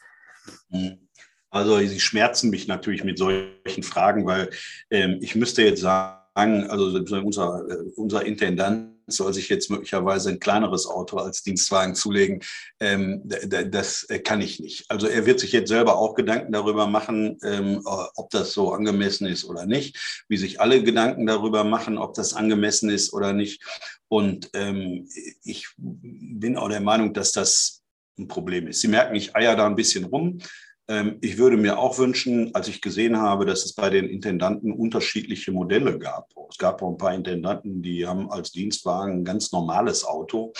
Mhm. 0.68 0.99
Also 1.51 1.78
Sie 1.78 2.01
schmerzen 2.01 2.51
mich 2.51 2.68
natürlich 2.68 3.03
mit 3.03 3.18
solchen 3.18 3.82
Fragen, 3.82 4.26
weil 4.26 4.51
ähm, 4.91 5.18
ich 5.20 5.34
müsste 5.34 5.62
jetzt 5.62 5.80
sagen, 5.80 6.70
also 6.70 6.87
unser, 6.99 7.64
äh, 7.68 7.76
unser 7.97 8.24
Intendant 8.24 8.95
soll 9.07 9.32
sich 9.32 9.48
jetzt 9.48 9.70
möglicherweise 9.70 10.30
ein 10.30 10.40
kleineres 10.40 10.86
Auto 10.86 11.18
als 11.18 11.42
Dienstwagen 11.42 11.94
zulegen. 11.94 12.40
Ähm, 12.80 13.22
das 13.24 14.07
kann 14.24 14.40
ich 14.40 14.61
nicht. 14.61 14.90
Also 14.90 15.07
er 15.07 15.26
wird 15.26 15.40
sich 15.40 15.52
jetzt 15.52 15.68
selber 15.68 15.96
auch 15.96 16.14
Gedanken 16.14 16.52
darüber 16.52 16.86
machen, 16.86 17.38
ähm, 17.42 17.80
ob 17.84 18.30
das 18.30 18.52
so 18.52 18.72
angemessen 18.72 19.26
ist 19.26 19.44
oder 19.44 19.66
nicht, 19.66 20.24
wie 20.28 20.36
sich 20.36 20.61
alle 20.61 20.82
Gedanken 20.82 21.26
darüber 21.26 21.64
machen, 21.64 21.98
ob 21.98 22.14
das 22.14 22.34
angemessen 22.34 22.90
ist 22.90 23.12
oder 23.12 23.32
nicht. 23.32 23.62
Und 24.09 24.50
ähm, 24.54 25.09
ich 25.42 25.68
bin 25.76 26.57
auch 26.57 26.68
der 26.68 26.80
Meinung, 26.80 27.12
dass 27.12 27.32
das 27.32 27.82
ein 28.18 28.28
Problem 28.28 28.66
ist. 28.66 28.80
Sie 28.80 28.88
merken, 28.88 29.14
ich 29.14 29.36
eier 29.36 29.57
da 29.57 29.66
ein 29.66 29.76
bisschen 29.76 30.04
rum. 30.04 30.38
Ähm, 30.89 31.18
ich 31.20 31.39
würde 31.39 31.57
mir 31.57 31.78
auch 31.78 31.99
wünschen, 31.99 32.55
als 32.55 32.68
ich 32.68 32.80
gesehen 32.80 33.18
habe, 33.20 33.45
dass 33.45 33.64
es 33.64 33.72
bei 33.72 33.91
den 33.91 34.09
Intendanten 34.09 34.72
unterschiedliche 34.72 35.53
Modelle 35.53 35.99
gab. 35.99 36.30
Es 36.51 36.59
gab 36.59 36.82
auch 36.82 36.91
ein 36.91 36.99
paar 36.99 37.14
Intendanten, 37.14 37.82
die 37.82 38.07
haben 38.07 38.30
als 38.30 38.53
Dienstwagen 38.53 39.20
ein 39.20 39.24
ganz 39.24 39.53
normales 39.53 40.05
Auto. 40.05 40.53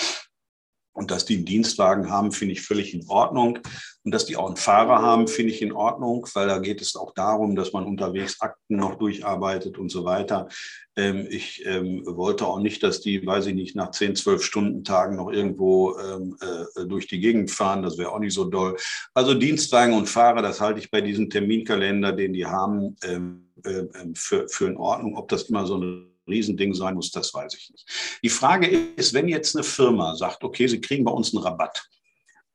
Und 0.97 1.11
dass 1.11 1.27
die 1.27 1.37
einen 1.37 1.45
Dienstwagen 1.45 2.11
haben, 2.11 2.33
finde 2.33 2.55
ich 2.55 2.63
völlig 2.63 2.95
in 2.95 3.07
Ordnung. 3.09 3.59
Und 4.03 4.13
dass 4.13 4.25
die 4.25 4.37
auch 4.37 4.47
einen 4.47 4.57
Fahrer 4.57 5.03
haben, 5.03 5.29
finde 5.29 5.53
ich 5.53 5.61
in 5.61 5.73
Ordnung, 5.73 6.27
weil 6.33 6.49
da 6.49 6.59
geht 6.59 6.81
es 6.81 6.97
auch 6.97 7.13
darum, 7.13 7.55
dass 7.55 7.73
man 7.73 7.85
unterwegs 7.85 8.41
Akten 8.41 8.77
noch 8.77 8.95
durcharbeitet 8.95 9.77
und 9.77 9.91
so 9.91 10.05
weiter. 10.05 10.49
Ähm, 10.97 11.27
ich 11.29 11.63
ähm, 11.67 12.03
wollte 12.07 12.47
auch 12.47 12.61
nicht, 12.61 12.83
dass 12.83 13.03
die, 13.03 13.27
weiß 13.27 13.47
ich 13.47 13.55
nicht, 13.55 13.77
nach 13.77 13.91
10, 13.91 14.17
12 14.17 14.43
Stunden 14.43 14.85
Tagen 14.85 15.17
noch 15.17 15.31
irgendwo 15.31 15.99
ähm, 15.99 16.37
äh, 16.41 16.87
durch 16.87 17.07
die 17.07 17.21
Gegend 17.21 17.51
fahren. 17.51 17.83
Das 17.83 17.99
wäre 17.99 18.13
auch 18.13 18.19
nicht 18.19 18.35
so 18.35 18.45
doll. 18.45 18.77
Also 19.13 19.35
Dienstwagen 19.35 19.93
und 19.93 20.09
Fahrer, 20.09 20.41
das 20.41 20.63
halte 20.63 20.81
ich 20.81 20.91
bei 20.91 21.03
diesem 21.03 21.29
Terminkalender, 21.29 22.13
den 22.13 22.33
die 22.33 22.47
haben, 22.47 22.97
ähm, 23.05 23.51
äh, 23.65 23.85
für, 24.15 24.49
für 24.49 24.67
in 24.67 24.79
Ordnung. 24.79 25.17
Ob 25.17 25.29
das 25.29 25.43
immer 25.51 25.67
so 25.67 25.77
ein 25.77 26.16
Riesending 26.29 26.75
sein 26.75 26.95
muss, 26.95 27.11
das 27.11 27.33
weiß 27.33 27.55
ich 27.55 27.71
nicht. 27.71 28.19
Die 28.23 28.29
Frage 28.29 28.67
ist, 28.67 29.15
wenn 29.15 29.29
jetzt 29.29 29.55
eine 29.55 29.65
Firma 29.65 30.15
sagt, 30.17 30.45
okay, 30.45 30.67
sie 30.67 30.81
kriegen 30.81 31.05
bei 31.05 31.13
uns 31.13 31.35
einen 31.35 31.45
Rabatt, 31.45 31.89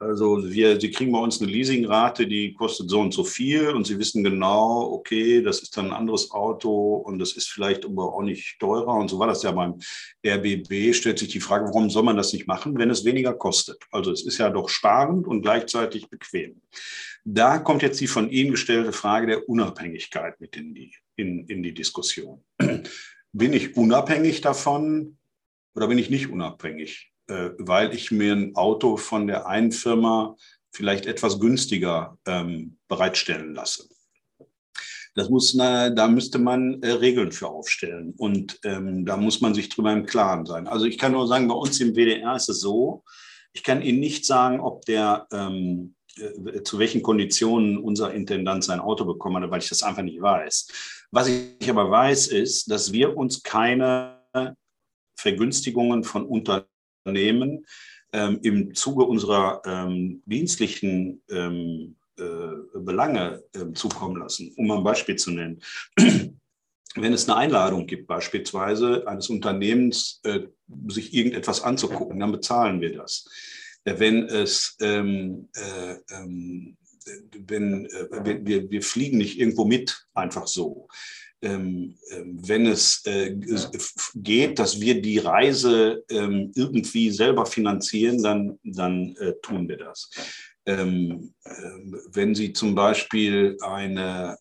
also 0.01 0.43
wir, 0.49 0.81
Sie 0.81 0.89
kriegen 0.89 1.11
bei 1.11 1.19
uns 1.19 1.39
eine 1.39 1.51
Leasingrate, 1.51 2.25
die 2.25 2.55
kostet 2.55 2.89
so 2.89 2.99
und 2.99 3.13
so 3.13 3.23
viel 3.23 3.69
und 3.69 3.85
Sie 3.85 3.99
wissen 3.99 4.23
genau, 4.23 4.91
okay, 4.93 5.43
das 5.43 5.61
ist 5.61 5.77
dann 5.77 5.87
ein 5.87 5.93
anderes 5.93 6.31
Auto 6.31 6.95
und 6.95 7.19
das 7.19 7.33
ist 7.33 7.49
vielleicht 7.49 7.85
aber 7.85 8.11
auch 8.11 8.23
nicht 8.23 8.59
teurer. 8.59 8.95
Und 8.95 9.09
so 9.09 9.19
war 9.19 9.27
das 9.27 9.43
ja 9.43 9.51
beim 9.51 9.79
RBB. 10.25 10.95
Stellt 10.95 11.19
sich 11.19 11.29
die 11.29 11.39
Frage, 11.39 11.65
warum 11.65 11.91
soll 11.91 12.01
man 12.01 12.17
das 12.17 12.33
nicht 12.33 12.47
machen, 12.47 12.79
wenn 12.79 12.89
es 12.89 13.05
weniger 13.05 13.33
kostet? 13.33 13.77
Also 13.91 14.11
es 14.11 14.25
ist 14.25 14.39
ja 14.39 14.49
doch 14.49 14.69
sparend 14.69 15.27
und 15.27 15.43
gleichzeitig 15.43 16.09
bequem. 16.09 16.59
Da 17.23 17.59
kommt 17.59 17.83
jetzt 17.83 18.01
die 18.01 18.07
von 18.07 18.31
Ihnen 18.31 18.49
gestellte 18.49 18.93
Frage 18.93 19.27
der 19.27 19.47
Unabhängigkeit 19.47 20.41
mit 20.41 20.57
in 20.57 20.73
die, 20.73 20.95
in, 21.15 21.45
in 21.45 21.61
die 21.61 21.75
Diskussion. 21.75 22.43
Bin 23.33 23.53
ich 23.53 23.77
unabhängig 23.77 24.41
davon 24.41 25.17
oder 25.75 25.87
bin 25.87 25.97
ich 25.97 26.09
nicht 26.09 26.29
unabhängig? 26.29 27.11
Äh, 27.27 27.51
weil 27.57 27.93
ich 27.93 28.11
mir 28.11 28.33
ein 28.33 28.55
Auto 28.55 28.97
von 28.97 29.27
der 29.27 29.47
einen 29.47 29.71
Firma 29.71 30.35
vielleicht 30.73 31.05
etwas 31.05 31.39
günstiger 31.39 32.17
ähm, 32.25 32.77
bereitstellen 32.87 33.53
lasse. 33.53 33.87
Das 35.15 35.29
muss, 35.29 35.53
na, 35.53 35.89
da 35.89 36.07
müsste 36.07 36.39
man 36.39 36.81
äh, 36.81 36.91
Regeln 36.91 37.31
für 37.31 37.47
aufstellen 37.47 38.13
und 38.17 38.59
ähm, 38.63 39.05
da 39.05 39.17
muss 39.17 39.41
man 39.41 39.53
sich 39.53 39.67
drüber 39.69 39.91
im 39.91 40.05
Klaren 40.05 40.45
sein. 40.45 40.67
Also 40.67 40.85
ich 40.85 40.97
kann 40.97 41.11
nur 41.11 41.27
sagen, 41.27 41.47
bei 41.47 41.55
uns 41.55 41.79
im 41.81 41.95
WDR 41.95 42.35
ist 42.35 42.49
es 42.49 42.61
so, 42.61 43.03
ich 43.53 43.63
kann 43.63 43.81
Ihnen 43.81 43.99
nicht 43.99 44.25
sagen, 44.25 44.61
ob 44.61 44.85
der 44.85 45.27
ähm, 45.33 45.95
äh, 46.00 46.00
zu 46.63 46.79
welchen 46.79 47.01
Konditionen 47.01 47.77
unser 47.77 48.13
Intendant 48.13 48.63
sein 48.63 48.79
Auto 48.79 49.05
bekommen 49.05 49.43
hat, 49.43 49.51
weil 49.51 49.61
ich 49.61 49.69
das 49.69 49.83
einfach 49.83 50.03
nicht 50.03 50.21
weiß. 50.21 50.67
Was 51.11 51.27
ich 51.27 51.69
aber 51.69 51.89
weiß, 51.89 52.27
ist, 52.27 52.69
dass 52.69 52.91
wir 52.91 53.15
uns 53.15 53.43
keine 53.43 54.21
Vergünstigungen 55.15 56.03
von 56.03 56.25
Unternehmen 56.25 57.65
ähm, 58.13 58.39
im 58.43 58.75
Zuge 58.75 59.03
unserer 59.03 59.61
ähm, 59.65 60.21
dienstlichen 60.25 61.21
ähm, 61.29 61.95
äh, 62.17 62.79
Belange 62.79 63.43
äh, 63.53 63.71
zukommen 63.73 64.17
lassen. 64.17 64.51
Um 64.57 64.71
ein 64.71 64.83
Beispiel 64.83 65.15
zu 65.15 65.31
nennen. 65.31 65.61
Wenn 66.95 67.13
es 67.13 67.29
eine 67.29 67.37
Einladung 67.37 67.87
gibt, 67.87 68.07
beispielsweise 68.07 69.07
eines 69.07 69.29
Unternehmens, 69.29 70.19
äh, 70.23 70.41
sich 70.87 71.13
irgendetwas 71.13 71.61
anzugucken, 71.61 72.19
dann 72.19 72.33
bezahlen 72.33 72.81
wir 72.81 72.93
das 72.97 73.29
wenn 73.85 74.25
es 74.27 74.77
ähm, 74.81 75.49
äh, 75.55 75.95
ähm, 76.11 76.77
wenn, 77.47 77.85
äh, 77.85 78.45
wir, 78.45 78.69
wir 78.69 78.81
fliegen 78.81 79.17
nicht 79.17 79.39
irgendwo 79.39 79.65
mit, 79.65 80.05
einfach 80.13 80.47
so. 80.47 80.87
Ähm, 81.41 81.97
ähm 82.11 82.37
wenn 82.47 82.67
es 82.67 83.03
äh, 83.05 83.35
geht, 84.15 84.59
dass 84.59 84.79
wir 84.79 85.01
die 85.01 85.17
Reise 85.17 86.03
ähm, 86.09 86.51
irgendwie 86.55 87.09
selber 87.09 87.45
finanzieren, 87.45 88.21
dann, 88.21 88.59
dann 88.63 89.15
äh, 89.17 89.33
tun 89.41 89.67
wir 89.67 89.77
das. 89.77 90.09
Ähm, 90.65 91.33
ähm, 91.45 91.99
wenn 92.11 92.35
Sie 92.35 92.53
zum 92.53 92.75
Beispiel 92.75 93.57
eine, 93.61 94.37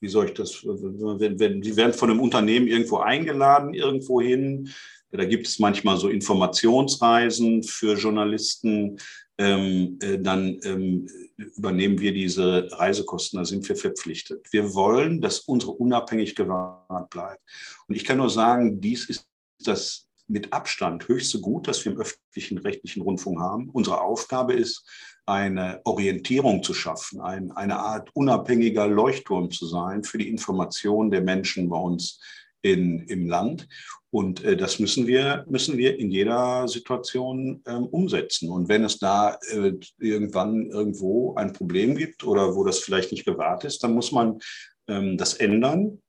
wie 0.00 0.08
soll 0.08 0.26
ich 0.26 0.34
das, 0.34 0.64
wenn, 0.64 1.38
wenn, 1.38 1.62
Sie 1.62 1.76
werden 1.76 1.92
von 1.92 2.10
einem 2.10 2.20
Unternehmen 2.20 2.66
irgendwo 2.66 2.98
eingeladen, 2.98 3.74
irgendwo 3.74 4.20
hin, 4.20 4.70
da 5.10 5.24
gibt 5.24 5.46
es 5.46 5.58
manchmal 5.58 5.96
so 5.96 6.08
Informationsreisen 6.08 7.62
für 7.62 7.96
Journalisten. 7.96 8.98
Ähm, 9.38 9.98
äh, 10.02 10.18
dann 10.18 10.58
ähm, 10.64 11.08
übernehmen 11.56 11.98
wir 11.98 12.12
diese 12.12 12.68
Reisekosten, 12.72 13.38
da 13.38 13.44
sind 13.44 13.66
wir 13.68 13.76
verpflichtet. 13.76 14.46
Wir 14.50 14.74
wollen, 14.74 15.20
dass 15.20 15.40
unsere 15.40 15.72
unabhängig 15.72 16.34
gewahrt 16.34 17.08
bleibt. 17.10 17.40
Und 17.88 17.94
ich 17.94 18.04
kann 18.04 18.18
nur 18.18 18.28
sagen, 18.28 18.80
dies 18.80 19.08
ist 19.08 19.26
das 19.64 20.06
mit 20.28 20.52
Abstand 20.52 21.08
höchste 21.08 21.40
Gut, 21.40 21.66
das 21.66 21.84
wir 21.84 21.92
im 21.92 21.98
öffentlichen 21.98 22.58
rechtlichen 22.58 23.02
Rundfunk 23.02 23.40
haben. 23.40 23.70
Unsere 23.70 24.00
Aufgabe 24.00 24.52
ist, 24.52 24.86
eine 25.26 25.80
Orientierung 25.84 26.62
zu 26.62 26.74
schaffen, 26.74 27.20
ein, 27.20 27.52
eine 27.52 27.78
Art 27.78 28.10
unabhängiger 28.14 28.88
Leuchtturm 28.88 29.50
zu 29.50 29.66
sein 29.66 30.02
für 30.02 30.18
die 30.18 30.28
Information 30.28 31.10
der 31.10 31.20
Menschen 31.20 31.68
bei 31.68 31.78
uns 31.78 32.20
in, 32.62 33.00
im 33.08 33.28
Land. 33.28 33.68
Und 34.10 34.42
äh, 34.44 34.56
das 34.56 34.80
müssen 34.80 35.06
wir, 35.06 35.44
müssen 35.48 35.78
wir 35.78 35.98
in 35.98 36.10
jeder 36.10 36.66
Situation 36.66 37.62
ähm, 37.66 37.86
umsetzen. 37.86 38.50
Und 38.50 38.68
wenn 38.68 38.84
es 38.84 38.98
da 38.98 39.38
äh, 39.52 39.72
irgendwann 39.98 40.66
irgendwo 40.66 41.34
ein 41.36 41.52
Problem 41.52 41.96
gibt 41.96 42.24
oder 42.24 42.56
wo 42.56 42.64
das 42.64 42.80
vielleicht 42.80 43.12
nicht 43.12 43.24
gewahrt 43.24 43.64
ist, 43.64 43.84
dann 43.84 43.94
muss 43.94 44.10
man 44.10 44.40
ähm, 44.88 45.16
das 45.16 45.34
ändern 45.34 46.00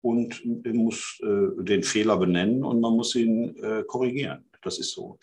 und 0.00 0.44
äh, 0.64 0.72
muss 0.72 1.20
äh, 1.22 1.62
den 1.62 1.84
Fehler 1.84 2.16
benennen 2.16 2.64
und 2.64 2.80
man 2.80 2.94
muss 2.94 3.14
ihn 3.14 3.56
äh, 3.62 3.84
korrigieren. 3.86 4.44
Das 4.62 4.78
ist 4.78 4.92
so. 4.92 5.18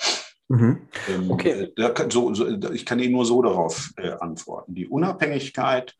Mhm. 0.47 0.87
Ähm, 1.09 1.31
okay. 1.31 1.73
Ähm, 1.77 1.93
kann, 1.93 2.09
so, 2.09 2.33
so, 2.33 2.47
ich 2.71 2.85
kann 2.85 2.99
Ihnen 2.99 3.13
nur 3.13 3.25
so 3.25 3.41
darauf 3.41 3.91
äh, 3.97 4.11
antworten. 4.11 4.75
Die 4.75 4.87
Unabhängigkeit 4.87 5.93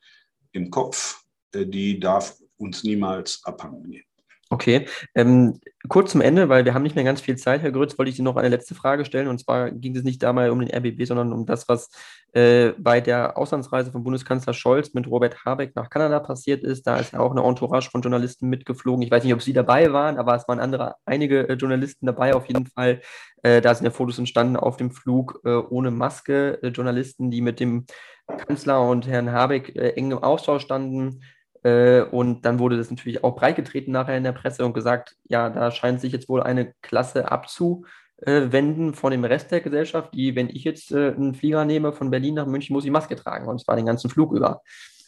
im 0.53 0.69
Kopf, 0.69 1.21
die 1.53 1.99
darf 1.99 2.37
uns 2.57 2.83
niemals 2.83 3.41
abhanden 3.43 3.91
gehen. 3.91 4.05
Okay, 4.53 4.85
ähm, 5.15 5.59
kurz 5.89 6.11
zum 6.11 6.21
Ende, 6.21 6.47
weil 6.47 6.63
wir 6.63 6.75
haben 6.75 6.83
nicht 6.83 6.93
mehr 6.95 7.03
ganz 7.03 7.21
viel 7.21 7.37
Zeit, 7.37 7.63
Herr 7.63 7.71
Grütz, 7.71 7.97
wollte 7.97 8.11
ich 8.11 8.19
Ihnen 8.19 8.25
noch 8.25 8.35
eine 8.35 8.49
letzte 8.49 8.75
Frage 8.75 9.03
stellen. 9.03 9.27
Und 9.27 9.39
zwar 9.39 9.71
ging 9.71 9.95
es 9.95 10.03
nicht 10.03 10.21
dabei 10.21 10.51
um 10.51 10.59
den 10.59 10.69
RBB, 10.69 11.07
sondern 11.07 11.33
um 11.33 11.47
das, 11.47 11.67
was 11.67 11.89
äh, 12.33 12.73
bei 12.77 13.01
der 13.01 13.35
Auslandsreise 13.35 13.91
von 13.91 14.03
Bundeskanzler 14.03 14.53
Scholz 14.53 14.93
mit 14.93 15.07
Robert 15.07 15.43
Habeck 15.43 15.75
nach 15.75 15.89
Kanada 15.89 16.19
passiert 16.19 16.63
ist. 16.63 16.85
Da 16.85 16.97
ist 16.97 17.13
ja 17.13 17.19
auch 17.19 17.31
eine 17.31 17.41
Entourage 17.41 17.89
von 17.89 18.03
Journalisten 18.03 18.47
mitgeflogen. 18.47 19.01
Ich 19.01 19.09
weiß 19.09 19.23
nicht, 19.23 19.33
ob 19.33 19.41
Sie 19.41 19.53
dabei 19.53 19.91
waren, 19.91 20.17
aber 20.17 20.35
es 20.35 20.47
waren 20.47 20.59
andere, 20.59 20.97
einige 21.07 21.49
äh, 21.49 21.53
Journalisten 21.53 22.05
dabei 22.05 22.35
auf 22.35 22.45
jeden 22.45 22.67
Fall. 22.67 23.01
Äh, 23.41 23.59
da 23.61 23.73
sind 23.73 23.85
ja 23.85 23.91
Fotos 23.91 24.19
entstanden 24.19 24.55
auf 24.55 24.77
dem 24.77 24.91
Flug 24.91 25.41
äh, 25.45 25.55
ohne 25.55 25.89
Maske. 25.89 26.61
Äh, 26.61 26.67
Journalisten, 26.67 27.31
die 27.31 27.41
mit 27.41 27.59
dem 27.59 27.87
Kanzler 28.27 28.87
und 28.87 29.07
Herrn 29.07 29.31
Habeck 29.31 29.75
äh, 29.75 29.93
eng 29.95 30.11
im 30.11 30.19
Austausch 30.19 30.61
standen. 30.61 31.21
Äh, 31.63 32.01
und 32.01 32.45
dann 32.45 32.59
wurde 32.59 32.77
das 32.77 32.89
natürlich 32.89 33.23
auch 33.23 33.35
breitgetreten 33.35 33.93
nachher 33.93 34.17
in 34.17 34.23
der 34.23 34.33
Presse 34.33 34.65
und 34.65 34.73
gesagt, 34.73 35.15
ja, 35.29 35.49
da 35.49 35.71
scheint 35.71 36.01
sich 36.01 36.11
jetzt 36.11 36.29
wohl 36.29 36.43
eine 36.43 36.73
Klasse 36.81 37.31
abzuwenden 37.31 38.93
von 38.93 39.11
dem 39.11 39.23
Rest 39.23 39.51
der 39.51 39.61
Gesellschaft, 39.61 40.13
die, 40.13 40.35
wenn 40.35 40.49
ich 40.49 40.65
jetzt 40.65 40.91
äh, 40.91 41.13
einen 41.13 41.33
Flieger 41.33 41.65
nehme 41.65 41.93
von 41.93 42.11
Berlin 42.11 42.35
nach 42.35 42.45
München, 42.45 42.73
muss 42.73 42.85
ich 42.85 42.91
Maske 42.91 43.15
tragen 43.15 43.47
und 43.47 43.61
zwar 43.61 43.77
den 43.77 43.85
ganzen 43.85 44.09
Flug 44.09 44.33
über. 44.33 44.61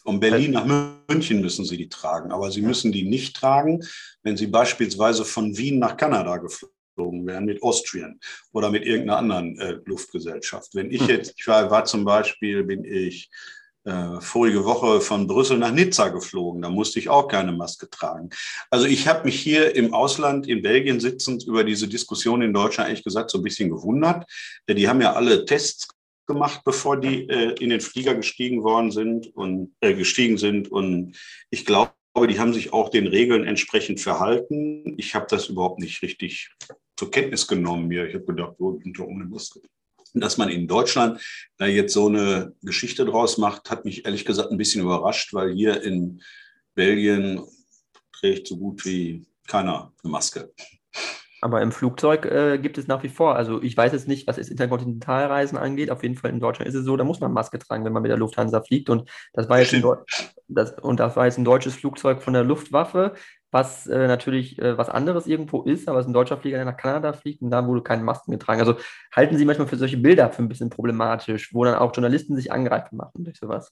Von 0.04 0.20
Berlin 0.20 0.52
nach 0.52 0.66
München 1.10 1.42
müssen 1.42 1.66
Sie 1.66 1.78
die 1.78 1.90
tragen, 1.90 2.32
aber 2.32 2.52
Sie 2.52 2.62
müssen 2.62 2.92
die 2.92 3.10
nicht 3.10 3.36
tragen, 3.36 3.82
wenn 4.22 4.38
Sie 4.38 4.48
beispielsweise 4.48 5.26
von 5.26 5.58
Wien 5.58 5.80
nach 5.80 5.98
Kanada 5.98 6.38
geflogen 6.38 7.26
wären 7.26 7.46
mit 7.46 7.64
Austrian 7.64 8.20
oder 8.54 8.70
mit 8.70 8.86
irgendeiner 8.86 9.18
anderen 9.18 9.58
äh, 9.58 9.80
Luftgesellschaft. 9.86 10.76
Wenn 10.76 10.92
ich 10.92 11.02
hm. 11.02 11.10
jetzt, 11.10 11.34
ich 11.38 11.48
war, 11.48 11.72
war 11.72 11.86
zum 11.86 12.06
Beispiel, 12.06 12.64
bin 12.64 12.86
ich 12.86 13.32
äh, 13.86 14.20
vorige 14.20 14.66
Woche 14.66 15.00
von 15.00 15.28
Brüssel 15.28 15.60
nach 15.60 15.72
Nizza 15.72 16.10
geflogen. 16.10 16.62
Da 16.62 16.70
musste 16.70 17.00
ich 17.00 17.10
auch 17.10 17.28
keine 17.28 17.52
Maske 17.52 17.90
tragen. 17.90 18.30
Also 18.72 18.88
ich 18.88 19.08
habe 19.08 19.26
mich 19.26 19.40
hier 19.40 19.76
im 19.76 19.94
Ausland, 19.94 20.48
in 20.48 20.62
Belgien 20.62 21.00
sitzend, 21.00 21.46
über 21.46 21.64
diese 21.64 21.88
Diskussion 21.88 22.42
in 22.42 22.54
Deutschland 22.54 22.90
ehrlich 22.90 23.04
gesagt 23.04 23.30
so 23.30 23.38
ein 23.38 23.44
bisschen 23.44 23.70
gewundert. 23.70 24.26
Äh, 24.66 24.76
die 24.76 24.90
haben 24.90 25.02
ja 25.02 25.14
alle 25.14 25.46
Tests 25.46 25.88
gemacht, 26.28 26.62
bevor 26.66 27.00
die 27.00 27.30
äh, 27.30 27.56
in 27.60 27.70
den 27.70 27.82
Flieger 27.82 28.16
gestiegen 28.16 28.64
worden 28.64 28.92
sind 28.92 29.28
und 29.36 29.76
äh, 29.82 29.94
gestiegen 29.94 30.38
sind. 30.38 30.72
Und 30.72 31.16
ich 31.52 31.66
glaube, 31.66 31.94
die 32.28 32.40
haben 32.40 32.54
sich 32.54 32.74
auch 32.74 32.90
den 32.90 33.08
Regeln 33.08 33.46
entsprechend 33.46 34.00
verhalten. 34.00 34.96
Ich 34.98 35.14
habe 35.14 35.28
das 35.30 35.50
überhaupt 35.50 35.80
nicht 35.80 36.02
richtig 36.02 36.50
zur 36.98 37.12
Kenntnis 37.12 37.46
genommen 37.46 37.88
mir. 37.88 38.08
Ich 38.08 38.16
habe 38.16 38.26
gedacht, 38.26 38.56
oh, 38.58 38.80
unter 38.84 39.08
ohne 39.08 39.26
Maske 39.26 39.60
dass 40.22 40.38
man 40.38 40.50
in 40.50 40.68
Deutschland 40.68 41.22
da 41.58 41.66
jetzt 41.66 41.94
so 41.94 42.08
eine 42.08 42.54
Geschichte 42.62 43.06
draus 43.06 43.38
macht, 43.38 43.70
hat 43.70 43.86
mich 43.86 44.06
ehrlich 44.06 44.26
gesagt 44.26 44.52
ein 44.52 44.58
bisschen 44.58 44.82
überrascht, 44.82 45.34
weil 45.34 45.54
hier 45.54 45.82
in 45.84 46.22
Belgien 46.74 47.42
trägt 48.14 48.48
so 48.48 48.58
gut 48.58 48.86
wie 48.86 49.26
keiner 49.48 49.94
eine 50.04 50.12
Maske. 50.12 50.52
Aber 51.42 51.62
im 51.62 51.72
Flugzeug 51.72 52.26
äh, 52.26 52.58
gibt 52.58 52.78
es 52.80 52.88
nach 52.88 53.04
wie 53.04 53.10
vor, 53.10 53.36
also 53.36 53.62
ich 53.62 53.78
weiß 53.78 53.92
jetzt 53.92 54.08
nicht, 54.08 54.26
was 54.26 54.40
es 54.40 54.50
Interkontinentalreisen 54.50 55.60
angeht, 55.60 55.92
auf 55.92 56.02
jeden 56.02 56.16
Fall 56.16 56.32
in 56.32 56.40
Deutschland 56.40 56.68
ist 56.68 56.74
es 56.74 56.86
so, 56.86 56.98
da 56.98 57.04
muss 57.04 57.20
man 57.20 57.34
Maske 57.34 57.60
tragen, 57.60 57.86
wenn 57.86 57.94
man 57.94 58.02
mit 58.02 58.10
der 58.10 58.18
Lufthansa 58.18 58.62
fliegt 58.62 58.90
und 58.90 59.08
das 59.34 59.48
war 59.48 59.60
jetzt, 59.60 59.74
ein, 59.74 59.84
das, 60.48 60.74
und 60.80 61.00
das 61.00 61.16
war 61.16 61.26
jetzt 61.26 61.38
ein 61.38 61.46
deutsches 61.46 61.76
Flugzeug 61.76 62.24
von 62.24 62.34
der 62.34 62.44
Luftwaffe, 62.44 63.14
was 63.56 63.88
äh, 63.88 64.08
natürlich 64.08 64.60
äh, 64.60 64.78
was 64.78 64.90
anderes 64.90 65.28
irgendwo 65.28 65.62
ist, 65.62 65.88
aber 65.88 66.00
es 66.00 66.06
ist 66.06 66.10
ein 66.10 66.14
deutscher 66.14 66.38
Flieger, 66.38 66.58
der 66.58 66.66
nach 66.66 66.76
Kanada 66.76 67.14
fliegt 67.14 67.42
und 67.42 67.52
da 67.52 67.66
wurde 67.66 67.82
keine 67.82 68.04
Masken 68.04 68.32
getragen. 68.32 68.60
Also 68.60 68.76
halten 69.16 69.38
Sie 69.38 69.46
manchmal 69.46 69.70
für 69.70 69.78
solche 69.78 69.96
Bilder 69.96 70.30
für 70.30 70.44
ein 70.44 70.50
bisschen 70.50 70.70
problematisch, 70.70 71.54
wo 71.54 71.64
dann 71.64 71.76
auch 71.76 71.96
Journalisten 71.96 72.36
sich 72.36 72.52
angreifen 72.52 72.98
machen 72.98 73.24
durch 73.24 73.38
sowas. 73.38 73.72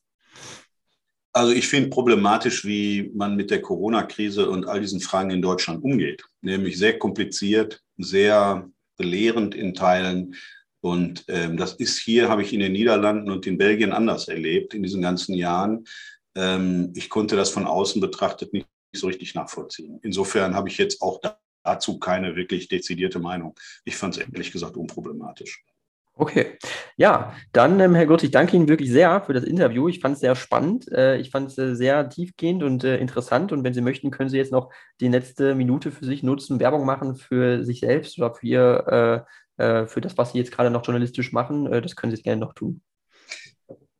Also 1.34 1.52
ich 1.52 1.68
finde 1.68 1.90
problematisch, 1.90 2.64
wie 2.64 3.12
man 3.14 3.36
mit 3.36 3.52
der 3.52 3.62
Corona-Krise 3.62 4.50
und 4.50 4.68
all 4.68 4.80
diesen 4.80 5.02
Fragen 5.02 5.32
in 5.32 5.42
Deutschland 5.42 5.84
umgeht. 5.84 6.24
Nämlich 6.42 6.78
sehr 6.78 6.98
kompliziert, 6.98 7.82
sehr 7.98 8.70
belehrend 8.96 9.54
in 9.54 9.74
Teilen. 9.74 10.36
Und 10.80 11.26
ähm, 11.28 11.58
das 11.58 11.74
ist 11.74 12.00
hier, 12.00 12.30
habe 12.30 12.44
ich 12.44 12.54
in 12.54 12.62
den 12.62 12.72
Niederlanden 12.72 13.30
und 13.30 13.46
in 13.48 13.58
Belgien 13.58 13.92
anders 13.92 14.30
erlebt 14.30 14.74
in 14.74 14.84
diesen 14.84 15.02
ganzen 15.02 15.34
Jahren. 15.34 15.84
Ähm, 16.36 16.94
ich 16.96 17.10
konnte 17.10 17.36
das 17.36 17.50
von 17.50 17.66
außen 17.66 18.00
betrachtet 18.00 18.54
nicht 18.54 18.68
so 19.00 19.08
richtig 19.08 19.36
nachvollziehen. 19.36 20.00
Insofern 20.04 20.56
habe 20.56 20.70
ich 20.70 20.78
jetzt 20.78 21.02
auch 21.02 21.20
dazu 21.64 22.00
keine 22.00 22.36
wirklich 22.36 22.68
dezidierte 22.68 23.20
Meinung. 23.20 23.56
Ich 23.86 23.96
fand 23.96 24.18
es 24.18 24.24
ehrlich 24.24 24.52
gesagt 24.52 24.78
unproblematisch. 24.78 25.64
Okay, 26.16 26.60
ja, 26.96 27.34
dann, 27.54 27.80
ähm, 27.80 27.96
Herr 27.96 28.06
Gurt, 28.06 28.22
ich 28.22 28.30
danke 28.30 28.56
Ihnen 28.56 28.68
wirklich 28.68 28.92
sehr 28.92 29.20
für 29.22 29.34
das 29.34 29.44
Interview. 29.44 29.88
Ich 29.88 30.00
fand 30.00 30.14
es 30.14 30.20
sehr 30.22 30.36
spannend. 30.36 30.88
Äh, 30.92 31.18
ich 31.18 31.32
fand 31.32 31.50
es 31.50 31.58
äh, 31.58 31.76
sehr 31.76 32.08
tiefgehend 32.08 32.62
und 32.62 32.84
äh, 32.84 32.98
interessant. 32.98 33.52
Und 33.52 33.64
wenn 33.64 33.74
Sie 33.74 33.82
möchten, 33.82 34.12
können 34.12 34.30
Sie 34.30 34.38
jetzt 34.38 34.52
noch 34.52 34.72
die 35.00 35.08
letzte 35.08 35.56
Minute 35.56 35.92
für 35.92 36.06
sich 36.06 36.22
nutzen, 36.22 36.60
Werbung 36.60 36.86
machen 36.86 37.16
für 37.16 37.64
sich 37.64 37.80
selbst 37.80 38.20
oder 38.20 38.36
für, 38.36 38.46
Ihr, 38.46 39.26
äh, 39.58 39.64
äh, 39.64 39.88
für 39.88 40.02
das, 40.02 40.16
was 40.16 40.34
Sie 40.34 40.38
jetzt 40.38 40.52
gerade 40.52 40.70
noch 40.70 40.86
journalistisch 40.86 41.34
machen. 41.34 41.66
Äh, 41.66 41.82
das 41.82 41.96
können 41.96 42.16
Sie 42.16 42.22
gerne 42.22 42.42
noch 42.42 42.54
tun. 42.54 42.84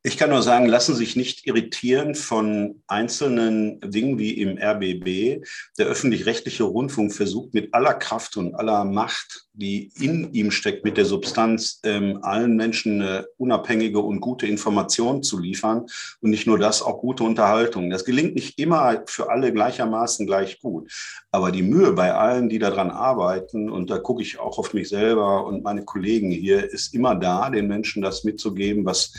Ich 0.06 0.18
kann 0.18 0.28
nur 0.28 0.42
sagen, 0.42 0.66
lassen 0.66 0.94
sich 0.94 1.16
nicht 1.16 1.46
irritieren 1.46 2.14
von 2.14 2.82
einzelnen 2.88 3.80
Dingen 3.80 4.18
wie 4.18 4.32
im 4.32 4.58
RBB. 4.58 5.42
Der 5.78 5.86
öffentlich-rechtliche 5.86 6.64
Rundfunk 6.64 7.14
versucht 7.14 7.54
mit 7.54 7.72
aller 7.72 7.94
Kraft 7.94 8.36
und 8.36 8.54
aller 8.54 8.84
Macht, 8.84 9.46
die 9.54 9.90
in 9.98 10.30
ihm 10.34 10.50
steckt, 10.50 10.84
mit 10.84 10.98
der 10.98 11.06
Substanz, 11.06 11.80
ähm, 11.84 12.18
allen 12.20 12.54
Menschen 12.54 13.00
eine 13.00 13.26
unabhängige 13.38 13.98
und 13.98 14.20
gute 14.20 14.46
Information 14.46 15.22
zu 15.22 15.38
liefern. 15.38 15.86
Und 16.20 16.28
nicht 16.28 16.46
nur 16.46 16.58
das, 16.58 16.82
auch 16.82 17.00
gute 17.00 17.24
Unterhaltung. 17.24 17.88
Das 17.88 18.04
gelingt 18.04 18.34
nicht 18.34 18.58
immer 18.58 19.04
für 19.06 19.30
alle 19.30 19.54
gleichermaßen 19.54 20.26
gleich 20.26 20.60
gut. 20.60 20.92
Aber 21.30 21.50
die 21.50 21.62
Mühe 21.62 21.92
bei 21.92 22.12
allen, 22.12 22.50
die 22.50 22.58
daran 22.58 22.90
arbeiten, 22.90 23.70
und 23.70 23.88
da 23.88 23.96
gucke 23.96 24.20
ich 24.20 24.38
auch 24.38 24.58
auf 24.58 24.74
mich 24.74 24.90
selber 24.90 25.46
und 25.46 25.64
meine 25.64 25.86
Kollegen 25.86 26.30
hier, 26.30 26.70
ist 26.70 26.92
immer 26.92 27.14
da, 27.14 27.48
den 27.48 27.68
Menschen 27.68 28.02
das 28.02 28.22
mitzugeben, 28.22 28.84
was 28.84 29.14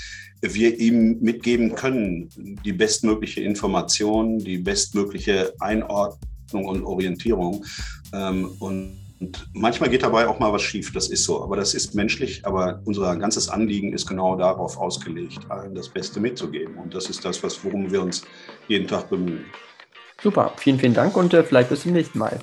wir 0.53 0.79
ihm 0.79 1.19
mitgeben 1.21 1.75
können. 1.75 2.29
Die 2.63 2.73
bestmögliche 2.73 3.41
Information, 3.41 4.39
die 4.39 4.57
bestmögliche 4.57 5.53
Einordnung 5.59 6.65
und 6.65 6.83
Orientierung. 6.83 7.65
Ähm, 8.13 8.49
und 8.59 9.05
manchmal 9.53 9.89
geht 9.89 10.03
dabei 10.03 10.27
auch 10.27 10.39
mal 10.39 10.51
was 10.51 10.61
schief, 10.61 10.91
das 10.93 11.09
ist 11.09 11.23
so. 11.23 11.43
Aber 11.43 11.55
das 11.55 11.73
ist 11.73 11.95
menschlich, 11.95 12.45
aber 12.45 12.81
unser 12.85 13.15
ganzes 13.15 13.49
Anliegen 13.49 13.93
ist 13.93 14.05
genau 14.07 14.35
darauf 14.35 14.77
ausgelegt, 14.77 15.39
allen 15.49 15.73
das 15.73 15.89
Beste 15.89 16.19
mitzugeben. 16.19 16.75
Und 16.77 16.93
das 16.93 17.09
ist 17.09 17.23
das, 17.25 17.41
worum 17.63 17.91
wir 17.91 18.01
uns 18.01 18.23
jeden 18.67 18.87
Tag 18.87 19.09
bemühen. 19.09 19.45
Super, 20.21 20.53
vielen, 20.57 20.79
vielen 20.79 20.93
Dank 20.93 21.17
und 21.17 21.33
äh, 21.33 21.43
vielleicht 21.43 21.69
bis 21.69 21.81
zum 21.81 21.93
nächsten 21.93 22.19
Mal. 22.19 22.39